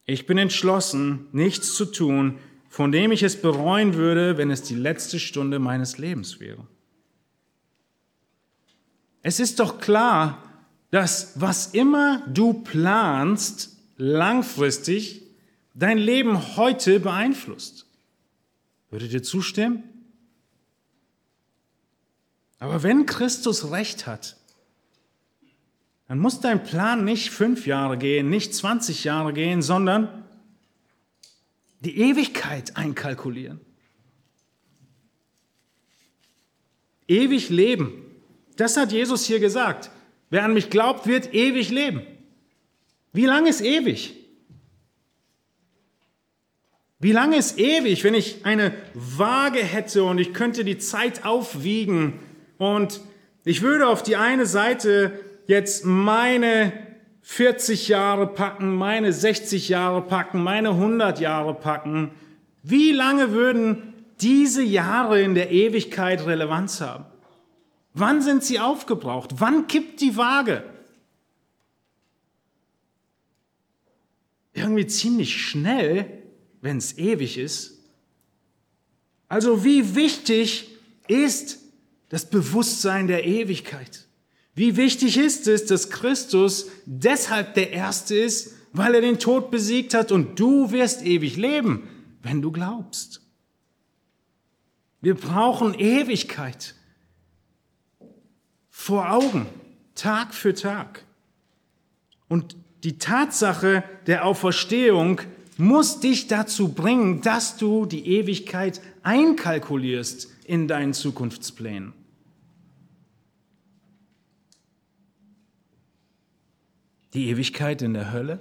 Ich 0.06 0.24
bin 0.24 0.38
entschlossen, 0.38 1.26
nichts 1.32 1.74
zu 1.74 1.84
tun, 1.84 2.38
von 2.70 2.92
dem 2.92 3.12
ich 3.12 3.22
es 3.22 3.36
bereuen 3.36 3.92
würde, 3.92 4.38
wenn 4.38 4.50
es 4.50 4.62
die 4.62 4.74
letzte 4.74 5.20
Stunde 5.20 5.58
meines 5.58 5.98
Lebens 5.98 6.40
wäre. 6.40 6.66
Es 9.22 9.40
ist 9.40 9.60
doch 9.60 9.80
klar, 9.80 10.42
dass 10.90 11.40
was 11.40 11.68
immer 11.68 12.26
du 12.28 12.52
planst, 12.52 13.76
langfristig 13.96 15.22
dein 15.74 15.98
Leben 15.98 16.56
heute 16.56 17.00
beeinflusst. 17.00 17.86
Würdet 18.90 19.12
ihr 19.12 19.22
zustimmen? 19.22 19.82
Aber 22.58 22.82
wenn 22.82 23.06
Christus 23.06 23.70
recht 23.70 24.06
hat, 24.06 24.36
dann 26.08 26.18
muss 26.18 26.40
dein 26.40 26.64
Plan 26.64 27.04
nicht 27.04 27.30
fünf 27.30 27.66
Jahre 27.66 27.98
gehen, 27.98 28.30
nicht 28.30 28.54
20 28.54 29.04
Jahre 29.04 29.32
gehen, 29.32 29.60
sondern 29.60 30.24
die 31.80 31.98
Ewigkeit 31.98 32.76
einkalkulieren. 32.76 33.60
Ewig 37.06 37.50
leben. 37.50 38.07
Das 38.58 38.76
hat 38.76 38.92
Jesus 38.92 39.24
hier 39.24 39.40
gesagt. 39.40 39.90
Wer 40.30 40.44
an 40.44 40.52
mich 40.52 40.68
glaubt, 40.68 41.06
wird 41.06 41.32
ewig 41.32 41.70
leben. 41.70 42.02
Wie 43.12 43.24
lange 43.24 43.48
ist 43.48 43.62
ewig? 43.62 44.14
Wie 46.98 47.12
lange 47.12 47.36
ist 47.36 47.58
ewig, 47.58 48.02
wenn 48.02 48.14
ich 48.14 48.44
eine 48.44 48.74
Waage 48.94 49.60
hätte 49.60 50.02
und 50.02 50.18
ich 50.18 50.34
könnte 50.34 50.64
die 50.64 50.78
Zeit 50.78 51.24
aufwiegen 51.24 52.14
und 52.58 53.00
ich 53.44 53.62
würde 53.62 53.86
auf 53.86 54.02
die 54.02 54.16
eine 54.16 54.44
Seite 54.44 55.12
jetzt 55.46 55.84
meine 55.84 56.72
40 57.22 57.86
Jahre 57.86 58.26
packen, 58.26 58.74
meine 58.74 59.12
60 59.12 59.68
Jahre 59.68 60.02
packen, 60.02 60.42
meine 60.42 60.70
100 60.70 61.20
Jahre 61.20 61.54
packen. 61.54 62.10
Wie 62.64 62.90
lange 62.90 63.30
würden 63.30 63.94
diese 64.20 64.64
Jahre 64.64 65.22
in 65.22 65.36
der 65.36 65.52
Ewigkeit 65.52 66.26
Relevanz 66.26 66.80
haben? 66.80 67.04
Wann 67.98 68.22
sind 68.22 68.44
sie 68.44 68.60
aufgebraucht? 68.60 69.32
Wann 69.38 69.66
kippt 69.66 70.00
die 70.00 70.16
Waage? 70.16 70.62
Irgendwie 74.52 74.86
ziemlich 74.86 75.36
schnell, 75.36 76.22
wenn 76.60 76.78
es 76.78 76.98
ewig 76.98 77.38
ist. 77.38 77.78
Also 79.28 79.64
wie 79.64 79.94
wichtig 79.94 80.70
ist 81.06 81.58
das 82.08 82.28
Bewusstsein 82.28 83.06
der 83.06 83.24
Ewigkeit? 83.24 84.06
Wie 84.54 84.76
wichtig 84.76 85.16
ist 85.16 85.46
es, 85.46 85.66
dass 85.66 85.90
Christus 85.90 86.66
deshalb 86.86 87.54
der 87.54 87.72
Erste 87.72 88.16
ist, 88.16 88.54
weil 88.72 88.94
er 88.94 89.00
den 89.00 89.18
Tod 89.18 89.50
besiegt 89.50 89.94
hat 89.94 90.12
und 90.12 90.38
du 90.38 90.72
wirst 90.72 91.04
ewig 91.04 91.36
leben, 91.36 91.88
wenn 92.22 92.42
du 92.42 92.50
glaubst. 92.50 93.22
Wir 95.00 95.14
brauchen 95.14 95.74
Ewigkeit 95.74 96.74
vor 98.88 99.12
Augen, 99.12 99.44
Tag 99.94 100.32
für 100.32 100.54
Tag. 100.54 101.04
Und 102.26 102.56
die 102.84 102.96
Tatsache 102.96 103.84
der 104.06 104.24
Auferstehung 104.24 105.20
muss 105.58 106.00
dich 106.00 106.26
dazu 106.26 106.72
bringen, 106.72 107.20
dass 107.20 107.58
du 107.58 107.84
die 107.84 108.06
Ewigkeit 108.06 108.80
einkalkulierst 109.02 110.30
in 110.46 110.68
deinen 110.68 110.94
Zukunftsplänen. 110.94 111.92
Die 117.12 117.28
Ewigkeit 117.28 117.82
in 117.82 117.92
der 117.92 118.10
Hölle? 118.10 118.40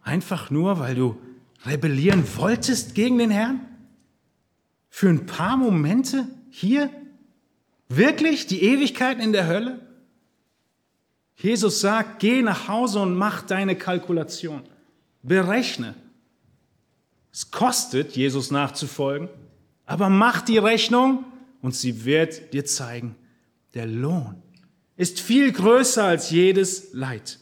Einfach 0.00 0.48
nur, 0.50 0.78
weil 0.78 0.94
du 0.94 1.20
rebellieren 1.66 2.24
wolltest 2.38 2.94
gegen 2.94 3.18
den 3.18 3.30
Herrn? 3.30 3.60
Für 4.88 5.10
ein 5.10 5.26
paar 5.26 5.58
Momente 5.58 6.26
hier? 6.50 6.90
Wirklich 7.88 8.46
die 8.46 8.62
Ewigkeit 8.62 9.18
in 9.20 9.32
der 9.32 9.46
Hölle? 9.46 9.80
Jesus 11.36 11.80
sagt, 11.80 12.20
geh 12.20 12.42
nach 12.42 12.68
Hause 12.68 13.00
und 13.00 13.14
mach 13.14 13.42
deine 13.42 13.76
Kalkulation. 13.76 14.62
Berechne. 15.22 15.94
Es 17.32 17.50
kostet, 17.50 18.16
Jesus 18.16 18.50
nachzufolgen, 18.50 19.28
aber 19.86 20.08
mach 20.08 20.42
die 20.42 20.58
Rechnung 20.58 21.24
und 21.62 21.74
sie 21.74 22.04
wird 22.04 22.52
dir 22.52 22.64
zeigen, 22.64 23.14
der 23.74 23.86
Lohn 23.86 24.42
ist 24.96 25.18
viel 25.18 25.50
größer 25.50 26.04
als 26.04 26.30
jedes 26.30 26.92
Leid. 26.92 27.38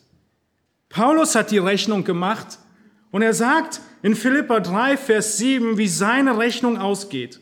Paulus 0.88 1.34
hat 1.34 1.50
die 1.50 1.58
Rechnung 1.58 2.04
gemacht 2.04 2.58
und 3.10 3.22
er 3.22 3.34
sagt 3.34 3.80
in 4.02 4.14
Philippa 4.14 4.60
3, 4.60 4.96
Vers 4.96 5.38
7, 5.38 5.76
wie 5.76 5.88
seine 5.88 6.38
Rechnung 6.38 6.78
ausgeht. 6.78 7.40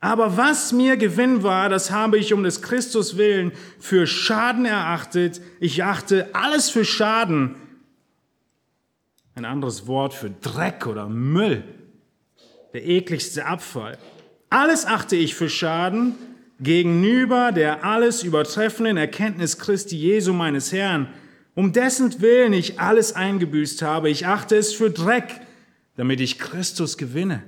Aber 0.00 0.36
was 0.36 0.72
mir 0.72 0.96
Gewinn 0.96 1.42
war, 1.42 1.68
das 1.68 1.90
habe 1.90 2.18
ich 2.18 2.32
um 2.32 2.42
des 2.42 2.62
Christus 2.62 3.16
willen 3.16 3.52
für 3.78 4.06
Schaden 4.06 4.66
erachtet. 4.66 5.40
Ich 5.58 5.82
achte 5.82 6.34
alles 6.34 6.68
für 6.68 6.84
Schaden. 6.84 7.56
Ein 9.34 9.44
anderes 9.44 9.86
Wort 9.86 10.14
für 10.14 10.30
Dreck 10.30 10.86
oder 10.86 11.08
Müll. 11.08 11.64
Der 12.72 12.86
ekligste 12.86 13.46
Abfall. 13.46 13.96
Alles 14.50 14.86
achte 14.86 15.16
ich 15.16 15.34
für 15.34 15.48
Schaden 15.48 16.14
gegenüber 16.60 17.52
der 17.52 17.84
alles 17.84 18.22
übertreffenden 18.22 18.96
Erkenntnis 18.96 19.58
Christi 19.58 19.96
Jesu 19.96 20.32
meines 20.32 20.72
Herrn, 20.72 21.12
um 21.54 21.72
dessen 21.72 22.20
Willen 22.20 22.52
ich 22.54 22.80
alles 22.80 23.14
eingebüßt 23.14 23.82
habe. 23.82 24.08
Ich 24.08 24.26
achte 24.26 24.56
es 24.56 24.72
für 24.72 24.90
Dreck, 24.90 25.40
damit 25.96 26.20
ich 26.20 26.38
Christus 26.38 26.96
gewinne 26.96 27.42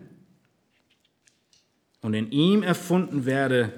und 2.03 2.15
in 2.15 2.31
ihm 2.31 2.63
erfunden 2.63 3.27
werde, 3.27 3.73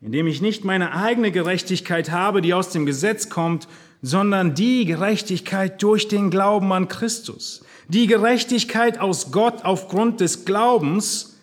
indem 0.00 0.26
ich 0.26 0.42
nicht 0.42 0.64
meine 0.64 0.94
eigene 0.94 1.32
Gerechtigkeit 1.32 2.10
habe, 2.10 2.42
die 2.42 2.54
aus 2.54 2.70
dem 2.70 2.84
Gesetz 2.84 3.30
kommt, 3.30 3.68
sondern 4.02 4.54
die 4.54 4.84
Gerechtigkeit 4.84 5.82
durch 5.82 6.08
den 6.08 6.30
Glauben 6.30 6.72
an 6.72 6.88
Christus. 6.88 7.64
Die 7.88 8.06
Gerechtigkeit 8.06 9.00
aus 9.00 9.32
Gott 9.32 9.64
aufgrund 9.64 10.20
des 10.20 10.44
Glaubens. 10.44 11.38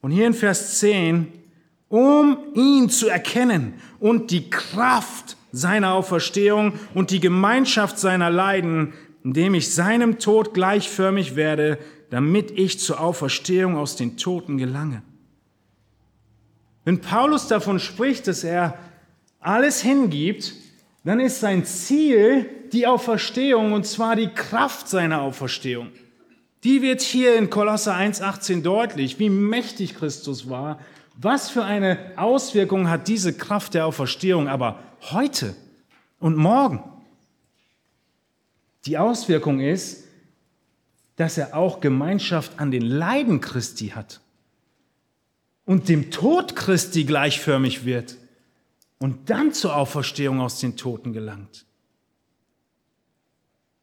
Und 0.00 0.10
hier 0.10 0.26
in 0.26 0.34
Vers 0.34 0.78
10, 0.80 1.28
um 1.88 2.38
ihn 2.54 2.88
zu 2.88 3.08
erkennen 3.08 3.74
und 4.00 4.30
die 4.30 4.48
Kraft 4.48 5.36
seiner 5.52 5.92
Auferstehung 5.92 6.72
und 6.94 7.10
die 7.10 7.20
Gemeinschaft 7.20 7.98
seiner 7.98 8.30
Leiden, 8.30 8.94
indem 9.22 9.54
ich 9.54 9.74
seinem 9.74 10.18
Tod 10.18 10.54
gleichförmig 10.54 11.36
werde, 11.36 11.78
damit 12.10 12.50
ich 12.50 12.80
zur 12.80 13.00
Auferstehung 13.00 13.76
aus 13.76 13.96
den 13.96 14.16
Toten 14.16 14.58
gelange. 14.58 15.02
Wenn 16.84 17.00
Paulus 17.00 17.48
davon 17.48 17.80
spricht, 17.80 18.26
dass 18.26 18.44
er 18.44 18.78
alles 19.40 19.80
hingibt, 19.80 20.54
dann 21.04 21.20
ist 21.20 21.40
sein 21.40 21.64
Ziel 21.64 22.46
die 22.72 22.86
Auferstehung 22.86 23.72
und 23.72 23.86
zwar 23.86 24.16
die 24.16 24.28
Kraft 24.28 24.88
seiner 24.88 25.22
Auferstehung. 25.22 25.88
Die 26.62 26.80
wird 26.80 27.02
hier 27.02 27.36
in 27.36 27.50
Kolosser 27.50 27.94
1.18 27.94 28.62
deutlich, 28.62 29.18
wie 29.18 29.28
mächtig 29.28 29.94
Christus 29.94 30.48
war. 30.48 30.78
Was 31.16 31.50
für 31.50 31.64
eine 31.64 31.98
Auswirkung 32.16 32.88
hat 32.88 33.06
diese 33.06 33.34
Kraft 33.34 33.74
der 33.74 33.86
Auferstehung 33.86 34.48
aber 34.48 34.78
heute 35.12 35.54
und 36.18 36.36
morgen? 36.36 36.82
Die 38.86 38.98
Auswirkung 38.98 39.60
ist, 39.60 40.04
dass 41.16 41.38
er 41.38 41.54
auch 41.54 41.80
Gemeinschaft 41.80 42.58
an 42.58 42.70
den 42.70 42.82
Leiden 42.82 43.40
Christi 43.40 43.88
hat 43.88 44.20
und 45.66 45.88
dem 45.88 46.10
Tod 46.10 46.56
Christi 46.56 47.04
gleichförmig 47.04 47.84
wird 47.84 48.16
und 48.98 49.30
dann 49.30 49.52
zur 49.52 49.76
Auferstehung 49.76 50.40
aus 50.40 50.60
den 50.60 50.76
Toten 50.76 51.12
gelangt. 51.12 51.64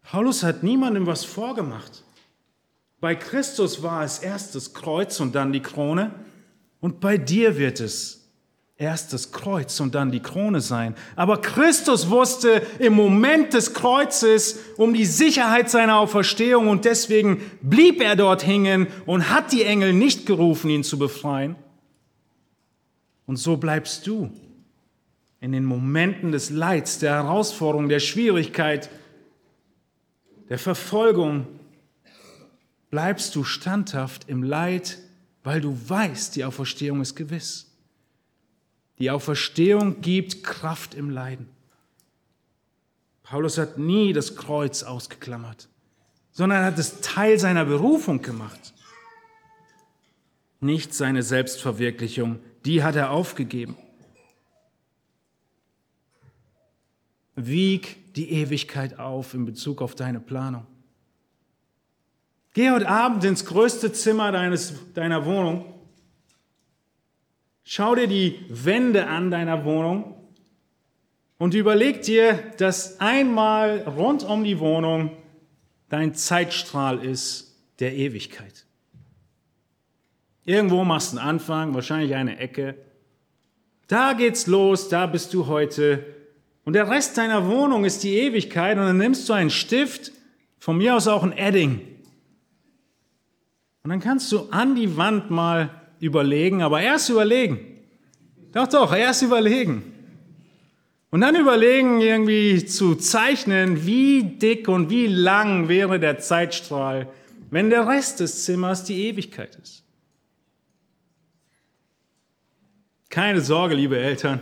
Paulus 0.04 0.44
hat 0.44 0.63
niemandem 0.63 1.08
was 1.08 1.24
vorgemacht. 1.24 2.04
Bei 3.00 3.15
Christus 3.15 3.82
war 3.82 4.04
es 4.04 4.20
erst 4.20 4.56
das 4.56 4.74
Kreuz 4.74 5.20
und 5.20 5.34
dann 5.34 5.54
die 5.54 5.62
Krone 5.62 6.13
und 6.80 7.00
bei 7.00 7.17
dir 7.17 7.58
wird 7.58 7.80
es 7.80 8.22
erst 8.78 9.13
das 9.13 9.32
Kreuz 9.32 9.80
und 9.80 9.94
dann 9.94 10.12
die 10.12 10.22
Krone 10.22 10.60
sein. 10.60 10.96
Aber 11.15 11.39
Christus 11.39 12.10
wusste 12.10 12.63
im 12.80 12.94
Moment 12.94 13.54
des 13.54 13.74
Kreuzes 13.74 14.60
um 14.78 14.94
die 14.94 15.06
Sicherheit 15.06 15.70
seiner 15.70 15.98
Auferstehung 15.98 16.67
und 16.67 16.86
deswegen 16.86 17.41
blieb 17.62 18.02
er 18.02 18.15
dort 18.15 18.46
hängen 18.46 18.88
und 19.06 19.30
hat 19.30 19.52
die 19.52 19.63
Engel 19.63 19.94
nicht 19.94 20.26
gerufen, 20.26 20.70
ihn 20.70 20.84
zu 20.84 20.98
befreien. 20.98 21.56
Und 23.32 23.38
so 23.38 23.56
bleibst 23.56 24.08
du 24.08 24.30
in 25.39 25.54
den 25.54 25.63
Momenten 25.63 26.34
des 26.34 26.50
Leids, 26.50 27.00
der 27.00 27.13
Herausforderung, 27.13 27.88
der 27.88 28.02
Schwierigkeit, 28.02 28.89
der 30.50 30.60
Verfolgung, 30.60 31.48
bleibst 32.89 33.34
du 33.34 33.46
standhaft 33.46 34.28
im 34.28 34.44
Leid, 34.44 34.98
weil 35.46 35.62
du 35.62 35.80
weißt, 35.88 36.36
die 36.36 36.44
Auferstehung 36.44 37.00
ist 37.00 37.15
gewiss. 37.15 37.72
Die 39.00 39.10
Auferstehung 39.10 40.02
gibt 40.02 40.44
Kraft 40.44 40.94
im 40.94 41.10
Leiden. 41.10 41.48
Paulus 43.24 43.58
hat 43.58 43.78
nie 43.78 44.12
das 44.12 44.36
Kreuz 44.36 44.84
ausgeklammert, 44.84 45.70
sondern 46.34 46.65
hat 46.65 46.78
es 46.78 47.00
Teil 47.00 47.39
seiner 47.39 47.63
Berufung 47.63 48.22
gemacht. 48.22 48.74
Nicht 50.60 50.94
seine 50.94 51.24
Selbstverwirklichung, 51.24 52.41
die 52.65 52.84
hat 52.84 52.95
er 52.95 53.12
aufgegeben. 53.12 53.76
Wieg 57.36 58.13
die 58.13 58.32
Ewigkeit 58.32 59.00
auf 59.00 59.34
in 59.34 59.45
Bezug 59.45 59.82
auf 59.82 59.95
deine 59.95 60.19
Planung. 60.19 60.67
Geh 62.54 62.69
heute 62.69 62.89
Abend 62.89 63.24
ins 63.24 63.45
größte 63.45 63.93
Zimmer 63.93 64.32
deines, 64.32 64.74
deiner 64.93 65.26
Wohnung. 65.26 65.74
Schau 67.63 67.95
dir 67.95 68.08
die 68.08 68.45
Wände 68.50 69.08
an 69.08 69.32
deiner 69.32 69.63
Wohnung 69.63 70.15
und 71.38 71.54
überleg 71.54 72.02
dir, 72.02 72.34
dass 72.58 73.00
einmal 73.00 73.80
rund 73.84 74.24
um 74.24 74.43
die 74.43 74.60
Wohnung 74.60 75.15
dein 75.88 76.13
Zeitstrahl 76.13 77.04
ist 77.04 77.56
der 77.80 77.95
Ewigkeit. 77.95 78.65
Irgendwo 80.45 80.84
machst 80.84 81.13
du 81.13 81.17
einen 81.17 81.27
Anfang, 81.27 81.73
wahrscheinlich 81.73 82.15
eine 82.15 82.38
Ecke. 82.39 82.75
Da 83.88 84.13
geht's 84.13 84.47
los, 84.47 84.89
da 84.89 85.06
bist 85.06 85.34
du 85.34 85.47
heute. 85.47 86.06
Und 86.63 86.73
der 86.73 86.89
Rest 86.89 87.17
deiner 87.17 87.47
Wohnung 87.47 87.86
ist 87.86 88.04
die 88.04 88.17
Ewigkeit. 88.17 88.77
Und 88.77 88.86
dann 88.86 88.97
nimmst 88.97 89.27
du 89.27 89.34
einen 89.34 89.49
Stift, 89.49 90.12
von 90.60 90.77
mir 90.77 90.96
aus 90.96 91.08
auch 91.08 91.23
ein 91.23 91.37
Edding. 91.37 91.81
Und 93.83 93.89
dann 93.89 94.00
kannst 94.00 94.31
du 94.31 94.50
an 94.52 94.75
die 94.75 94.96
Wand 94.96 95.31
mal 95.31 95.69
überlegen, 96.00 96.62
aber 96.62 96.81
erst 96.81 97.10
überlegen. 97.10 97.60
Doch, 98.54 98.67
doch, 98.67 98.94
erst 98.96 99.23
überlegen. 99.23 99.83
Und 101.10 101.21
dann 101.21 101.35
überlegen, 101.35 102.00
irgendwie 102.00 102.63
zu 102.63 102.96
zeichnen, 102.96 103.85
wie 103.85 104.23
dick 104.23 104.67
und 104.67 104.89
wie 104.89 105.08
lang 105.08 105.67
wäre 105.67 106.00
der 106.00 106.19
Zeitstrahl, 106.19 107.10
wenn 107.50 107.69
der 107.69 107.87
Rest 107.87 108.21
des 108.21 108.46
Zimmers 108.46 108.85
die 108.85 109.08
Ewigkeit 109.08 109.58
ist. 109.62 109.83
Keine 113.12 113.41
Sorge, 113.41 113.75
liebe 113.75 113.99
Eltern, 113.99 114.39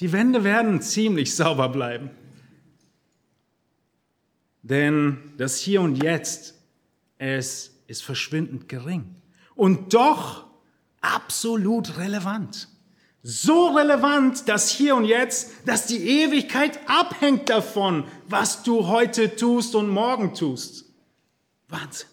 die 0.00 0.12
Wände 0.12 0.44
werden 0.44 0.82
ziemlich 0.82 1.34
sauber 1.34 1.70
bleiben. 1.70 2.10
Denn 4.62 5.32
das 5.38 5.56
Hier 5.58 5.80
und 5.80 6.02
Jetzt, 6.02 6.54
es 7.16 7.74
ist 7.86 8.04
verschwindend 8.04 8.68
gering 8.68 9.16
und 9.54 9.94
doch 9.94 10.44
absolut 11.00 11.96
relevant. 11.96 12.68
So 13.22 13.68
relevant, 13.68 14.46
dass 14.48 14.70
hier 14.70 14.94
und 14.94 15.04
jetzt, 15.04 15.50
dass 15.66 15.86
die 15.86 16.22
Ewigkeit 16.22 16.78
abhängt 16.86 17.48
davon, 17.48 18.04
was 18.28 18.62
du 18.62 18.86
heute 18.86 19.34
tust 19.34 19.74
und 19.74 19.88
morgen 19.88 20.34
tust. 20.34 20.84
Wahnsinn. 21.68 22.06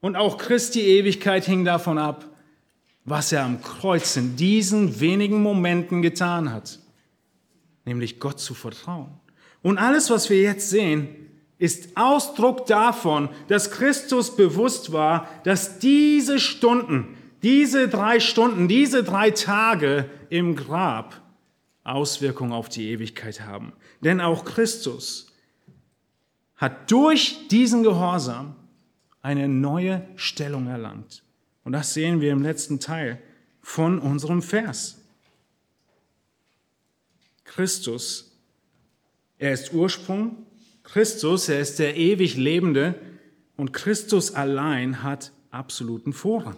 Und 0.00 0.16
auch 0.16 0.36
Christi 0.36 0.82
Ewigkeit 0.82 1.46
hing 1.46 1.64
davon 1.64 1.96
ab, 1.96 2.29
was 3.04 3.32
er 3.32 3.44
am 3.44 3.62
Kreuz 3.62 4.16
in 4.16 4.36
diesen 4.36 5.00
wenigen 5.00 5.42
Momenten 5.42 6.02
getan 6.02 6.52
hat, 6.52 6.78
nämlich 7.84 8.20
Gott 8.20 8.40
zu 8.40 8.54
vertrauen. 8.54 9.10
Und 9.62 9.78
alles, 9.78 10.10
was 10.10 10.30
wir 10.30 10.40
jetzt 10.40 10.70
sehen, 10.70 11.08
ist 11.58 11.96
Ausdruck 11.96 12.66
davon, 12.66 13.28
dass 13.48 13.70
Christus 13.70 14.34
bewusst 14.34 14.92
war, 14.92 15.28
dass 15.44 15.78
diese 15.78 16.38
Stunden, 16.38 17.16
diese 17.42 17.88
drei 17.88 18.20
Stunden, 18.20 18.68
diese 18.68 19.04
drei 19.04 19.30
Tage 19.30 20.08
im 20.30 20.56
Grab 20.56 21.20
Auswirkungen 21.84 22.52
auf 22.52 22.68
die 22.68 22.90
Ewigkeit 22.90 23.42
haben. 23.42 23.72
Denn 24.02 24.20
auch 24.20 24.44
Christus 24.44 25.32
hat 26.56 26.90
durch 26.90 27.48
diesen 27.48 27.82
Gehorsam 27.82 28.54
eine 29.22 29.48
neue 29.48 30.06
Stellung 30.16 30.66
erlangt. 30.66 31.22
Und 31.64 31.72
das 31.72 31.94
sehen 31.94 32.20
wir 32.20 32.32
im 32.32 32.42
letzten 32.42 32.80
Teil 32.80 33.20
von 33.62 33.98
unserem 33.98 34.42
Vers. 34.42 34.98
Christus, 37.44 38.32
er 39.38 39.52
ist 39.52 39.72
Ursprung, 39.72 40.46
Christus, 40.84 41.48
er 41.48 41.60
ist 41.60 41.78
der 41.78 41.96
ewig 41.96 42.36
Lebende 42.36 42.94
und 43.56 43.72
Christus 43.72 44.34
allein 44.34 45.02
hat 45.02 45.32
absoluten 45.50 46.12
Vorrang. 46.12 46.56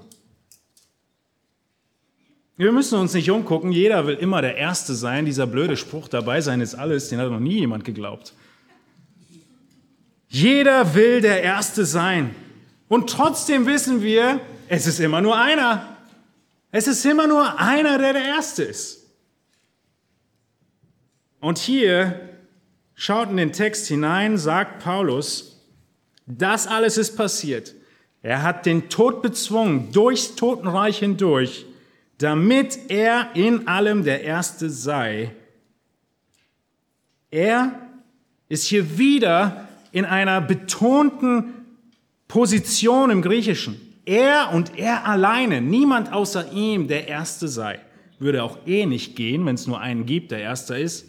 Wir 2.57 2.71
müssen 2.71 2.99
uns 2.99 3.15
nicht 3.15 3.31
umgucken, 3.31 3.73
jeder 3.73 4.07
will 4.07 4.15
immer 4.17 4.43
der 4.43 4.57
Erste 4.57 4.95
sein. 4.95 5.25
Dieser 5.25 5.47
blöde 5.47 5.77
Spruch 5.77 6.09
dabei 6.09 6.41
sein 6.41 6.61
ist 6.61 6.75
alles, 6.75 7.09
den 7.09 7.19
hat 7.19 7.31
noch 7.31 7.41
nie 7.41 7.61
jemand 7.61 7.85
geglaubt. 7.85 8.35
Jeder 10.29 10.95
will 10.95 11.21
der 11.21 11.43
Erste 11.43 11.85
sein. 11.85 12.35
Und 12.89 13.11
trotzdem 13.11 13.67
wissen 13.67 14.03
wir, 14.03 14.41
es 14.75 14.87
ist 14.87 15.01
immer 15.01 15.21
nur 15.21 15.37
einer. 15.37 15.99
Es 16.71 16.87
ist 16.87 17.05
immer 17.05 17.27
nur 17.27 17.61
einer, 17.61 17.99
der 17.99 18.15
der 18.15 18.25
Erste 18.25 18.63
ist. 18.63 19.07
Und 21.41 21.59
hier, 21.59 22.31
schaut 22.95 23.29
in 23.29 23.37
den 23.37 23.53
Text 23.53 23.89
hinein, 23.89 24.39
sagt 24.39 24.83
Paulus, 24.83 25.61
das 26.25 26.67
alles 26.67 26.97
ist 26.97 27.19
passiert. 27.19 27.75
Er 28.23 28.43
hat 28.43 28.65
den 28.65 28.89
Tod 28.89 29.21
bezwungen, 29.21 29.93
durchs 29.93 30.37
Totenreich 30.37 31.01
hindurch, 31.01 31.67
damit 32.17 32.91
er 32.91 33.29
in 33.35 33.69
allem 33.69 34.05
der 34.05 34.23
Erste 34.23 34.71
sei. 34.71 35.35
Er 37.31 37.79
ist 38.49 38.65
hier 38.65 38.97
wieder 38.97 39.69
in 39.91 40.07
einer 40.07 40.41
betonten 40.41 41.53
Position 42.27 43.11
im 43.11 43.21
Griechischen. 43.21 43.92
Er 44.05 44.51
und 44.53 44.79
er 44.79 45.07
alleine, 45.07 45.61
niemand 45.61 46.13
außer 46.13 46.53
ihm 46.53 46.89
der 46.89 47.09
Erste 47.09 47.49
sei. 47.49 47.81
Würde 48.19 48.43
auch 48.43 48.67
eh 48.67 48.87
nicht 48.87 49.17
gehen, 49.17 49.47
wenn 49.47 49.55
es 49.55 49.67
nur 49.67 49.81
einen 49.81 50.07
gibt, 50.07 50.31
der 50.31 50.41
Erster 50.41 50.79
ist. 50.79 51.07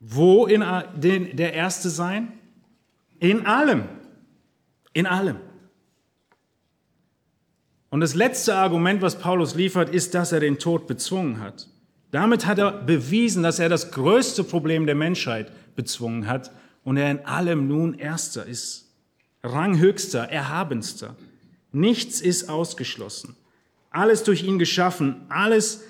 Wo 0.00 0.46
in 0.46 0.64
den, 0.96 1.36
der 1.36 1.54
Erste 1.54 1.90
sein? 1.90 2.32
In 3.20 3.46
allem. 3.46 3.84
In 4.92 5.06
allem. 5.06 5.36
Und 7.90 8.00
das 8.00 8.14
letzte 8.14 8.56
Argument, 8.56 9.02
was 9.02 9.18
Paulus 9.18 9.54
liefert, 9.54 9.90
ist, 9.90 10.14
dass 10.14 10.32
er 10.32 10.40
den 10.40 10.58
Tod 10.58 10.86
bezwungen 10.86 11.40
hat. 11.40 11.68
Damit 12.10 12.46
hat 12.46 12.58
er 12.58 12.72
bewiesen, 12.72 13.42
dass 13.42 13.58
er 13.58 13.68
das 13.68 13.90
größte 13.90 14.44
Problem 14.44 14.86
der 14.86 14.94
Menschheit 14.94 15.52
bezwungen 15.76 16.26
hat 16.26 16.50
und 16.84 16.96
er 16.96 17.10
in 17.10 17.24
allem 17.24 17.68
nun 17.68 17.94
Erster 17.94 18.46
ist. 18.46 18.91
Ranghöchster, 19.42 20.28
Erhabenster. 20.30 21.16
Nichts 21.72 22.20
ist 22.20 22.48
ausgeschlossen. 22.48 23.36
Alles 23.90 24.22
durch 24.22 24.44
ihn 24.44 24.58
geschaffen, 24.58 25.22
alles 25.28 25.82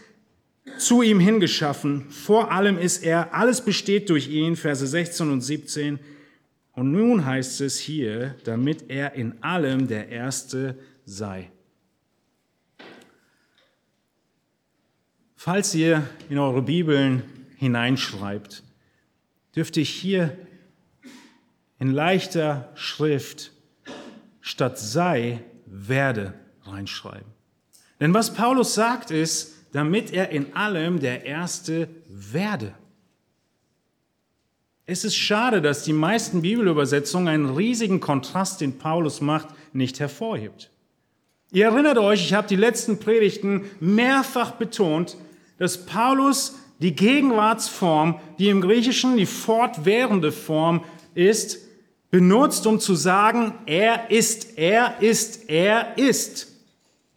zu 0.78 1.02
ihm 1.02 1.20
hingeschaffen. 1.20 2.10
Vor 2.10 2.50
allem 2.50 2.78
ist 2.78 3.02
er, 3.02 3.34
alles 3.34 3.60
besteht 3.60 4.10
durch 4.10 4.28
ihn, 4.28 4.56
Verse 4.56 4.86
16 4.86 5.30
und 5.30 5.40
17. 5.40 5.98
Und 6.72 6.92
nun 6.92 7.26
heißt 7.26 7.60
es 7.60 7.78
hier, 7.78 8.34
damit 8.44 8.88
er 8.88 9.14
in 9.14 9.42
allem 9.42 9.88
der 9.88 10.08
Erste 10.08 10.78
sei. 11.04 11.50
Falls 15.36 15.74
ihr 15.74 16.08
in 16.30 16.38
eure 16.38 16.62
Bibeln 16.62 17.24
hineinschreibt, 17.56 18.62
dürfte 19.54 19.80
ich 19.80 19.90
hier 19.90 20.36
in 21.82 21.90
leichter 21.90 22.68
Schrift 22.76 23.50
statt 24.40 24.78
sei, 24.78 25.40
werde 25.66 26.32
reinschreiben. 26.64 27.26
Denn 27.98 28.14
was 28.14 28.34
Paulus 28.34 28.74
sagt 28.74 29.10
ist, 29.10 29.52
damit 29.72 30.12
er 30.12 30.28
in 30.28 30.54
allem 30.54 31.00
der 31.00 31.24
Erste 31.24 31.88
werde. 32.06 32.72
Es 34.86 35.04
ist 35.04 35.16
schade, 35.16 35.60
dass 35.60 35.82
die 35.82 35.92
meisten 35.92 36.42
Bibelübersetzungen 36.42 37.26
einen 37.26 37.56
riesigen 37.56 37.98
Kontrast, 37.98 38.60
den 38.60 38.78
Paulus 38.78 39.20
macht, 39.20 39.48
nicht 39.72 39.98
hervorhebt. 39.98 40.70
Ihr 41.50 41.64
erinnert 41.64 41.98
euch, 41.98 42.24
ich 42.24 42.32
habe 42.32 42.46
die 42.46 42.54
letzten 42.54 43.00
Predigten 43.00 43.64
mehrfach 43.80 44.52
betont, 44.52 45.16
dass 45.58 45.84
Paulus 45.84 46.60
die 46.78 46.94
Gegenwartsform, 46.94 48.20
die 48.38 48.50
im 48.50 48.60
Griechischen 48.60 49.16
die 49.16 49.26
fortwährende 49.26 50.30
Form 50.30 50.84
ist, 51.14 51.61
benutzt, 52.12 52.66
um 52.66 52.78
zu 52.78 52.94
sagen, 52.94 53.54
er 53.64 54.10
ist, 54.10 54.58
er 54.58 55.00
ist, 55.00 55.48
er 55.48 55.96
ist. 55.96 56.46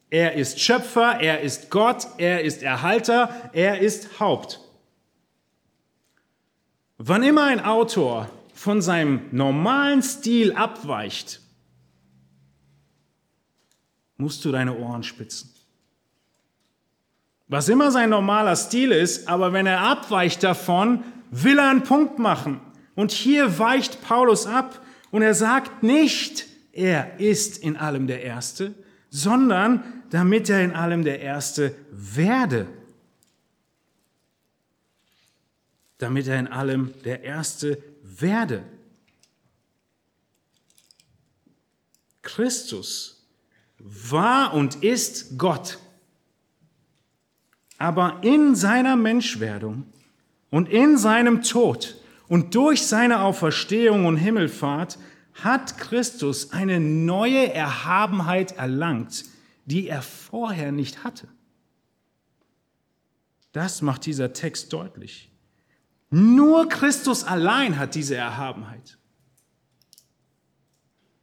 Er 0.09 0.33
ist 0.33 0.61
Schöpfer, 0.61 1.19
er 1.19 1.41
ist 1.41 1.69
Gott, 1.69 2.07
er 2.17 2.43
ist 2.43 2.63
Erhalter, 2.63 3.29
er 3.51 3.79
ist 3.81 4.21
Haupt. 4.21 4.61
Wann 6.97 7.23
immer 7.23 7.43
ein 7.43 7.59
Autor 7.59 8.29
von 8.53 8.81
seinem 8.81 9.23
normalen 9.31 10.01
Stil 10.01 10.53
abweicht, 10.53 11.41
musst 14.15 14.45
du 14.45 14.51
deine 14.53 14.77
Ohren 14.77 15.03
spitzen. 15.03 15.53
Was 17.49 17.67
immer 17.67 17.91
sein 17.91 18.11
normaler 18.11 18.55
Stil 18.55 18.93
ist, 18.93 19.27
aber 19.27 19.51
wenn 19.51 19.65
er 19.65 19.81
abweicht 19.81 20.41
davon, 20.41 21.03
will 21.31 21.59
er 21.59 21.69
einen 21.69 21.83
Punkt 21.83 22.17
machen. 22.17 22.61
Und 22.95 23.11
hier 23.11 23.59
weicht 23.59 24.01
Paulus 24.01 24.47
ab 24.47 24.79
und 25.11 25.21
er 25.21 25.33
sagt 25.33 25.83
nicht, 25.83 26.47
er 26.71 27.19
ist 27.19 27.57
in 27.57 27.77
allem 27.77 28.07
der 28.07 28.23
Erste, 28.23 28.73
sondern 29.09 30.03
damit 30.09 30.49
er 30.49 30.63
in 30.63 30.73
allem 30.73 31.03
der 31.03 31.21
Erste 31.21 31.75
werde. 31.91 32.67
Damit 35.97 36.27
er 36.27 36.37
in 36.37 36.47
allem 36.47 36.93
der 37.05 37.23
Erste 37.23 37.81
werde. 38.03 38.63
Christus 42.21 43.25
war 43.79 44.53
und 44.53 44.83
ist 44.83 45.37
Gott. 45.37 45.79
Aber 47.77 48.19
in 48.21 48.55
seiner 48.55 48.95
Menschwerdung 48.95 49.85
und 50.49 50.69
in 50.69 50.97
seinem 50.97 51.41
Tod 51.41 51.95
und 52.27 52.55
durch 52.55 52.87
seine 52.87 53.21
Auferstehung 53.21 54.05
und 54.05 54.17
Himmelfahrt 54.17 54.97
hat 55.33 55.77
Christus 55.77 56.51
eine 56.51 56.79
neue 56.79 57.53
Erhabenheit 57.53 58.53
erlangt, 58.53 59.25
die 59.65 59.87
er 59.87 60.01
vorher 60.01 60.71
nicht 60.71 61.03
hatte. 61.03 61.27
Das 63.51 63.81
macht 63.81 64.05
dieser 64.05 64.33
Text 64.33 64.73
deutlich. 64.73 65.31
Nur 66.09 66.69
Christus 66.69 67.23
allein 67.23 67.77
hat 67.77 67.95
diese 67.95 68.15
Erhabenheit. 68.15 68.97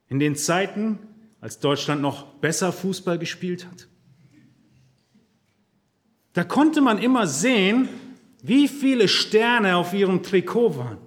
In 0.09 0.19
den 0.19 0.37
Zeiten, 0.37 0.99
als 1.41 1.59
Deutschland 1.59 2.03
noch 2.03 2.27
besser 2.35 2.73
Fußball 2.73 3.19
gespielt 3.19 3.67
hat, 3.67 3.89
da 6.35 6.45
konnte 6.45 6.81
man 6.81 6.99
immer 6.99 7.27
sehen, 7.27 7.89
wie 8.43 8.67
viele 8.69 9.09
Sterne 9.09 9.77
auf 9.77 9.95
ihrem 9.95 10.23
Trikot 10.23 10.77
waren. 10.77 10.99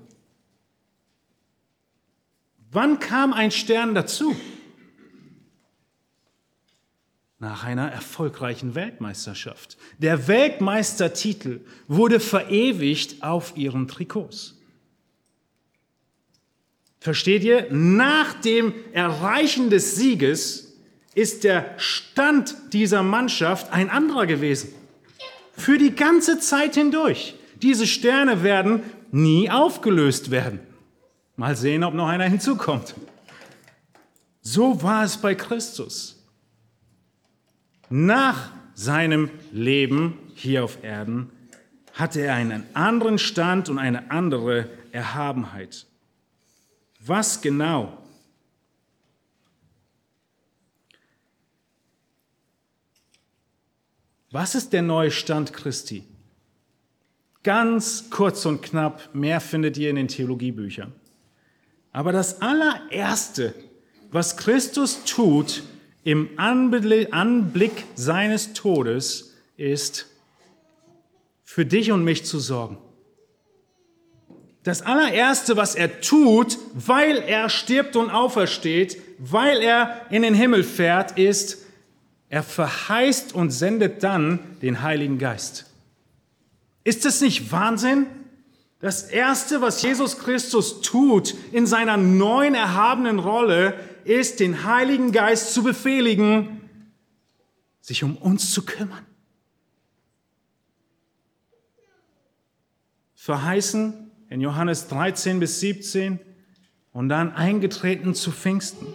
Wann 2.72 3.00
kam 3.00 3.34
ein 3.34 3.52
Stern 3.52 3.94
dazu? 3.94 4.36
Nach 7.40 7.66
einer 7.66 7.92
erfolgreichen 7.92 8.74
Weltmeisterschaft. 8.74 9.78
Der 9.98 10.28
Weltmeistertitel 10.28 11.62
wurde 11.88 12.20
verewigt 12.20 13.22
auf 13.22 13.56
ihren 13.56 13.88
Trikots. 13.88 14.58
Versteht 17.00 17.44
ihr? 17.44 17.68
Nach 17.72 18.34
dem 18.42 18.74
Erreichen 18.94 19.70
des 19.70 19.96
Sieges 19.96 20.74
ist 21.14 21.44
der 21.44 21.76
Stand 21.78 22.56
dieser 22.74 23.04
Mannschaft 23.04 23.72
ein 23.72 23.90
anderer 23.90 24.26
gewesen. 24.26 24.74
Für 25.58 25.78
die 25.78 25.96
ganze 25.96 26.40
Zeit 26.40 26.76
hindurch. 26.76 27.36
Diese 27.62 27.88
Sterne 27.88 28.44
werden 28.44 28.84
nie 29.12 29.50
aufgelöst 29.50 30.32
werden. 30.32 30.60
Mal 31.36 31.56
sehen, 31.56 31.84
ob 31.84 31.94
noch 31.94 32.08
einer 32.08 32.26
hinzukommt. 32.26 32.96
So 34.42 34.82
war 34.84 35.04
es 35.04 35.18
bei 35.18 35.36
Christus. 35.36 36.24
Nach 37.90 38.52
seinem 38.74 39.30
Leben 39.52 40.20
hier 40.36 40.64
auf 40.64 40.84
Erden 40.84 41.32
hatte 41.94 42.22
er 42.22 42.36
einen 42.36 42.64
anderen 42.74 43.18
Stand 43.18 43.70
und 43.70 43.80
eine 43.80 44.12
andere 44.12 44.70
Erhabenheit. 44.92 45.88
Was 47.00 47.42
genau? 47.42 48.05
Was 54.36 54.54
ist 54.54 54.74
der 54.74 54.82
neue 54.82 55.12
Stand 55.12 55.54
Christi? 55.54 56.04
Ganz 57.42 58.10
kurz 58.10 58.46
und 58.46 58.62
knapp, 58.62 59.16
mehr 59.16 59.40
findet 59.40 59.78
ihr 59.78 59.90
in 59.90 59.96
den 59.96 60.10
Theologiebüchern. 60.10 60.92
Aber 61.94 62.12
das 62.12 62.42
allererste, 62.42 63.54
was 64.12 64.36
Christus 64.36 65.06
tut 65.06 65.64
im 66.04 66.32
Anblick 66.36 67.86
seines 67.96 68.52
Todes, 68.52 69.36
ist, 69.56 70.08
für 71.46 71.66
dich 71.66 71.94
und 71.94 72.04
mich 72.04 72.26
zu 72.26 72.40
sorgen. 72.40 72.78
Das 74.64 74.82
allererste, 74.82 75.56
was 75.56 75.76
er 75.76 76.02
tut, 76.02 76.58
weil 76.74 77.20
er 77.20 77.48
stirbt 77.48 77.96
und 77.96 78.10
aufersteht, 78.10 79.02
weil 79.18 79.62
er 79.62 80.06
in 80.10 80.24
den 80.24 80.34
Himmel 80.34 80.66
fährt, 80.66 81.18
ist, 81.18 81.65
er 82.30 82.44
verheißt 82.44 83.34
und 83.34 83.52
sendet 83.52 84.04
dann 84.04 84.40
den 84.62 84.82
Heiligen 84.82 85.20
Geist. 85.20 85.66
Ist 86.84 87.06
das 87.06 87.22
nicht 87.22 87.52
Wahnsinn? 87.52 88.08
Das 88.80 89.04
erste, 89.04 89.62
was 89.62 89.82
Jesus 89.82 90.20
Christus 90.20 90.82
tut 90.82 91.34
in 91.52 91.66
seiner 91.66 91.98
neuen 91.98 92.56
erhabenen 92.56 93.20
Rolle, 93.20 93.80
ist, 94.04 94.40
den 94.40 94.64
Heiligen 94.66 95.12
Geist 95.12 95.54
zu 95.54 95.64
befehligen, 95.64 96.62
sich 97.82 98.04
um 98.04 98.18
uns 98.18 98.52
zu 98.52 98.64
kümmern. 98.64 99.06
Verheißen 103.16 104.12
in 104.30 104.42
Johannes 104.42 104.88
13 104.88 105.40
bis 105.40 105.60
17 105.60 106.20
und 106.92 107.10
dann 107.10 107.34
eingetreten 107.34 108.14
zu 108.14 108.32
Pfingsten. 108.32 108.86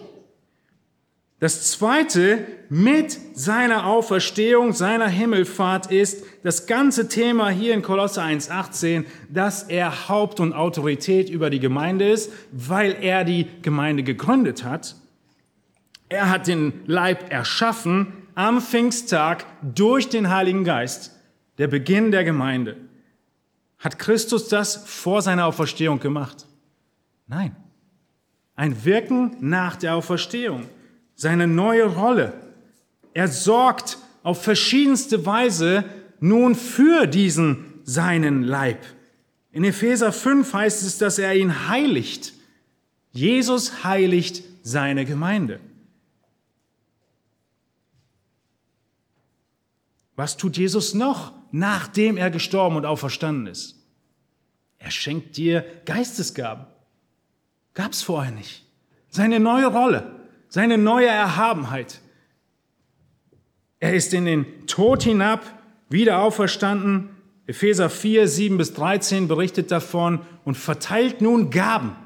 Das 1.41 1.71
zweite 1.71 2.47
mit 2.69 3.19
seiner 3.35 3.87
Auferstehung, 3.87 4.75
seiner 4.75 5.09
Himmelfahrt 5.09 5.91
ist 5.91 6.23
das 6.43 6.67
ganze 6.67 7.09
Thema 7.09 7.49
hier 7.49 7.73
in 7.73 7.81
Kolosse 7.81 8.23
1,18, 8.23 9.07
dass 9.31 9.63
er 9.63 10.11
Haupt 10.11 10.39
und 10.39 10.53
Autorität 10.53 11.31
über 11.31 11.49
die 11.49 11.59
Gemeinde 11.59 12.11
ist, 12.11 12.31
weil 12.53 12.95
er 13.01 13.25
die 13.25 13.47
Gemeinde 13.63 14.03
gegründet 14.03 14.65
hat. 14.65 14.97
Er 16.11 16.29
hat 16.29 16.47
den 16.47 16.75
Leib 16.85 17.33
erschaffen 17.33 18.13
am 18.35 18.61
Pfingsttag 18.61 19.47
durch 19.63 20.11
den 20.11 20.29
Heiligen 20.29 20.65
Geist, 20.65 21.17
der 21.57 21.69
Beginn 21.69 22.11
der 22.11 22.25
Gemeinde. 22.25 22.77
Hat 23.79 23.99
Christus 23.99 24.49
das 24.49 24.77
vor 24.87 25.23
seiner 25.23 25.47
Auferstehung 25.47 26.01
gemacht? 26.01 26.47
Nein. 27.27 27.57
Ein 28.57 28.85
Wirken 28.85 29.37
nach 29.41 29.77
der 29.77 29.95
Auferstehung. 29.95 30.69
Seine 31.21 31.47
neue 31.47 31.85
Rolle. 31.85 32.33
Er 33.13 33.29
sorgt 33.29 33.99
auf 34.23 34.43
verschiedenste 34.43 35.27
Weise 35.27 35.85
nun 36.19 36.55
für 36.55 37.07
diesen 37.07 37.81
seinen 37.85 38.43
Leib. 38.43 38.79
In 39.53 39.65
Epheser 39.65 40.13
5 40.13 40.51
heißt 40.55 40.83
es, 40.83 40.97
dass 40.97 41.19
er 41.19 41.35
ihn 41.35 41.69
heiligt. 41.69 42.33
Jesus 43.13 43.85
heiligt 43.85 44.43
seine 44.63 45.05
Gemeinde. 45.05 45.61
Was 50.17 50.39
tut 50.39 50.57
Jesus 50.57 50.95
noch? 50.95 51.33
nachdem 51.53 52.17
er 52.17 52.31
gestorben 52.31 52.77
und 52.77 52.87
auferstanden 52.87 53.47
ist. 53.47 53.77
Er 54.79 54.91
schenkt 54.91 55.37
dir 55.37 55.65
Geistesgaben. 55.85 56.67
Gab's 57.75 58.03
vorher 58.03 58.33
nicht. 58.33 58.65
Seine 59.09 59.41
neue 59.41 59.67
Rolle, 59.67 60.20
seine 60.51 60.77
neue 60.77 61.07
Erhabenheit. 61.07 62.01
Er 63.79 63.95
ist 63.95 64.13
in 64.13 64.27
den 64.27 64.67
Tod 64.67 65.05
hinab, 65.05 65.43
wieder 65.89 66.21
auferstanden. 66.21 67.09
Epheser 67.47 67.89
4, 67.89 68.29
7 68.29 68.59
bis 68.59 68.75
13 68.75 69.27
berichtet 69.27 69.71
davon 69.71 70.21
und 70.45 70.57
verteilt 70.57 71.23
nun 71.23 71.51
Gaben. 71.51 71.97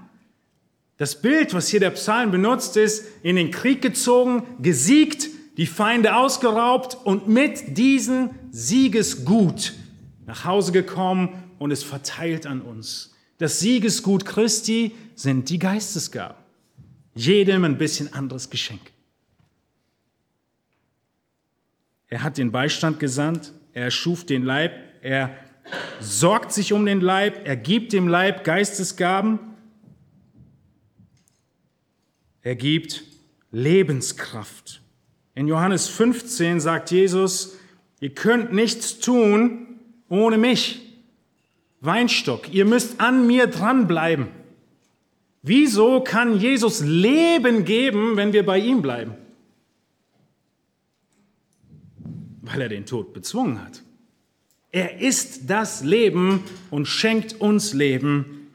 Das 0.96 1.20
Bild, 1.20 1.52
was 1.54 1.68
hier 1.68 1.80
der 1.80 1.90
Psalm 1.90 2.30
benutzt, 2.30 2.76
ist 2.76 3.04
in 3.24 3.34
den 3.34 3.50
Krieg 3.50 3.82
gezogen, 3.82 4.44
gesiegt, 4.60 5.28
die 5.56 5.66
Feinde 5.66 6.14
ausgeraubt 6.14 6.96
und 7.04 7.28
mit 7.28 7.76
diesem 7.76 8.30
Siegesgut 8.50 9.72
nach 10.26 10.44
Hause 10.44 10.72
gekommen 10.72 11.30
und 11.58 11.70
es 11.70 11.82
verteilt 11.82 12.46
an 12.46 12.60
uns. 12.60 13.14
Das 13.38 13.58
Siegesgut 13.58 14.24
Christi 14.24 14.94
sind 15.14 15.50
die 15.50 15.58
Geistesgaben. 15.58 16.43
Jedem 17.14 17.64
ein 17.64 17.78
bisschen 17.78 18.12
anderes 18.12 18.50
Geschenk. 18.50 18.92
Er 22.08 22.22
hat 22.22 22.38
den 22.38 22.52
Beistand 22.52 22.98
gesandt, 23.00 23.52
er 23.72 23.90
schuf 23.90 24.24
den 24.24 24.44
Leib, 24.44 24.72
er 25.02 25.36
sorgt 26.00 26.52
sich 26.52 26.72
um 26.72 26.86
den 26.86 27.00
Leib, 27.00 27.46
er 27.46 27.56
gibt 27.56 27.92
dem 27.92 28.08
Leib 28.08 28.44
Geistesgaben, 28.44 29.38
er 32.42 32.56
gibt 32.56 33.02
Lebenskraft. 33.50 34.82
In 35.34 35.48
Johannes 35.48 35.88
15 35.88 36.60
sagt 36.60 36.90
Jesus, 36.90 37.56
ihr 38.00 38.14
könnt 38.14 38.52
nichts 38.52 38.98
tun 39.00 39.80
ohne 40.08 40.38
mich. 40.38 40.80
Weinstock, 41.80 42.52
ihr 42.52 42.64
müsst 42.64 43.00
an 43.00 43.26
mir 43.26 43.46
dranbleiben. 43.46 44.28
Wieso 45.46 46.00
kann 46.00 46.40
Jesus 46.40 46.80
Leben 46.80 47.66
geben, 47.66 48.16
wenn 48.16 48.32
wir 48.32 48.46
bei 48.46 48.58
ihm 48.58 48.80
bleiben? 48.80 49.12
Weil 52.40 52.62
er 52.62 52.70
den 52.70 52.86
Tod 52.86 53.12
bezwungen 53.12 53.62
hat. 53.62 53.82
Er 54.72 55.00
ist 55.00 55.50
das 55.50 55.84
Leben 55.84 56.42
und 56.70 56.88
schenkt 56.88 57.42
uns 57.42 57.74
Leben, 57.74 58.48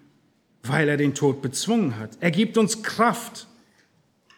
weil 0.63 0.89
er 0.89 0.97
den 0.97 1.13
Tod 1.13 1.43
bezwungen 1.43 1.99
hat. 1.99 2.17
Er 2.21 2.31
gibt 2.31 2.57
uns 2.57 2.81
Kraft. 2.81 3.45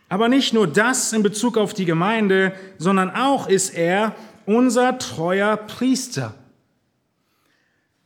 Aber 0.09 0.27
nicht 0.27 0.53
nur 0.53 0.67
das 0.67 1.13
in 1.13 1.23
Bezug 1.23 1.57
auf 1.57 1.73
die 1.73 1.85
Gemeinde, 1.85 2.53
sondern 2.77 3.11
auch 3.11 3.47
ist 3.47 3.69
er 3.69 4.13
unser 4.45 4.99
treuer 4.99 5.55
Priester. 5.55 6.35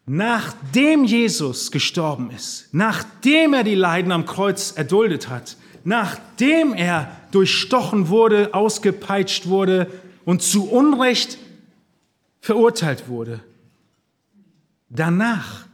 Nachdem 0.06 1.04
Jesus 1.04 1.72
gestorben 1.72 2.30
ist, 2.30 2.70
nachdem 2.72 3.54
er 3.54 3.64
die 3.64 3.76
Leiden 3.76 4.12
am 4.12 4.26
Kreuz 4.26 4.72
erduldet 4.72 5.30
hat, 5.30 5.58
nachdem 5.84 6.74
er 6.74 7.16
durchstochen 7.32 8.10
wurde, 8.10 8.54
ausgepeitscht 8.54 9.48
wurde 9.48 9.92
und 10.26 10.44
zu 10.44 10.70
Unrecht 10.70 11.40
verurteilt 12.40 13.08
wurde, 13.08 13.40
danach 14.90 15.66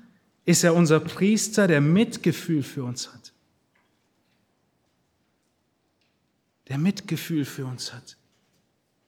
ist 0.46 0.64
er 0.64 0.76
unser 0.76 1.00
Priester, 1.00 1.68
der 1.68 1.82
Mitgefühl 1.82 2.64
für 2.64 2.84
uns 2.84 3.12
hat. 3.12 3.22
der 6.72 6.78
Mitgefühl 6.78 7.44
für 7.44 7.66
uns 7.66 7.92
hat. 7.92 8.16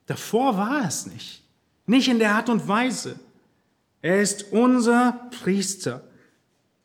Davor 0.05 0.57
war 0.57 0.85
es 0.85 1.05
nicht. 1.05 1.41
Nicht 1.85 2.09
in 2.09 2.19
der 2.19 2.35
Art 2.35 2.49
und 2.49 2.67
Weise. 2.67 3.17
Er 4.03 4.21
ist 4.21 4.51
unser 4.51 5.29
Priester 5.31 6.03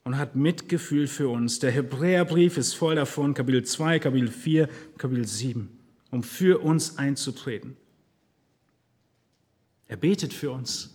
und 0.05 0.17
hat 0.17 0.37
Mitgefühl 0.37 1.09
für 1.09 1.29
uns. 1.29 1.59
Der 1.59 1.73
Hebräerbrief 1.73 2.57
ist 2.57 2.75
voll 2.75 2.95
davon, 2.95 3.35
Kapitel 3.35 3.65
2, 3.65 3.99
Kapitel 3.99 4.29
4, 4.29 4.69
Kapitel 4.97 5.27
7, 5.27 5.69
um 6.13 6.23
für 6.23 6.63
uns 6.63 6.97
einzutreten. 6.97 7.77
Er 9.89 9.97
betet 9.97 10.33
für 10.33 10.53
uns. 10.53 10.95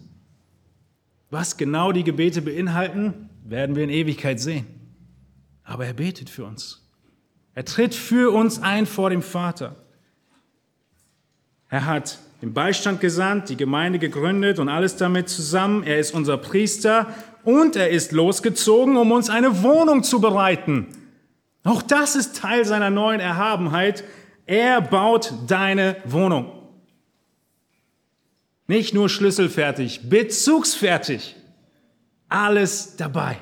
Was 1.30 1.58
genau 1.58 1.92
die 1.92 2.06
Gebete 2.06 2.42
beinhalten, 2.42 3.30
werden 3.44 3.76
wir 3.76 3.84
in 3.84 3.90
Ewigkeit 3.90 4.40
sehen. 4.40 4.66
Aber 5.66 5.86
er 5.86 5.94
betet 5.94 6.30
für 6.30 6.46
uns. 6.46 6.88
Er 7.54 7.66
tritt 7.66 7.94
für 7.94 8.34
uns 8.34 8.60
ein 8.60 8.86
vor 8.86 9.10
dem 9.10 9.24
Vater. 9.24 9.76
Er 11.68 11.86
hat 11.86 12.20
den 12.44 12.54
Beistand 12.54 13.00
gesandt, 13.00 13.48
die 13.48 13.56
Gemeinde 13.56 14.00
gegründet 14.00 14.60
und 14.60 14.68
alles 14.68 14.98
damit 14.98 15.30
zusammen. 15.30 15.84
Er 15.84 15.98
ist 15.98 16.14
unser 16.14 16.36
Priester 16.36 17.08
und 17.46 17.78
er 17.78 17.90
ist 17.90 18.12
losgezogen, 18.12 18.98
um 18.98 19.14
uns 19.14 19.30
eine 19.30 19.64
Wohnung 19.64 20.04
zu 20.04 20.20
bereiten. 20.20 20.88
Auch 21.64 21.82
das 21.82 22.18
ist 22.18 22.36
Teil 22.36 22.66
seiner 22.66 22.90
neuen 22.90 23.22
Erhabenheit. 23.22 24.04
Er 24.46 24.82
baut 24.82 25.34
deine 25.48 25.96
Wohnung. 26.04 26.52
Nicht 28.68 28.94
nur 28.94 29.08
schlüsselfertig, 29.08 30.10
bezugsfertig. 30.10 31.38
Alles 32.28 32.98
dabei. 32.98 33.38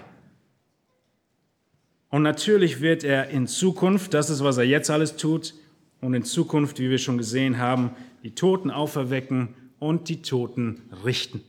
Und 2.10 2.22
natürlich 2.22 2.82
wird 2.82 3.04
er 3.04 3.30
in 3.30 3.48
Zukunft, 3.48 4.14
das 4.14 4.30
ist, 4.30 4.44
was 4.44 4.60
er 4.60 4.66
jetzt 4.66 4.92
alles 4.92 5.16
tut, 5.16 5.56
und 6.02 6.14
in 6.14 6.24
Zukunft, 6.24 6.80
wie 6.80 6.90
wir 6.90 6.98
schon 6.98 7.18
gesehen 7.18 7.58
haben, 7.58 7.92
die 8.24 8.36
Toten 8.36 8.72
auferwecken 8.72 9.56
und 9.80 10.10
die 10.10 10.22
Toten 10.22 10.82
richten. 11.04 11.44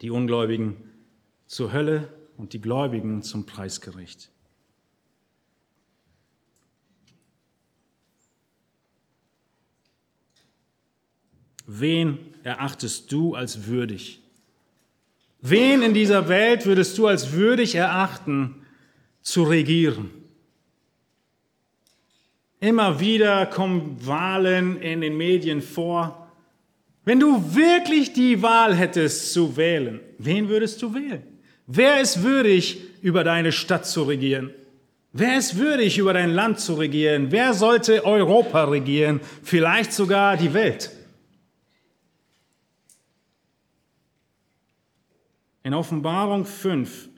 Die 0.00 0.10
Ungläubigen 0.10 0.76
zur 1.46 1.72
Hölle 1.72 2.12
und 2.36 2.52
die 2.52 2.60
Gläubigen 2.60 3.22
zum 3.22 3.46
Preisgericht. 3.46 4.30
Wen 11.66 12.18
erachtest 12.42 13.12
du 13.12 13.34
als 13.34 13.66
würdig? 13.66 14.20
Wen 15.40 15.82
in 15.82 15.94
dieser 15.94 16.28
Welt 16.28 16.66
würdest 16.66 16.98
du 16.98 17.06
als 17.06 17.32
würdig 17.32 17.74
erachten, 17.74 18.66
zu 19.22 19.44
regieren? 19.44 20.10
Immer 22.62 23.00
wieder 23.00 23.44
kommen 23.46 23.96
Wahlen 24.06 24.80
in 24.80 25.00
den 25.00 25.16
Medien 25.16 25.60
vor. 25.60 26.28
Wenn 27.04 27.18
du 27.18 27.56
wirklich 27.56 28.12
die 28.12 28.40
Wahl 28.40 28.72
hättest 28.76 29.32
zu 29.32 29.56
wählen, 29.56 29.98
wen 30.18 30.48
würdest 30.48 30.80
du 30.80 30.94
wählen? 30.94 31.24
Wer 31.66 32.00
ist 32.00 32.22
würdig, 32.22 32.80
über 33.02 33.24
deine 33.24 33.50
Stadt 33.50 33.84
zu 33.84 34.04
regieren? 34.04 34.50
Wer 35.12 35.38
ist 35.38 35.58
würdig, 35.58 35.98
über 35.98 36.12
dein 36.12 36.30
Land 36.30 36.60
zu 36.60 36.74
regieren? 36.74 37.32
Wer 37.32 37.52
sollte 37.52 38.04
Europa 38.04 38.62
regieren? 38.62 39.18
Vielleicht 39.42 39.92
sogar 39.92 40.36
die 40.36 40.54
Welt? 40.54 40.92
In 45.64 45.74
Offenbarung 45.74 46.44
5 46.44 47.08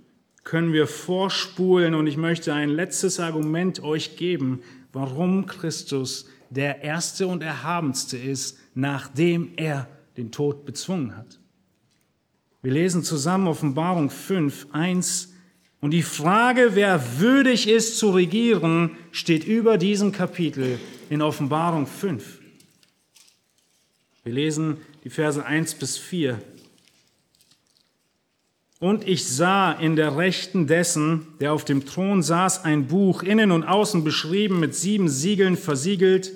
können 0.43 0.73
wir 0.73 0.87
vorspulen 0.87 1.95
und 1.95 2.07
ich 2.07 2.17
möchte 2.17 2.55
ein 2.55 2.71
letztes 2.71 3.21
Argument 3.21 3.83
euch 3.83 4.17
geben, 4.17 4.63
warum 4.95 5.47
Christus 5.47 6.27
der 6.51 6.83
Erste 6.83 7.27
und 7.27 7.43
Erhabenste 7.43 8.17
ist, 8.17 8.59
nachdem 8.75 9.53
er 9.57 9.89
den 10.17 10.31
Tod 10.31 10.65
bezwungen 10.65 11.17
hat. 11.17 11.41
Wir 12.63 12.73
lesen 12.73 13.03
zusammen 13.03 13.49
Offenbarung 13.49 14.09
5, 14.09 14.69
1 14.73 15.35
und 15.81 15.91
die 15.91 16.03
Frage, 16.03 16.71
wer 16.75 17.19
würdig 17.19 17.69
ist 17.69 17.99
zu 17.99 18.11
regieren, 18.11 18.97
steht 19.11 19.45
über 19.45 19.77
diesem 19.77 20.13
Kapitel 20.13 20.79
in 21.11 21.21
Offenbarung 21.21 21.87
5. 21.87 22.41
Wir 24.23 24.33
lesen 24.33 24.79
die 25.05 25.11
Verse 25.11 25.45
1 25.45 25.75
bis 25.75 25.99
4. 25.99 26.41
Und 28.85 29.09
ich 29.09 29.27
sah 29.27 29.73
in 29.73 29.97
der 29.97 30.19
Rechten 30.19 30.67
dessen, 30.67 31.29
der 31.41 31.55
auf 31.55 31.65
dem 31.65 31.87
Thron 31.87 32.23
saß, 32.23 32.67
ein 32.67 32.87
Buch, 32.87 33.23
innen 33.23 33.51
und 33.51 33.65
außen 33.65 34.05
beschrieben, 34.05 34.61
mit 34.61 34.75
sieben 34.75 35.09
Siegeln 35.09 35.57
versiegelt. 35.57 36.33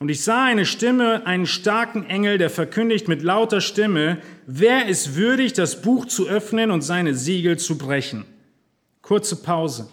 Und 0.00 0.10
ich 0.10 0.22
sah 0.22 0.44
eine 0.44 0.66
Stimme, 0.66 1.26
einen 1.26 1.46
starken 1.46 2.04
Engel, 2.04 2.36
der 2.36 2.50
verkündigt 2.50 3.08
mit 3.08 3.22
lauter 3.22 3.62
Stimme, 3.62 4.18
wer 4.46 4.86
ist 4.86 5.16
würdig, 5.16 5.54
das 5.54 5.80
Buch 5.80 6.04
zu 6.04 6.28
öffnen 6.28 6.70
und 6.70 6.82
seine 6.82 7.14
Siegel 7.14 7.58
zu 7.58 7.78
brechen? 7.78 8.26
Kurze 9.00 9.36
Pause. 9.36 9.88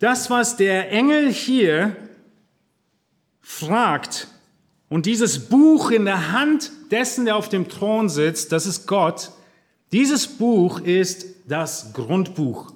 Das, 0.00 0.28
was 0.28 0.58
der 0.58 0.92
Engel 0.92 1.32
hier 1.32 1.96
fragt 3.40 4.28
und 4.90 5.06
dieses 5.06 5.48
Buch 5.48 5.90
in 5.90 6.04
der 6.04 6.32
Hand 6.32 6.72
dessen, 6.90 7.24
der 7.24 7.36
auf 7.36 7.48
dem 7.48 7.70
Thron 7.70 8.10
sitzt, 8.10 8.52
das 8.52 8.66
ist 8.66 8.86
Gott, 8.86 9.30
dieses 9.94 10.26
Buch 10.26 10.80
ist 10.80 11.24
das 11.46 11.92
Grundbuch. 11.92 12.72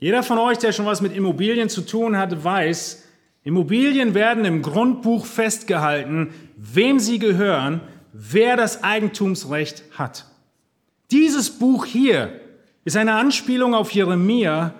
Jeder 0.00 0.24
von 0.24 0.38
euch, 0.38 0.58
der 0.58 0.72
schon 0.72 0.84
was 0.84 1.00
mit 1.00 1.14
Immobilien 1.14 1.68
zu 1.68 1.82
tun 1.82 2.16
hat, 2.18 2.42
weiß, 2.42 3.04
Immobilien 3.44 4.12
werden 4.12 4.44
im 4.44 4.60
Grundbuch 4.60 5.24
festgehalten, 5.24 6.34
wem 6.56 6.98
sie 6.98 7.20
gehören, 7.20 7.80
wer 8.12 8.56
das 8.56 8.82
Eigentumsrecht 8.82 9.84
hat. 9.92 10.26
Dieses 11.12 11.60
Buch 11.60 11.84
hier 11.84 12.40
ist 12.84 12.96
eine 12.96 13.14
Anspielung 13.14 13.72
auf 13.72 13.92
Jeremia 13.92 14.74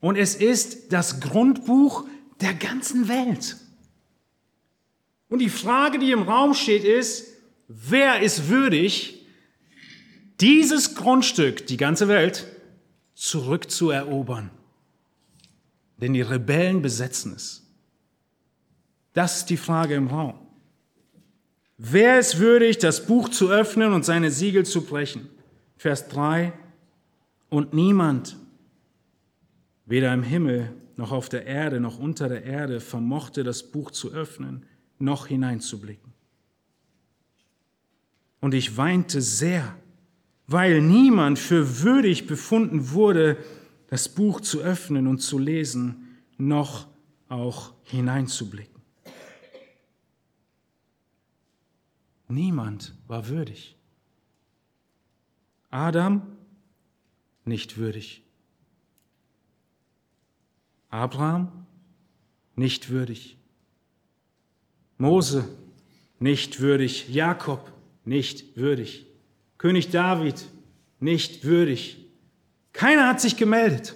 und 0.00 0.16
es 0.16 0.36
ist 0.36 0.92
das 0.92 1.18
Grundbuch 1.18 2.04
der 2.40 2.54
ganzen 2.54 3.08
Welt. 3.08 3.56
Und 5.28 5.40
die 5.40 5.48
Frage, 5.48 5.98
die 5.98 6.12
im 6.12 6.22
Raum 6.22 6.54
steht, 6.54 6.84
ist, 6.84 7.26
wer 7.66 8.20
ist 8.20 8.48
würdig, 8.48 9.21
dieses 10.42 10.96
Grundstück, 10.96 11.68
die 11.68 11.76
ganze 11.76 12.08
Welt, 12.08 12.46
zurückzuerobern. 13.14 14.50
Denn 15.98 16.12
die 16.12 16.20
Rebellen 16.20 16.82
besetzen 16.82 17.34
es. 17.36 17.62
Das 19.12 19.38
ist 19.38 19.50
die 19.50 19.56
Frage 19.56 19.94
im 19.94 20.08
Raum. 20.08 20.34
Wer 21.78 22.18
ist 22.18 22.38
würdig, 22.38 22.78
das 22.78 23.06
Buch 23.06 23.28
zu 23.28 23.50
öffnen 23.50 23.92
und 23.92 24.04
seine 24.04 24.32
Siegel 24.32 24.66
zu 24.66 24.84
brechen? 24.84 25.28
Vers 25.76 26.08
3. 26.08 26.52
Und 27.48 27.72
niemand, 27.72 28.36
weder 29.86 30.12
im 30.12 30.24
Himmel 30.24 30.72
noch 30.96 31.12
auf 31.12 31.28
der 31.28 31.46
Erde 31.46 31.78
noch 31.78 31.98
unter 31.98 32.28
der 32.28 32.42
Erde, 32.42 32.80
vermochte 32.80 33.44
das 33.44 33.62
Buch 33.62 33.92
zu 33.92 34.12
öffnen, 34.12 34.66
noch 34.98 35.28
hineinzublicken. 35.28 36.12
Und 38.40 38.54
ich 38.54 38.76
weinte 38.76 39.20
sehr 39.20 39.76
weil 40.46 40.82
niemand 40.82 41.38
für 41.38 41.82
würdig 41.82 42.26
befunden 42.26 42.90
wurde, 42.90 43.36
das 43.88 44.08
Buch 44.08 44.40
zu 44.40 44.60
öffnen 44.60 45.06
und 45.06 45.18
zu 45.18 45.38
lesen, 45.38 46.18
noch 46.38 46.88
auch 47.28 47.74
hineinzublicken. 47.84 48.82
Niemand 52.28 52.94
war 53.06 53.28
würdig. 53.28 53.76
Adam 55.70 56.22
nicht 57.44 57.76
würdig. 57.76 58.22
Abraham 60.88 61.66
nicht 62.56 62.88
würdig. 62.90 63.36
Mose 64.98 65.48
nicht 66.18 66.60
würdig. 66.60 67.08
Jakob 67.08 67.72
nicht 68.04 68.56
würdig. 68.56 69.06
König 69.62 69.90
David 69.90 70.48
nicht 70.98 71.44
würdig. 71.44 71.96
Keiner 72.72 73.06
hat 73.06 73.20
sich 73.20 73.36
gemeldet. 73.36 73.94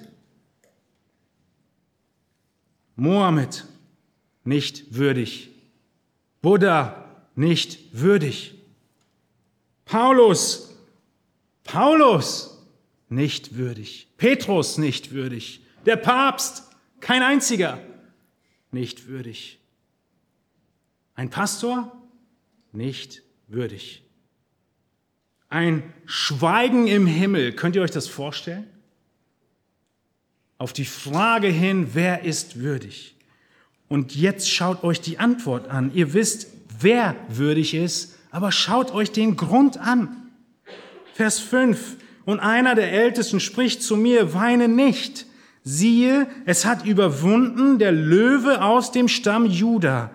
Mohammed 2.94 3.64
nicht 4.44 4.94
würdig. 4.94 5.50
Buddha 6.40 7.10
nicht 7.34 7.80
würdig. 8.00 8.54
Paulus, 9.86 10.72
Paulus 11.64 12.64
nicht 13.08 13.56
würdig. 13.56 14.06
Petrus 14.18 14.78
nicht 14.78 15.10
würdig. 15.10 15.62
Der 15.84 15.96
Papst, 15.96 16.62
kein 17.00 17.24
einziger, 17.24 17.80
nicht 18.70 19.08
würdig. 19.08 19.58
Ein 21.16 21.28
Pastor, 21.28 21.90
nicht 22.70 23.24
würdig. 23.48 24.05
Ein 25.56 25.84
Schweigen 26.04 26.86
im 26.86 27.06
Himmel. 27.06 27.52
Könnt 27.52 27.76
ihr 27.76 27.82
euch 27.82 27.90
das 27.90 28.08
vorstellen? 28.08 28.66
Auf 30.58 30.74
die 30.74 30.84
Frage 30.84 31.48
hin, 31.48 31.92
wer 31.94 32.24
ist 32.24 32.60
würdig? 32.60 33.14
Und 33.88 34.14
jetzt 34.14 34.50
schaut 34.50 34.84
euch 34.84 35.00
die 35.00 35.18
Antwort 35.18 35.70
an. 35.70 35.92
Ihr 35.94 36.12
wisst, 36.12 36.48
wer 36.78 37.16
würdig 37.30 37.72
ist, 37.72 38.16
aber 38.30 38.52
schaut 38.52 38.92
euch 38.92 39.12
den 39.12 39.36
Grund 39.36 39.78
an. 39.78 40.28
Vers 41.14 41.38
5. 41.38 41.96
Und 42.26 42.38
einer 42.40 42.74
der 42.74 42.92
Ältesten 42.92 43.40
spricht 43.40 43.82
zu 43.82 43.96
mir, 43.96 44.34
weine 44.34 44.68
nicht. 44.68 45.24
Siehe, 45.64 46.26
es 46.44 46.66
hat 46.66 46.84
überwunden 46.84 47.78
der 47.78 47.92
Löwe 47.92 48.62
aus 48.62 48.92
dem 48.92 49.08
Stamm 49.08 49.46
Juda, 49.46 50.10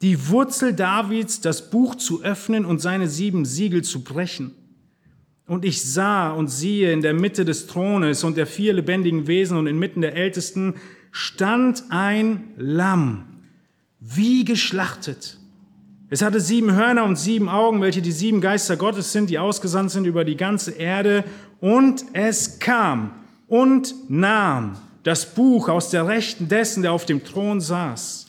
die 0.00 0.28
Wurzel 0.28 0.74
Davids, 0.74 1.40
das 1.40 1.70
Buch 1.70 1.96
zu 1.96 2.22
öffnen 2.22 2.64
und 2.64 2.78
seine 2.78 3.08
sieben 3.08 3.44
Siegel 3.44 3.82
zu 3.82 4.04
brechen. 4.04 4.54
Und 5.46 5.64
ich 5.64 5.84
sah 5.84 6.30
und 6.30 6.48
siehe 6.48 6.92
in 6.92 7.02
der 7.02 7.14
Mitte 7.14 7.44
des 7.44 7.66
Thrones 7.66 8.24
und 8.24 8.36
der 8.36 8.46
vier 8.46 8.72
lebendigen 8.72 9.26
Wesen 9.26 9.56
und 9.56 9.66
inmitten 9.66 10.00
der 10.00 10.16
Ältesten 10.16 10.74
stand 11.12 11.84
ein 11.88 12.52
Lamm, 12.56 13.42
wie 14.00 14.44
geschlachtet. 14.44 15.38
Es 16.08 16.22
hatte 16.22 16.40
sieben 16.40 16.74
Hörner 16.74 17.04
und 17.04 17.16
sieben 17.16 17.48
Augen, 17.48 17.80
welche 17.80 18.02
die 18.02 18.12
sieben 18.12 18.40
Geister 18.40 18.76
Gottes 18.76 19.12
sind, 19.12 19.30
die 19.30 19.38
ausgesandt 19.38 19.90
sind 19.90 20.04
über 20.04 20.24
die 20.24 20.36
ganze 20.36 20.72
Erde. 20.72 21.24
Und 21.60 22.04
es 22.12 22.58
kam 22.58 23.12
und 23.48 23.94
nahm 24.08 24.76
das 25.02 25.34
Buch 25.34 25.68
aus 25.68 25.90
der 25.90 26.06
Rechten 26.06 26.48
dessen, 26.48 26.82
der 26.82 26.92
auf 26.92 27.06
dem 27.06 27.24
Thron 27.24 27.60
saß. 27.60 28.26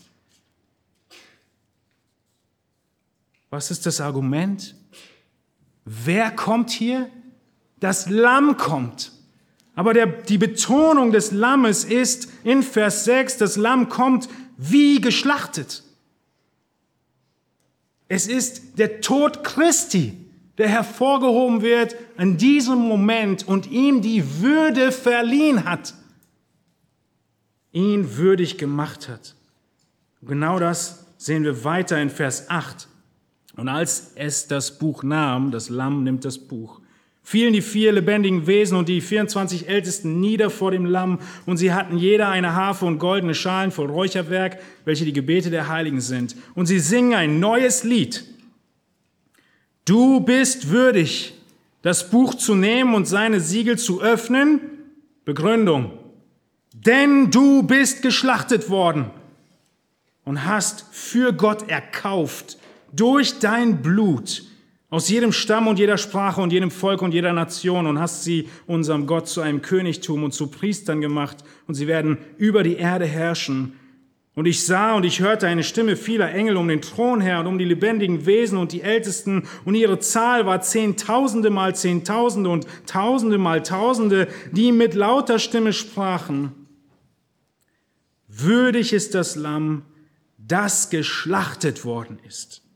Was 3.49 3.71
ist 3.71 3.85
das 3.85 4.01
Argument? 4.01 4.75
Wer 5.89 6.31
kommt 6.31 6.69
hier? 6.69 7.09
Das 7.79 8.09
Lamm 8.09 8.57
kommt. 8.57 9.13
Aber 9.73 9.93
der, 9.93 10.05
die 10.05 10.37
Betonung 10.37 11.13
des 11.13 11.31
Lammes 11.31 11.85
ist 11.85 12.27
in 12.43 12.61
Vers 12.61 13.05
6, 13.05 13.37
das 13.37 13.55
Lamm 13.55 13.87
kommt 13.87 14.27
wie 14.57 14.99
geschlachtet. 14.99 15.83
Es 18.09 18.27
ist 18.27 18.77
der 18.79 18.99
Tod 18.99 19.45
Christi, 19.45 20.17
der 20.57 20.67
hervorgehoben 20.67 21.61
wird 21.61 21.95
an 22.17 22.37
diesem 22.37 22.79
Moment 22.79 23.47
und 23.47 23.71
ihm 23.71 24.01
die 24.01 24.41
Würde 24.41 24.91
verliehen 24.91 25.63
hat, 25.63 25.93
ihn 27.71 28.17
würdig 28.17 28.57
gemacht 28.57 29.07
hat. 29.07 29.35
Genau 30.21 30.59
das 30.59 31.05
sehen 31.17 31.45
wir 31.45 31.63
weiter 31.63 32.01
in 32.01 32.09
Vers 32.09 32.49
8. 32.49 32.89
Und 33.57 33.67
als 33.67 34.13
es 34.15 34.47
das 34.47 34.77
Buch 34.77 35.03
nahm, 35.03 35.51
das 35.51 35.69
Lamm 35.69 36.03
nimmt 36.03 36.23
das 36.23 36.37
Buch, 36.37 36.79
fielen 37.23 37.51
die 37.51 37.61
vier 37.61 37.91
lebendigen 37.91 38.47
Wesen 38.47 38.77
und 38.77 38.87
die 38.87 39.01
24 39.01 39.67
Ältesten 39.67 40.21
nieder 40.21 40.49
vor 40.49 40.71
dem 40.71 40.85
Lamm, 40.85 41.19
und 41.45 41.57
sie 41.57 41.73
hatten 41.73 41.97
jeder 41.97 42.29
eine 42.29 42.53
Harfe 42.53 42.85
und 42.85 42.99
goldene 42.99 43.35
Schalen 43.35 43.71
voll 43.71 43.89
Räucherwerk, 43.89 44.59
welche 44.85 45.03
die 45.03 45.11
Gebete 45.11 45.49
der 45.49 45.67
Heiligen 45.67 45.99
sind. 45.99 46.37
Und 46.55 46.67
sie 46.67 46.79
singen 46.79 47.15
ein 47.15 47.39
neues 47.39 47.83
Lied. 47.83 48.23
Du 49.83 50.19
bist 50.19 50.69
würdig, 50.69 51.33
das 51.81 52.09
Buch 52.09 52.35
zu 52.35 52.55
nehmen 52.55 52.93
und 52.93 53.07
seine 53.07 53.39
Siegel 53.41 53.77
zu 53.77 54.01
öffnen. 54.01 54.61
Begründung. 55.25 55.91
Denn 56.73 57.31
du 57.31 57.63
bist 57.63 58.01
geschlachtet 58.01 58.69
worden 58.69 59.09
und 60.23 60.45
hast 60.45 60.85
für 60.91 61.33
Gott 61.33 61.69
erkauft 61.69 62.57
durch 62.93 63.39
dein 63.39 63.81
Blut 63.81 64.43
aus 64.89 65.09
jedem 65.09 65.33
Stamm 65.33 65.67
und 65.67 65.79
jeder 65.79 65.97
Sprache 65.97 66.39
und 66.39 66.53
jedem 66.53 66.71
Volk 66.71 67.01
und 67.01 67.13
jeder 67.13 67.33
Nation 67.33 67.87
und 67.87 67.99
hast 67.99 68.23
sie 68.23 68.47
unserem 68.67 69.05
Gott 69.05 69.27
zu 69.27 69.41
einem 69.41 69.61
Königtum 69.61 70.23
und 70.23 70.33
zu 70.33 70.47
Priestern 70.47 71.01
gemacht 71.01 71.43
und 71.67 71.73
sie 71.75 71.87
werden 71.87 72.17
über 72.37 72.63
die 72.63 72.77
Erde 72.77 73.05
herrschen. 73.05 73.73
Und 74.33 74.45
ich 74.45 74.65
sah 74.65 74.95
und 74.95 75.03
ich 75.03 75.19
hörte 75.19 75.47
eine 75.47 75.63
Stimme 75.63 75.95
vieler 75.95 76.31
Engel 76.31 76.55
um 76.57 76.67
den 76.67 76.81
Thron 76.81 77.21
her 77.21 77.39
und 77.39 77.47
um 77.47 77.57
die 77.57 77.65
lebendigen 77.65 78.25
Wesen 78.25 78.57
und 78.57 78.71
die 78.71 78.81
Ältesten 78.81 79.43
und 79.65 79.75
ihre 79.75 79.99
Zahl 79.99 80.45
war 80.45 80.61
Zehntausende 80.61 81.49
mal 81.49 81.75
Zehntausende 81.75 82.49
und 82.49 82.67
Tausende 82.85 83.39
mal 83.39 83.63
Tausende, 83.63 84.27
die 84.51 84.71
mit 84.71 84.93
lauter 84.93 85.39
Stimme 85.39 85.73
sprachen. 85.73 86.53
Würdig 88.27 88.93
ist 88.93 89.15
das 89.15 89.35
Lamm, 89.35 89.81
das 90.37 90.91
geschlachtet 90.91 91.83
worden 91.83 92.19
ist 92.25 92.66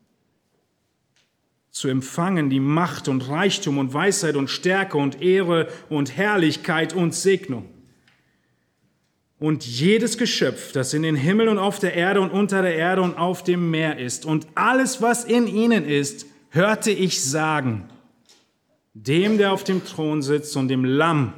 zu 1.81 1.87
empfangen 1.87 2.51
die 2.51 2.59
Macht 2.59 3.07
und 3.07 3.27
Reichtum 3.27 3.79
und 3.79 3.91
Weisheit 3.91 4.35
und 4.35 4.51
Stärke 4.51 4.99
und 4.99 5.19
Ehre 5.19 5.67
und 5.89 6.15
Herrlichkeit 6.15 6.93
und 6.93 7.15
Segnung. 7.15 7.65
Und 9.39 9.65
jedes 9.65 10.19
Geschöpf, 10.19 10.73
das 10.73 10.93
in 10.93 11.01
den 11.01 11.15
Himmel 11.15 11.47
und 11.47 11.57
auf 11.57 11.79
der 11.79 11.95
Erde 11.95 12.21
und 12.21 12.29
unter 12.29 12.61
der 12.61 12.75
Erde 12.75 13.01
und 13.01 13.17
auf 13.17 13.43
dem 13.43 13.71
Meer 13.71 13.97
ist 13.97 14.27
und 14.27 14.45
alles, 14.53 15.01
was 15.01 15.25
in 15.25 15.47
ihnen 15.47 15.83
ist, 15.83 16.27
hörte 16.51 16.91
ich 16.91 17.23
sagen, 17.23 17.89
dem, 18.93 19.39
der 19.39 19.51
auf 19.51 19.63
dem 19.63 19.83
Thron 19.83 20.21
sitzt 20.21 20.55
und 20.55 20.67
dem 20.67 20.85
Lamm, 20.85 21.33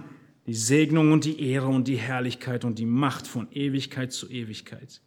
die 0.46 0.56
Segnung 0.56 1.14
und 1.14 1.24
die 1.24 1.42
Ehre 1.42 1.68
und 1.68 1.88
die 1.88 1.96
Herrlichkeit 1.96 2.66
und 2.66 2.80
die 2.80 2.86
Macht 2.86 3.28
von 3.28 3.48
Ewigkeit 3.54 4.12
zu 4.12 4.30
Ewigkeit. 4.30 5.00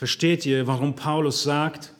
Versteht 0.00 0.46
ihr, 0.46 0.66
warum 0.66 0.96
Paulus 0.96 1.42
sagt, 1.42 1.92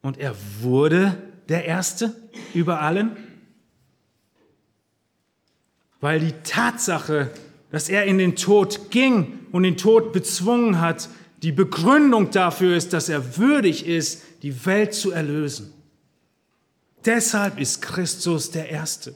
und 0.00 0.16
er 0.16 0.34
wurde 0.60 1.14
der 1.50 1.66
Erste 1.66 2.16
über 2.54 2.80
allen? 2.80 3.18
Weil 6.00 6.20
die 6.20 6.32
Tatsache, 6.42 7.32
dass 7.70 7.90
er 7.90 8.06
in 8.06 8.16
den 8.16 8.34
Tod 8.34 8.90
ging 8.90 9.40
und 9.52 9.64
den 9.64 9.76
Tod 9.76 10.14
bezwungen 10.14 10.80
hat, 10.80 11.10
die 11.42 11.52
Begründung 11.52 12.30
dafür 12.30 12.74
ist, 12.74 12.94
dass 12.94 13.10
er 13.10 13.36
würdig 13.36 13.86
ist, 13.86 14.22
die 14.40 14.64
Welt 14.64 14.94
zu 14.94 15.10
erlösen. 15.10 15.74
Deshalb 17.04 17.60
ist 17.60 17.82
Christus 17.82 18.52
der 18.52 18.70
Erste. 18.70 19.14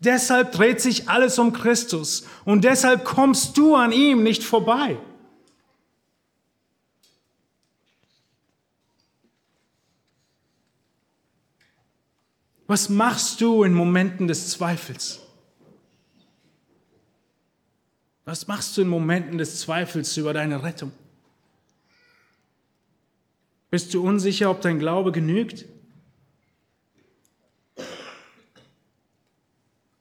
Deshalb 0.00 0.52
dreht 0.52 0.80
sich 0.80 1.06
alles 1.10 1.38
um 1.38 1.52
Christus 1.52 2.24
und 2.46 2.64
deshalb 2.64 3.04
kommst 3.04 3.58
du 3.58 3.74
an 3.74 3.92
ihm 3.92 4.22
nicht 4.22 4.42
vorbei. 4.42 4.96
Was 12.68 12.90
machst 12.90 13.40
du 13.40 13.64
in 13.64 13.72
Momenten 13.72 14.28
des 14.28 14.50
Zweifels? 14.50 15.20
Was 18.26 18.46
machst 18.46 18.76
du 18.76 18.82
in 18.82 18.88
Momenten 18.88 19.38
des 19.38 19.60
Zweifels 19.60 20.14
über 20.18 20.34
deine 20.34 20.62
Rettung? 20.62 20.92
Bist 23.70 23.94
du 23.94 24.06
unsicher, 24.06 24.50
ob 24.50 24.60
dein 24.60 24.78
Glaube 24.78 25.12
genügt? 25.12 25.64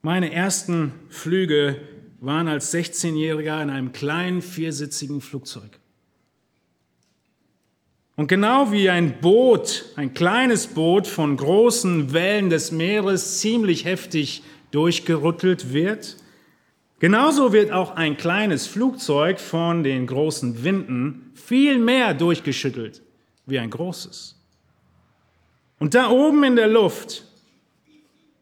Meine 0.01 0.33
ersten 0.33 0.91
Flüge 1.07 1.81
waren 2.19 2.49
als 2.49 2.73
16-Jähriger 2.73 3.63
in 3.63 3.69
einem 3.69 3.93
kleinen 3.93 4.41
viersitzigen 4.41 5.21
Flugzeug. 5.21 5.79
Und 8.17 8.27
genau 8.27 8.71
wie 8.71 8.89
ein 8.89 9.21
Boot, 9.21 9.85
ein 9.95 10.15
kleines 10.15 10.65
Boot 10.65 11.05
von 11.05 11.37
großen 11.37 12.13
Wellen 12.13 12.49
des 12.49 12.71
Meeres 12.71 13.39
ziemlich 13.39 13.85
heftig 13.85 14.41
durchgerüttelt 14.71 15.71
wird, 15.71 16.17
genauso 16.97 17.53
wird 17.53 17.71
auch 17.71 17.91
ein 17.91 18.17
kleines 18.17 18.65
Flugzeug 18.65 19.39
von 19.39 19.83
den 19.83 20.07
großen 20.07 20.63
Winden 20.63 21.31
viel 21.35 21.77
mehr 21.77 22.15
durchgeschüttelt 22.15 23.03
wie 23.45 23.59
ein 23.59 23.69
großes. 23.69 24.35
Und 25.77 25.93
da 25.93 26.09
oben 26.09 26.43
in 26.43 26.55
der 26.55 26.67
Luft 26.67 27.23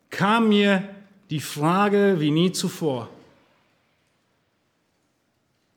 kam 0.09 0.47
mir 0.47 0.87
die 1.29 1.41
Frage 1.41 2.15
wie 2.19 2.31
nie 2.31 2.53
zuvor, 2.53 3.09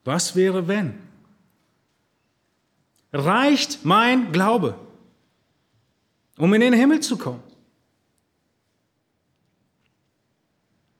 was 0.05 0.37
wäre 0.37 0.69
wenn? 0.69 1.08
Reicht 3.13 3.85
mein 3.85 4.33
Glaube, 4.33 4.79
um 6.37 6.53
in 6.55 6.61
den 6.61 6.73
Himmel 6.73 7.01
zu 7.01 7.17
kommen. 7.17 7.43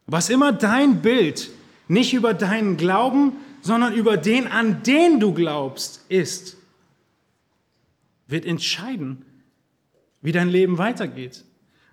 Was 0.07 0.31
immer 0.31 0.53
dein 0.53 1.03
Bild 1.03 1.51
nicht 1.87 2.15
über 2.15 2.35
deinen 2.35 2.77
Glauben, 2.77 3.33
sondern 3.61 3.93
über 3.93 4.17
den, 4.17 4.47
an 4.47 4.83
den 4.83 5.21
du 5.21 5.35
glaubst, 5.35 6.05
ist, 6.09 6.57
wird 8.27 8.47
entscheiden, 8.47 9.25
wie 10.23 10.33
dein 10.33 10.49
Leben 10.49 10.79
weitergeht. 10.79 11.45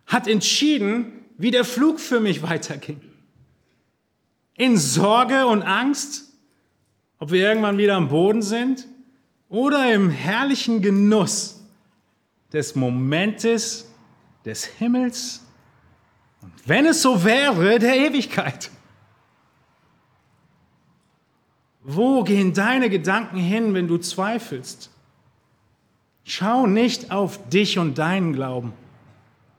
Hat 0.05 0.28
entschieden, 0.28 1.26
wie 1.38 1.51
der 1.51 1.66
Flug 1.66 1.99
für 1.99 2.20
mich 2.20 2.41
weiterging. 2.41 3.01
In 4.55 4.78
Sorge 4.78 5.47
und 5.47 5.63
Angst, 5.63 6.34
ob 7.20 7.32
wir 7.32 7.41
irgendwann 7.41 7.78
wieder 7.78 7.95
am 7.95 8.07
Boden 8.07 8.41
sind 8.41 8.88
oder 9.56 9.93
im 9.93 10.10
herrlichen 10.10 10.82
Genuss 10.82 11.62
des 12.51 12.76
Momentes 12.76 13.89
des 14.43 14.66
Himmels 14.66 15.45
und 16.41 16.51
wenn 16.66 16.86
es 16.86 17.01
so 17.01 17.24
wäre, 17.24 17.80
der 17.80 17.95
Ewigkeit. 17.95 18.70
Wo 21.84 22.24
gehen 22.24 22.53
deine 22.53 22.89
Gedanken 22.89 23.38
hin, 23.38 23.74
wenn 23.74 23.88
du 23.88 23.97
zweifelst? 23.97 24.89
Schau 26.26 26.68
nicht 26.68 27.12
auf 27.12 27.39
dich 27.47 27.80
und 27.80 27.97
deinen 27.97 28.34
Glauben, 28.34 28.74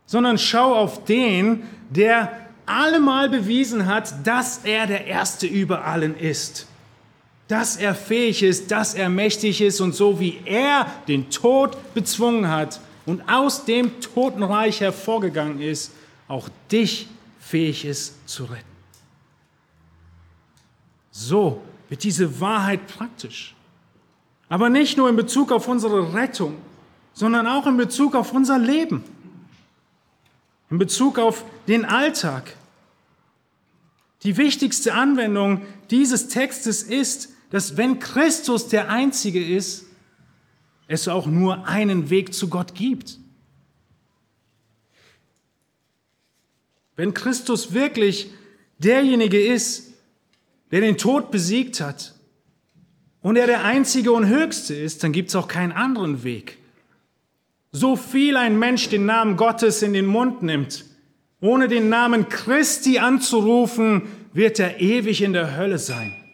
sondern 0.04 0.36
schau 0.36 0.74
auf 0.74 1.04
den, 1.06 1.62
der 1.88 2.32
allemal 2.66 3.30
bewiesen 3.30 3.86
hat, 3.86 4.26
dass 4.26 4.58
er 4.58 4.86
der 4.86 5.06
Erste 5.06 5.46
über 5.46 5.86
allen 5.86 6.18
ist 6.18 6.66
dass 7.48 7.76
er 7.76 7.94
fähig 7.94 8.42
ist, 8.42 8.70
dass 8.70 8.94
er 8.94 9.08
mächtig 9.08 9.60
ist 9.60 9.80
und 9.80 9.94
so 9.94 10.18
wie 10.18 10.40
er 10.44 10.86
den 11.06 11.30
Tod 11.30 11.76
bezwungen 11.94 12.48
hat 12.48 12.80
und 13.04 13.28
aus 13.28 13.64
dem 13.64 14.00
Totenreich 14.00 14.80
hervorgegangen 14.80 15.60
ist, 15.60 15.92
auch 16.28 16.48
dich 16.70 17.08
fähig 17.38 17.84
ist 17.84 18.28
zu 18.28 18.44
retten. 18.44 18.64
So 21.12 21.62
wird 21.88 22.02
diese 22.02 22.40
Wahrheit 22.40 22.86
praktisch. 22.88 23.54
Aber 24.48 24.68
nicht 24.68 24.96
nur 24.96 25.08
in 25.08 25.16
Bezug 25.16 25.52
auf 25.52 25.68
unsere 25.68 26.14
Rettung, 26.14 26.56
sondern 27.12 27.46
auch 27.46 27.66
in 27.66 27.76
Bezug 27.76 28.14
auf 28.14 28.32
unser 28.32 28.58
Leben, 28.58 29.02
in 30.70 30.78
Bezug 30.78 31.18
auf 31.18 31.44
den 31.68 31.84
Alltag. 31.84 32.54
Die 34.22 34.36
wichtigste 34.36 34.94
Anwendung 34.94 35.62
dieses 35.90 36.28
Textes 36.28 36.82
ist, 36.82 37.35
dass 37.50 37.76
wenn 37.76 37.98
Christus 37.98 38.68
der 38.68 38.90
Einzige 38.90 39.44
ist, 39.44 39.86
es 40.88 41.08
auch 41.08 41.26
nur 41.26 41.66
einen 41.66 42.10
Weg 42.10 42.32
zu 42.34 42.48
Gott 42.48 42.74
gibt. 42.74 43.18
Wenn 46.96 47.12
Christus 47.12 47.72
wirklich 47.72 48.30
derjenige 48.78 49.44
ist, 49.44 49.92
der 50.70 50.80
den 50.80 50.96
Tod 50.96 51.30
besiegt 51.30 51.80
hat 51.80 52.14
und 53.20 53.36
er 53.36 53.46
der 53.46 53.64
Einzige 53.64 54.12
und 54.12 54.26
Höchste 54.26 54.74
ist, 54.74 55.04
dann 55.04 55.12
gibt 55.12 55.28
es 55.28 55.36
auch 55.36 55.48
keinen 55.48 55.72
anderen 55.72 56.24
Weg. 56.24 56.58
So 57.72 57.96
viel 57.96 58.36
ein 58.36 58.58
Mensch 58.58 58.88
den 58.88 59.06
Namen 59.06 59.36
Gottes 59.36 59.82
in 59.82 59.92
den 59.92 60.06
Mund 60.06 60.42
nimmt, 60.42 60.84
ohne 61.40 61.68
den 61.68 61.88
Namen 61.88 62.28
Christi 62.28 62.98
anzurufen, 62.98 64.02
wird 64.32 64.58
er 64.58 64.80
ewig 64.80 65.22
in 65.22 65.32
der 65.32 65.56
Hölle 65.56 65.78
sein. 65.78 66.25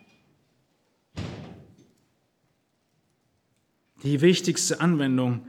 Die 4.02 4.20
wichtigste 4.20 4.80
Anwendung 4.80 5.46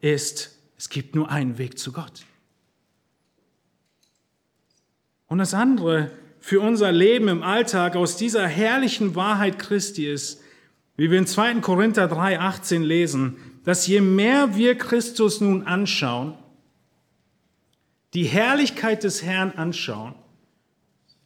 ist, 0.00 0.58
es 0.76 0.88
gibt 0.88 1.14
nur 1.14 1.30
einen 1.30 1.58
Weg 1.58 1.78
zu 1.78 1.92
Gott. 1.92 2.24
Und 5.26 5.38
das 5.38 5.54
andere 5.54 6.10
für 6.40 6.60
unser 6.60 6.92
Leben 6.92 7.28
im 7.28 7.42
Alltag 7.42 7.96
aus 7.96 8.16
dieser 8.16 8.46
herrlichen 8.46 9.14
Wahrheit 9.14 9.58
Christi 9.58 10.06
ist, 10.06 10.40
wie 10.96 11.10
wir 11.10 11.18
in 11.18 11.26
2. 11.26 11.56
Korinther 11.56 12.10
3.18 12.10 12.80
lesen, 12.80 13.36
dass 13.64 13.86
je 13.86 14.00
mehr 14.00 14.56
wir 14.56 14.76
Christus 14.76 15.40
nun 15.40 15.64
anschauen, 15.64 16.34
die 18.14 18.24
Herrlichkeit 18.24 19.04
des 19.04 19.22
Herrn 19.22 19.52
anschauen, 19.52 20.14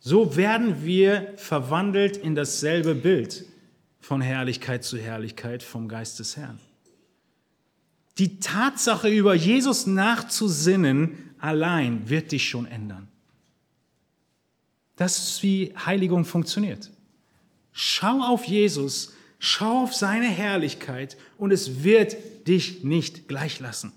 so 0.01 0.37
werden 0.37 0.85
wir 0.85 1.33
verwandelt 1.37 2.17
in 2.17 2.35
dasselbe 2.35 2.95
Bild 2.95 3.45
von 4.03 4.21
Herrlichkeit 4.21 4.85
zu 4.85 4.99
Herrlichkeit 4.99 5.63
vom 5.63 5.89
Geist 5.89 6.19
des 6.19 6.37
Herrn. 6.37 6.59
Die 8.19 8.41
Tatsache, 8.41 9.09
über 9.09 9.35
Jesus 9.35 9.87
nachzusinnen, 9.87 11.35
allein 11.39 12.11
wird 12.11 12.33
dich 12.33 12.49
schon 12.49 12.67
ändern. 12.67 13.09
Das 14.97 15.19
ist, 15.19 15.43
wie 15.43 15.73
Heiligung 15.87 16.25
funktioniert. 16.25 16.91
Schau 17.73 18.21
auf 18.21 18.45
Jesus, 18.45 19.15
schau 19.39 19.85
auf 19.85 19.95
seine 19.95 20.29
Herrlichkeit 20.29 21.17
und 21.39 21.53
es 21.53 21.83
wird 21.85 22.17
dich 22.47 22.85
nicht 22.85 23.29
gleich 23.29 23.61
lassen. 23.61 23.93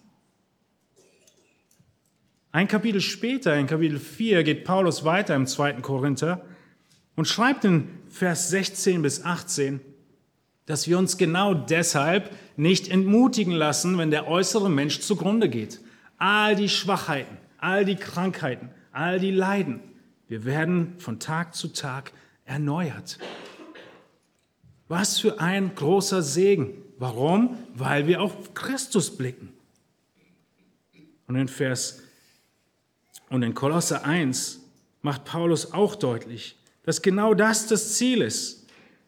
Ein 2.52 2.70
Kapitel 2.70 3.02
später, 3.02 3.58
in 3.58 3.68
Kapitel 3.68 4.00
4, 4.00 4.44
geht 4.44 4.64
Paulus 4.64 5.04
weiter 5.04 5.36
im 5.36 5.46
2. 5.46 5.74
Korinther 5.82 6.46
und 7.16 7.28
schreibt 7.28 7.66
in 7.66 7.90
Vers 8.08 8.50
16 8.50 9.02
bis 9.02 9.26
18, 9.26 9.82
dass 10.66 10.88
wir 10.88 10.98
uns 10.98 11.18
genau 11.18 11.54
deshalb 11.54 12.32
nicht 12.58 12.88
entmutigen 12.88 13.54
lassen, 13.54 13.98
wenn 13.98 14.12
der 14.12 14.28
äußere 14.28 14.70
Mensch 14.70 15.00
zugrunde 15.02 15.50
geht. 15.50 15.80
All 16.18 16.56
die 16.56 16.70
Schwachheiten, 16.70 17.38
all 17.58 17.86
die 17.86 17.96
Krankheiten, 17.96 18.70
all 18.92 19.20
die 19.20 19.32
Leiden, 19.32 19.82
wir 20.28 20.46
werden 20.46 20.96
von 20.98 21.20
Tag 21.20 21.54
zu 21.54 21.68
Tag 21.68 22.12
erneuert. 22.46 23.20
Was 24.88 25.20
für 25.20 25.40
ein 25.40 25.76
großer 25.76 26.22
Segen. 26.22 26.74
Warum? 26.98 27.58
Weil 27.74 28.08
wir 28.08 28.22
auf 28.22 28.54
Christus 28.54 29.16
blicken. 29.16 29.54
Und 31.28 31.36
in 31.36 31.48
Vers 31.48 32.02
und 33.30 33.44
in 33.44 33.54
Kolosse 33.54 34.04
1 34.04 34.62
macht 35.02 35.26
Paulus 35.26 35.74
auch 35.74 35.96
deutlich, 35.96 36.56
dass 36.84 37.02
genau 37.02 37.34
das 37.34 37.68
das 37.68 37.96
Ziel 37.96 38.22
ist 38.22 38.65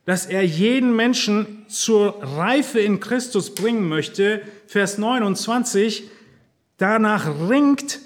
dass 0.08 0.26
er 0.26 0.42
jeden 0.42 0.96
Menschen 0.96 1.66
zur 1.68 2.24
Reife 2.24 2.80
in 2.80 3.02
Christus 3.02 3.54
bringen 3.54 3.90
möchte. 3.90 4.42
Vers 4.66 4.98
29, 4.98 6.06
danach 6.78 7.50
ringt 7.50 8.00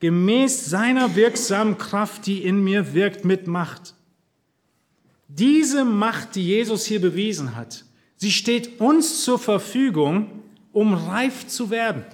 gemäß 0.00 0.64
seiner 0.64 1.16
wirksamen 1.16 1.76
Kraft, 1.76 2.24
die 2.24 2.42
in 2.42 2.64
mir 2.64 2.94
wirkt, 2.94 3.26
mit 3.26 3.46
Macht. 3.46 3.92
Diese 5.28 5.84
Macht, 5.84 6.34
die 6.34 6.46
Jesus 6.46 6.86
hier 6.86 7.02
bewiesen 7.02 7.54
hat, 7.54 7.84
sie 8.16 8.32
steht 8.32 8.80
uns 8.80 9.22
zur 9.22 9.38
Verfügung, 9.38 10.30
um 10.72 10.94
reif 10.94 11.46
zu 11.46 11.68
werden. 11.68 12.06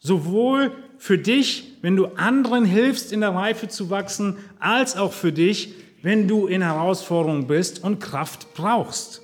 Sowohl 0.00 0.72
für 0.98 1.16
dich, 1.16 1.76
wenn 1.80 1.94
du 1.94 2.06
anderen 2.16 2.64
hilfst, 2.64 3.12
in 3.12 3.20
der 3.20 3.36
Reife 3.36 3.68
zu 3.68 3.88
wachsen, 3.88 4.36
als 4.58 4.96
auch 4.96 5.12
für 5.12 5.30
dich, 5.30 5.74
wenn 6.06 6.28
du 6.28 6.46
in 6.46 6.62
Herausforderung 6.62 7.48
bist 7.48 7.82
und 7.82 7.98
Kraft 7.98 8.54
brauchst, 8.54 9.22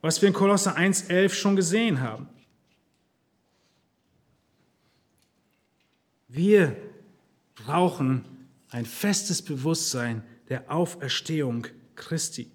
was 0.00 0.22
wir 0.22 0.28
in 0.28 0.32
Kolosser 0.32 0.76
1.11 0.76 1.30
schon 1.30 1.56
gesehen 1.56 2.02
haben. 2.02 2.28
Wir 6.28 6.76
brauchen 7.56 8.24
ein 8.68 8.86
festes 8.86 9.42
Bewusstsein 9.42 10.22
der 10.48 10.70
Auferstehung 10.70 11.66
Christi. 11.96 12.48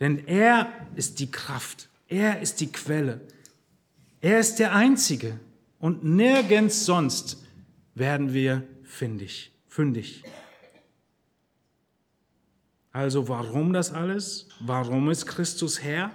Denn 0.00 0.26
er 0.26 0.72
ist 0.96 1.18
die 1.18 1.30
Kraft, 1.30 1.90
er 2.08 2.40
ist 2.40 2.60
die 2.60 2.72
Quelle, 2.72 3.20
er 4.22 4.40
ist 4.40 4.58
der 4.58 4.74
Einzige 4.74 5.38
und 5.78 6.04
nirgends 6.04 6.86
sonst 6.86 7.44
werden 7.94 8.32
wir 8.32 8.62
fündig. 8.82 9.52
fündig. 9.68 10.24
Also 12.92 13.28
warum 13.28 13.72
das 13.72 13.92
alles? 13.92 14.48
Warum 14.60 15.10
ist 15.10 15.26
Christus 15.26 15.82
Herr? 15.82 16.10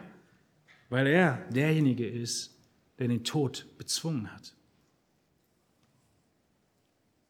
Weil 0.89 1.07
er 1.07 1.45
derjenige 1.49 2.07
ist, 2.07 2.57
der 2.99 3.07
den 3.07 3.24
Tod 3.24 3.65
bezwungen 3.78 4.32
hat. 4.34 4.53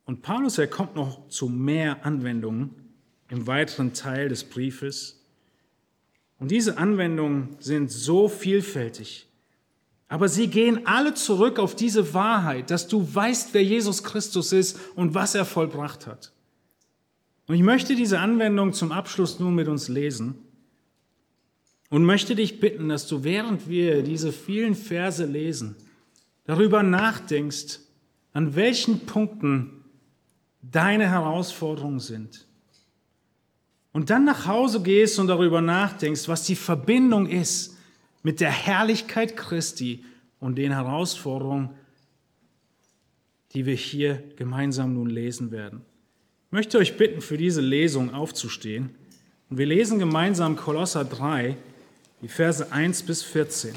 Und 0.05 0.21
Paulus, 0.21 0.57
er 0.57 0.67
kommt 0.67 0.95
noch 0.95 1.29
zu 1.29 1.47
mehr 1.47 2.05
Anwendungen 2.05 2.71
im 3.29 3.47
weiteren 3.47 3.93
Teil 3.93 4.29
des 4.29 4.43
Briefes. 4.43 5.23
Und 6.39 6.51
diese 6.51 6.77
Anwendungen 6.77 7.55
sind 7.59 7.89
so 7.89 8.27
vielfältig, 8.27 9.27
aber 10.09 10.27
sie 10.27 10.47
gehen 10.47 10.85
alle 10.85 11.13
zurück 11.13 11.57
auf 11.57 11.75
diese 11.75 12.13
Wahrheit, 12.13 12.69
dass 12.69 12.87
du 12.87 13.15
weißt, 13.15 13.53
wer 13.53 13.63
Jesus 13.63 14.03
Christus 14.03 14.51
ist 14.51 14.77
und 14.95 15.15
was 15.15 15.35
er 15.35 15.45
vollbracht 15.45 16.05
hat. 16.05 16.33
Und 17.47 17.55
ich 17.55 17.61
möchte 17.61 17.95
diese 17.95 18.19
Anwendung 18.19 18.73
zum 18.73 18.91
Abschluss 18.91 19.39
nun 19.39 19.55
mit 19.55 19.67
uns 19.67 19.89
lesen 19.89 20.35
und 21.89 22.05
möchte 22.05 22.35
dich 22.35 22.59
bitten, 22.59 22.89
dass 22.89 23.07
du, 23.07 23.23
während 23.23 23.67
wir 23.67 24.01
diese 24.03 24.31
vielen 24.31 24.75
Verse 24.75 25.25
lesen, 25.25 25.75
darüber 26.45 26.83
nachdenkst, 26.83 27.79
an 28.31 28.55
welchen 28.55 29.01
Punkten 29.01 29.83
deine 30.61 31.09
Herausforderungen 31.09 31.99
sind. 31.99 32.47
Und 33.91 34.09
dann 34.09 34.23
nach 34.23 34.47
Hause 34.47 34.81
gehst 34.81 35.19
und 35.19 35.27
darüber 35.27 35.61
nachdenkst, 35.61 36.27
was 36.27 36.45
die 36.45 36.55
Verbindung 36.55 37.27
ist 37.27 37.77
mit 38.23 38.39
der 38.39 38.49
Herrlichkeit 38.49 39.35
Christi 39.35 40.03
und 40.39 40.55
den 40.55 40.71
Herausforderungen, 40.71 41.69
die 43.51 43.65
wir 43.65 43.75
hier 43.75 44.23
gemeinsam 44.37 44.93
nun 44.93 45.09
lesen 45.09 45.51
werden 45.51 45.85
möchte 46.53 46.77
euch 46.77 46.97
bitten, 46.97 47.19
für 47.19 47.35
diese 47.35 47.61
Lesung 47.61 48.13
aufzustehen. 48.13 48.91
Und 49.49 49.57
wir 49.57 49.65
lesen 49.65 49.97
gemeinsam 49.97 50.55
Kolosser 50.55 51.03
3, 51.03 51.57
die 52.21 52.27
Verse 52.27 52.71
1 52.71 53.01
bis 53.03 53.23
14. 53.23 53.73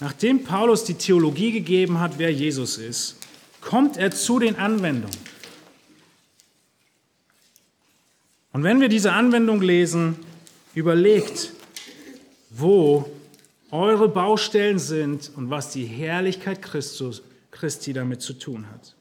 Nachdem 0.00 0.42
Paulus 0.42 0.82
die 0.82 0.94
Theologie 0.94 1.52
gegeben 1.52 2.00
hat, 2.00 2.18
wer 2.18 2.32
Jesus 2.32 2.78
ist, 2.78 3.18
kommt 3.60 3.96
er 3.96 4.10
zu 4.10 4.40
den 4.40 4.56
Anwendungen. 4.56 5.16
Und 8.52 8.64
wenn 8.64 8.80
wir 8.80 8.88
diese 8.88 9.12
Anwendung 9.12 9.62
lesen, 9.62 10.16
überlegt, 10.74 11.52
wo 12.50 13.08
eure 13.70 14.08
Baustellen 14.08 14.80
sind 14.80 15.30
und 15.36 15.48
was 15.48 15.70
die 15.70 15.86
Herrlichkeit 15.86 16.60
Christus, 16.60 17.22
Christi 17.52 17.92
damit 17.92 18.20
zu 18.20 18.32
tun 18.32 18.66
hat. 18.68 18.95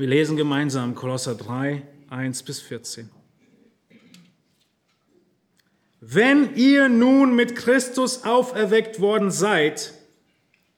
Wir 0.00 0.08
lesen 0.08 0.38
gemeinsam 0.38 0.94
Kolosser 0.94 1.34
3, 1.34 1.82
1 2.08 2.42
bis 2.44 2.58
14. 2.60 3.10
Wenn 6.00 6.56
ihr 6.56 6.88
nun 6.88 7.36
mit 7.36 7.54
Christus 7.54 8.24
auferweckt 8.24 9.00
worden 9.00 9.30
seid, 9.30 9.92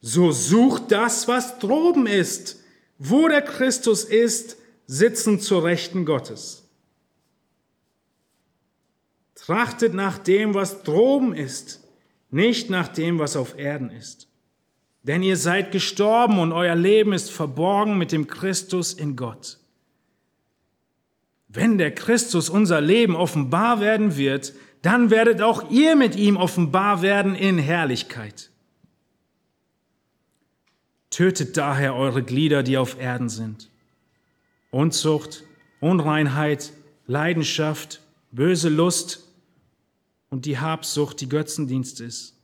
so 0.00 0.32
sucht 0.32 0.90
das, 0.90 1.28
was 1.28 1.60
droben 1.60 2.08
ist, 2.08 2.64
wo 2.98 3.28
der 3.28 3.42
Christus 3.42 4.02
ist, 4.02 4.56
sitzen 4.88 5.38
zur 5.38 5.62
Rechten 5.62 6.04
Gottes. 6.04 6.64
Trachtet 9.36 9.94
nach 9.94 10.18
dem, 10.18 10.52
was 10.52 10.82
droben 10.82 11.32
ist, 11.32 11.86
nicht 12.32 12.70
nach 12.70 12.88
dem, 12.88 13.20
was 13.20 13.36
auf 13.36 13.56
Erden 13.56 13.90
ist. 13.90 14.26
Denn 15.02 15.22
ihr 15.22 15.36
seid 15.36 15.72
gestorben 15.72 16.38
und 16.38 16.52
euer 16.52 16.76
Leben 16.76 17.12
ist 17.12 17.30
verborgen 17.30 17.98
mit 17.98 18.12
dem 18.12 18.26
Christus 18.26 18.92
in 18.92 19.16
Gott. 19.16 19.58
Wenn 21.48 21.76
der 21.76 21.94
Christus 21.94 22.48
unser 22.48 22.80
Leben 22.80 23.16
offenbar 23.16 23.80
werden 23.80 24.16
wird, 24.16 24.54
dann 24.80 25.10
werdet 25.10 25.42
auch 25.42 25.70
ihr 25.70 25.96
mit 25.96 26.16
ihm 26.16 26.36
offenbar 26.36 27.02
werden 27.02 27.34
in 27.34 27.58
Herrlichkeit. 27.58 28.50
Tötet 31.10 31.56
daher 31.56 31.94
eure 31.94 32.22
Glieder, 32.22 32.62
die 32.62 32.78
auf 32.78 32.98
Erden 32.98 33.28
sind. 33.28 33.68
Unzucht, 34.70 35.44
Unreinheit, 35.80 36.72
Leidenschaft, 37.06 38.00
böse 38.30 38.70
Lust 38.70 39.28
und 40.30 40.46
die 40.46 40.58
Habsucht, 40.58 41.20
die 41.20 41.28
Götzendienst 41.28 42.00
ist. 42.00 42.34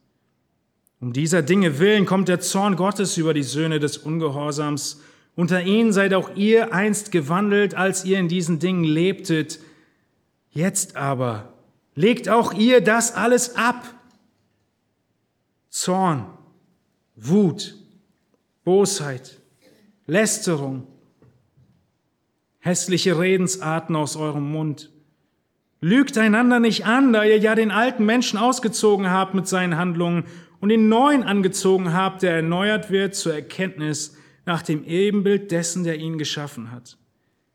Um 1.00 1.12
dieser 1.12 1.42
Dinge 1.42 1.78
willen 1.78 2.06
kommt 2.06 2.28
der 2.28 2.40
Zorn 2.40 2.74
Gottes 2.74 3.16
über 3.16 3.32
die 3.32 3.44
Söhne 3.44 3.78
des 3.78 3.98
Ungehorsams. 3.98 5.00
Unter 5.36 5.62
ihnen 5.62 5.92
seid 5.92 6.12
auch 6.12 6.34
ihr 6.34 6.72
einst 6.72 7.12
gewandelt, 7.12 7.76
als 7.76 8.04
ihr 8.04 8.18
in 8.18 8.26
diesen 8.26 8.58
Dingen 8.58 8.82
lebtet. 8.82 9.60
Jetzt 10.50 10.96
aber 10.96 11.52
legt 11.94 12.28
auch 12.28 12.52
ihr 12.52 12.80
das 12.80 13.14
alles 13.14 13.54
ab. 13.54 13.94
Zorn, 15.70 16.26
Wut, 17.14 17.76
Bosheit, 18.64 19.38
Lästerung, 20.06 20.86
hässliche 22.58 23.18
Redensarten 23.18 23.94
aus 23.94 24.16
eurem 24.16 24.50
Mund. 24.50 24.90
Lügt 25.80 26.18
einander 26.18 26.58
nicht 26.58 26.86
an, 26.86 27.12
da 27.12 27.22
ihr 27.22 27.38
ja 27.38 27.54
den 27.54 27.70
alten 27.70 28.04
Menschen 28.04 28.36
ausgezogen 28.36 29.10
habt 29.10 29.34
mit 29.34 29.46
seinen 29.46 29.76
Handlungen 29.76 30.24
und 30.60 30.70
den 30.70 30.88
neuen 30.88 31.22
angezogen 31.22 31.92
habt, 31.92 32.22
der 32.22 32.36
erneuert 32.36 32.90
wird 32.90 33.14
zur 33.14 33.34
Erkenntnis 33.34 34.16
nach 34.44 34.62
dem 34.62 34.84
Ebenbild 34.84 35.50
dessen, 35.50 35.84
der 35.84 35.98
ihn 35.98 36.18
geschaffen 36.18 36.70
hat. 36.70 36.96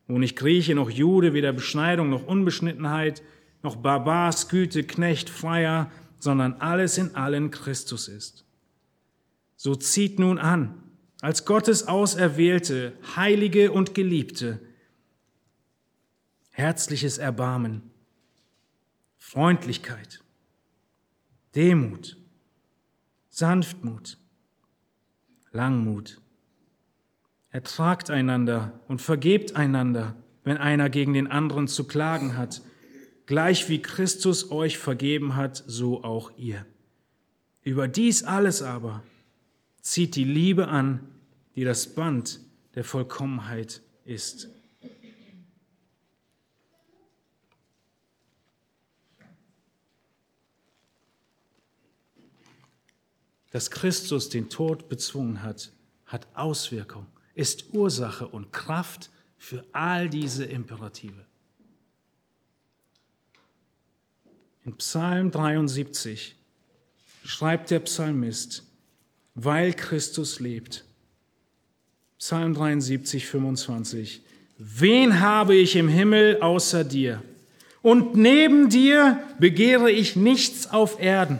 Wo 0.08 0.18
nicht 0.18 0.36
Grieche 0.36 0.76
noch 0.76 0.90
Jude, 0.90 1.34
weder 1.34 1.54
Beschneidung 1.54 2.10
noch 2.10 2.26
Unbeschnittenheit, 2.26 3.24
noch 3.64 3.78
Barbar, 3.78 4.34
Güte, 4.50 4.84
Knecht, 4.84 5.30
Freier, 5.30 5.92
sondern 6.20 6.54
alles 6.54 6.98
in 6.98 7.16
allen 7.16 7.52
Christus 7.52 8.08
ist. 8.08 8.46
So 9.56 9.76
zieht 9.76 10.20
nun 10.20 10.38
an, 10.38 10.84
als 11.22 11.46
Gottes 11.46 11.88
Auserwählte, 11.88 12.94
Heilige 13.16 13.72
und 13.72 13.96
Geliebte, 13.96 14.60
herzliches 16.52 17.18
Erbarmen, 17.18 17.82
Freundlichkeit, 19.18 20.22
Demut, 21.56 22.18
Sanftmut, 23.36 24.20
Langmut. 25.52 26.22
Ertragt 27.50 28.12
einander 28.12 28.80
und 28.88 29.02
vergebt 29.02 29.56
einander, 29.56 30.16
wenn 30.44 30.58
einer 30.58 30.88
gegen 30.92 31.14
den 31.14 31.26
anderen 31.26 31.68
zu 31.68 31.86
klagen 31.86 32.38
hat. 32.38 32.62
Gleich 33.26 33.70
wie 33.70 33.82
Christus 33.82 34.52
euch 34.52 34.78
vergeben 34.78 35.36
hat, 35.36 35.64
so 35.66 36.04
auch 36.04 36.38
ihr. 36.38 36.64
Über 37.64 37.88
dies 37.88 38.24
alles 38.24 38.62
aber 38.62 39.02
zieht 39.82 40.16
die 40.16 40.26
Liebe 40.26 40.68
an, 40.68 41.00
die 41.56 41.64
das 41.64 41.96
Band 41.96 42.40
der 42.76 42.84
Vollkommenheit 42.84 43.82
ist. 44.06 44.48
Dass 53.54 53.70
Christus 53.70 54.30
den 54.30 54.50
Tod 54.50 54.90
bezwungen 54.90 55.44
hat, 55.44 55.72
hat 56.08 56.28
Auswirkung, 56.34 57.06
ist 57.36 57.72
Ursache 57.72 58.28
und 58.28 58.52
Kraft 58.52 59.12
für 59.38 59.64
all 59.72 60.10
diese 60.10 60.44
Imperative. 60.44 61.24
In 64.66 64.76
Psalm 64.78 65.30
73 65.30 66.36
schreibt 67.24 67.70
der 67.70 67.82
Psalmist, 67.82 68.64
weil 69.36 69.74
Christus 69.74 70.40
lebt. 70.40 70.84
Psalm 72.18 72.56
73, 72.56 73.28
25. 73.28 74.22
Wen 74.58 75.20
habe 75.20 75.56
ich 75.56 75.76
im 75.76 75.90
Himmel 75.90 76.42
außer 76.42 76.84
dir? 76.84 77.22
Und 77.84 78.16
neben 78.16 78.70
dir 78.70 79.22
begehre 79.38 79.92
ich 79.92 80.16
nichts 80.16 80.72
auf 80.72 81.00
Erden. 81.00 81.38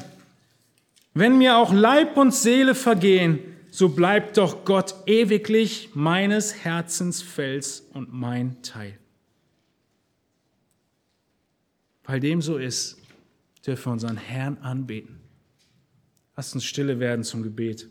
Wenn 1.14 1.38
mir 1.38 1.58
auch 1.58 1.72
Leib 1.72 2.18
und 2.18 2.34
Seele 2.34 2.76
vergehen, 2.76 3.40
so 3.70 3.90
bleibt 3.90 4.38
doch 4.38 4.66
Gott 4.66 4.96
ewiglich 5.08 5.92
meines 5.94 6.64
Herzens 6.64 7.22
Fels 7.22 7.82
und 7.94 8.14
mein 8.14 8.62
Teil. 8.62 8.98
Weil 12.04 12.20
dem 12.20 12.42
so 12.42 12.58
ist, 12.58 12.98
dürfen 13.66 13.86
wir 13.86 13.94
unseren 13.94 14.18
Herrn 14.18 14.58
anbeten. 14.60 15.22
Lass 16.36 16.54
uns 16.54 16.66
stille 16.66 17.00
werden 17.00 17.24
zum 17.24 17.44
Gebet. 17.44 17.88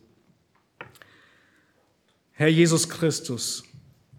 Herr 2.32 2.48
Jesus 2.48 2.88
Christus, 2.88 3.64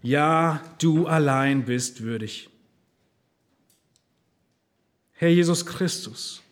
ja, 0.02 0.62
du 0.78 1.06
allein 1.06 1.64
bist 1.64 2.02
würdig. 2.02 2.48
Herr 5.12 5.30
Jesus 5.30 5.64
Christus, 5.64 6.43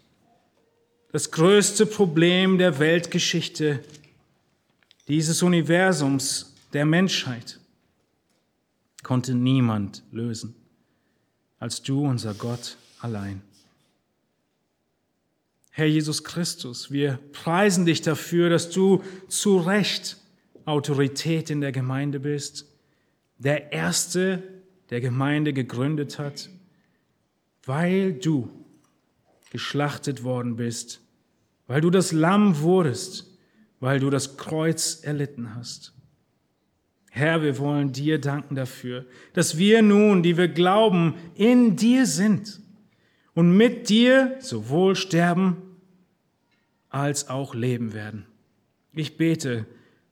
das 1.12 1.30
größte 1.30 1.86
Problem 1.86 2.58
der 2.58 2.78
Weltgeschichte, 2.78 3.80
dieses 5.08 5.42
Universums, 5.42 6.54
der 6.72 6.86
Menschheit, 6.86 7.60
konnte 9.02 9.34
niemand 9.34 10.02
lösen 10.10 10.54
als 11.58 11.80
du, 11.80 12.04
unser 12.04 12.34
Gott, 12.34 12.76
allein. 12.98 13.40
Herr 15.70 15.86
Jesus 15.86 16.24
Christus, 16.24 16.90
wir 16.90 17.20
preisen 17.32 17.86
dich 17.86 18.02
dafür, 18.02 18.50
dass 18.50 18.70
du 18.70 19.00
zu 19.28 19.58
Recht 19.58 20.16
Autorität 20.64 21.50
in 21.50 21.60
der 21.60 21.70
Gemeinde 21.70 22.18
bist, 22.18 22.66
der 23.38 23.72
Erste, 23.72 24.42
der 24.90 25.00
Gemeinde 25.00 25.52
gegründet 25.52 26.18
hat, 26.18 26.50
weil 27.64 28.12
du 28.14 28.50
geschlachtet 29.52 30.24
worden 30.24 30.56
bist 30.56 31.02
weil 31.72 31.80
du 31.80 31.88
das 31.88 32.12
Lamm 32.12 32.60
wurdest, 32.60 33.34
weil 33.80 33.98
du 33.98 34.10
das 34.10 34.36
Kreuz 34.36 35.00
erlitten 35.02 35.54
hast. 35.54 35.94
Herr, 37.10 37.42
wir 37.42 37.58
wollen 37.58 37.92
dir 37.92 38.20
danken 38.20 38.56
dafür, 38.56 39.06
dass 39.32 39.56
wir 39.56 39.80
nun, 39.80 40.22
die 40.22 40.36
wir 40.36 40.48
glauben, 40.48 41.14
in 41.34 41.76
dir 41.76 42.04
sind 42.04 42.60
und 43.32 43.56
mit 43.56 43.88
dir 43.88 44.36
sowohl 44.40 44.96
sterben 44.96 45.56
als 46.90 47.30
auch 47.30 47.54
leben 47.54 47.94
werden. 47.94 48.26
Ich 48.92 49.16
bete, 49.16 49.64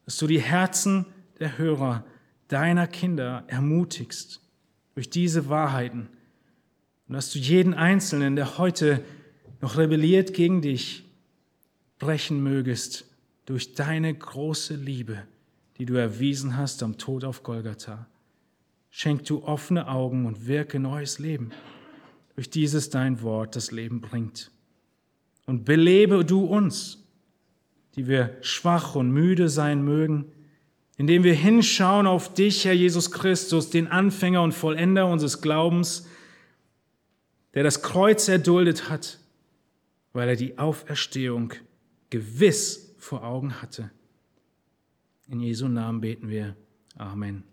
dass 0.06 0.16
du 0.16 0.26
die 0.26 0.40
Herzen 0.40 1.04
der 1.40 1.58
Hörer, 1.58 2.06
deiner 2.48 2.86
Kinder 2.86 3.44
ermutigst 3.48 4.40
durch 4.94 5.10
diese 5.10 5.50
Wahrheiten 5.50 6.08
und 7.06 7.14
dass 7.14 7.30
du 7.30 7.38
jeden 7.38 7.74
Einzelnen, 7.74 8.34
der 8.34 8.56
heute 8.56 9.04
noch 9.60 9.76
rebelliert 9.76 10.34
gegen 10.34 10.62
dich, 10.62 11.04
brechen 11.98 12.42
mögest 12.42 13.06
durch 13.46 13.74
deine 13.74 14.12
große 14.14 14.74
Liebe, 14.74 15.22
die 15.78 15.86
du 15.86 15.94
erwiesen 15.94 16.56
hast 16.56 16.82
am 16.82 16.98
Tod 16.98 17.24
auf 17.24 17.42
Golgatha. 17.42 18.06
Schenk 18.90 19.24
du 19.24 19.44
offene 19.44 19.88
Augen 19.88 20.26
und 20.26 20.46
wirke 20.46 20.78
neues 20.80 21.18
Leben 21.18 21.50
durch 22.34 22.50
dieses 22.50 22.90
dein 22.90 23.22
Wort 23.22 23.54
das 23.54 23.70
Leben 23.70 24.00
bringt. 24.00 24.50
Und 25.46 25.64
belebe 25.64 26.24
du 26.24 26.44
uns, 26.44 27.04
die 27.96 28.06
wir 28.06 28.36
schwach 28.40 28.94
und 28.94 29.10
müde 29.10 29.48
sein 29.48 29.84
mögen, 29.84 30.26
indem 30.96 31.24
wir 31.24 31.34
hinschauen 31.34 32.06
auf 32.06 32.34
dich, 32.34 32.64
Herr 32.64 32.72
Jesus 32.72 33.10
Christus, 33.10 33.70
den 33.70 33.88
Anfänger 33.88 34.42
und 34.42 34.52
Vollender 34.52 35.06
unseres 35.06 35.40
Glaubens, 35.40 36.06
der 37.54 37.62
das 37.62 37.82
Kreuz 37.82 38.28
erduldet 38.28 38.88
hat, 38.90 39.18
weil 40.12 40.28
er 40.28 40.36
die 40.36 40.58
Auferstehung 40.58 41.52
gewiss 42.10 42.94
vor 42.98 43.24
Augen 43.24 43.62
hatte. 43.62 43.90
In 45.28 45.40
Jesu 45.40 45.68
Namen 45.68 46.00
beten 46.00 46.28
wir. 46.28 46.56
Amen. 46.96 47.44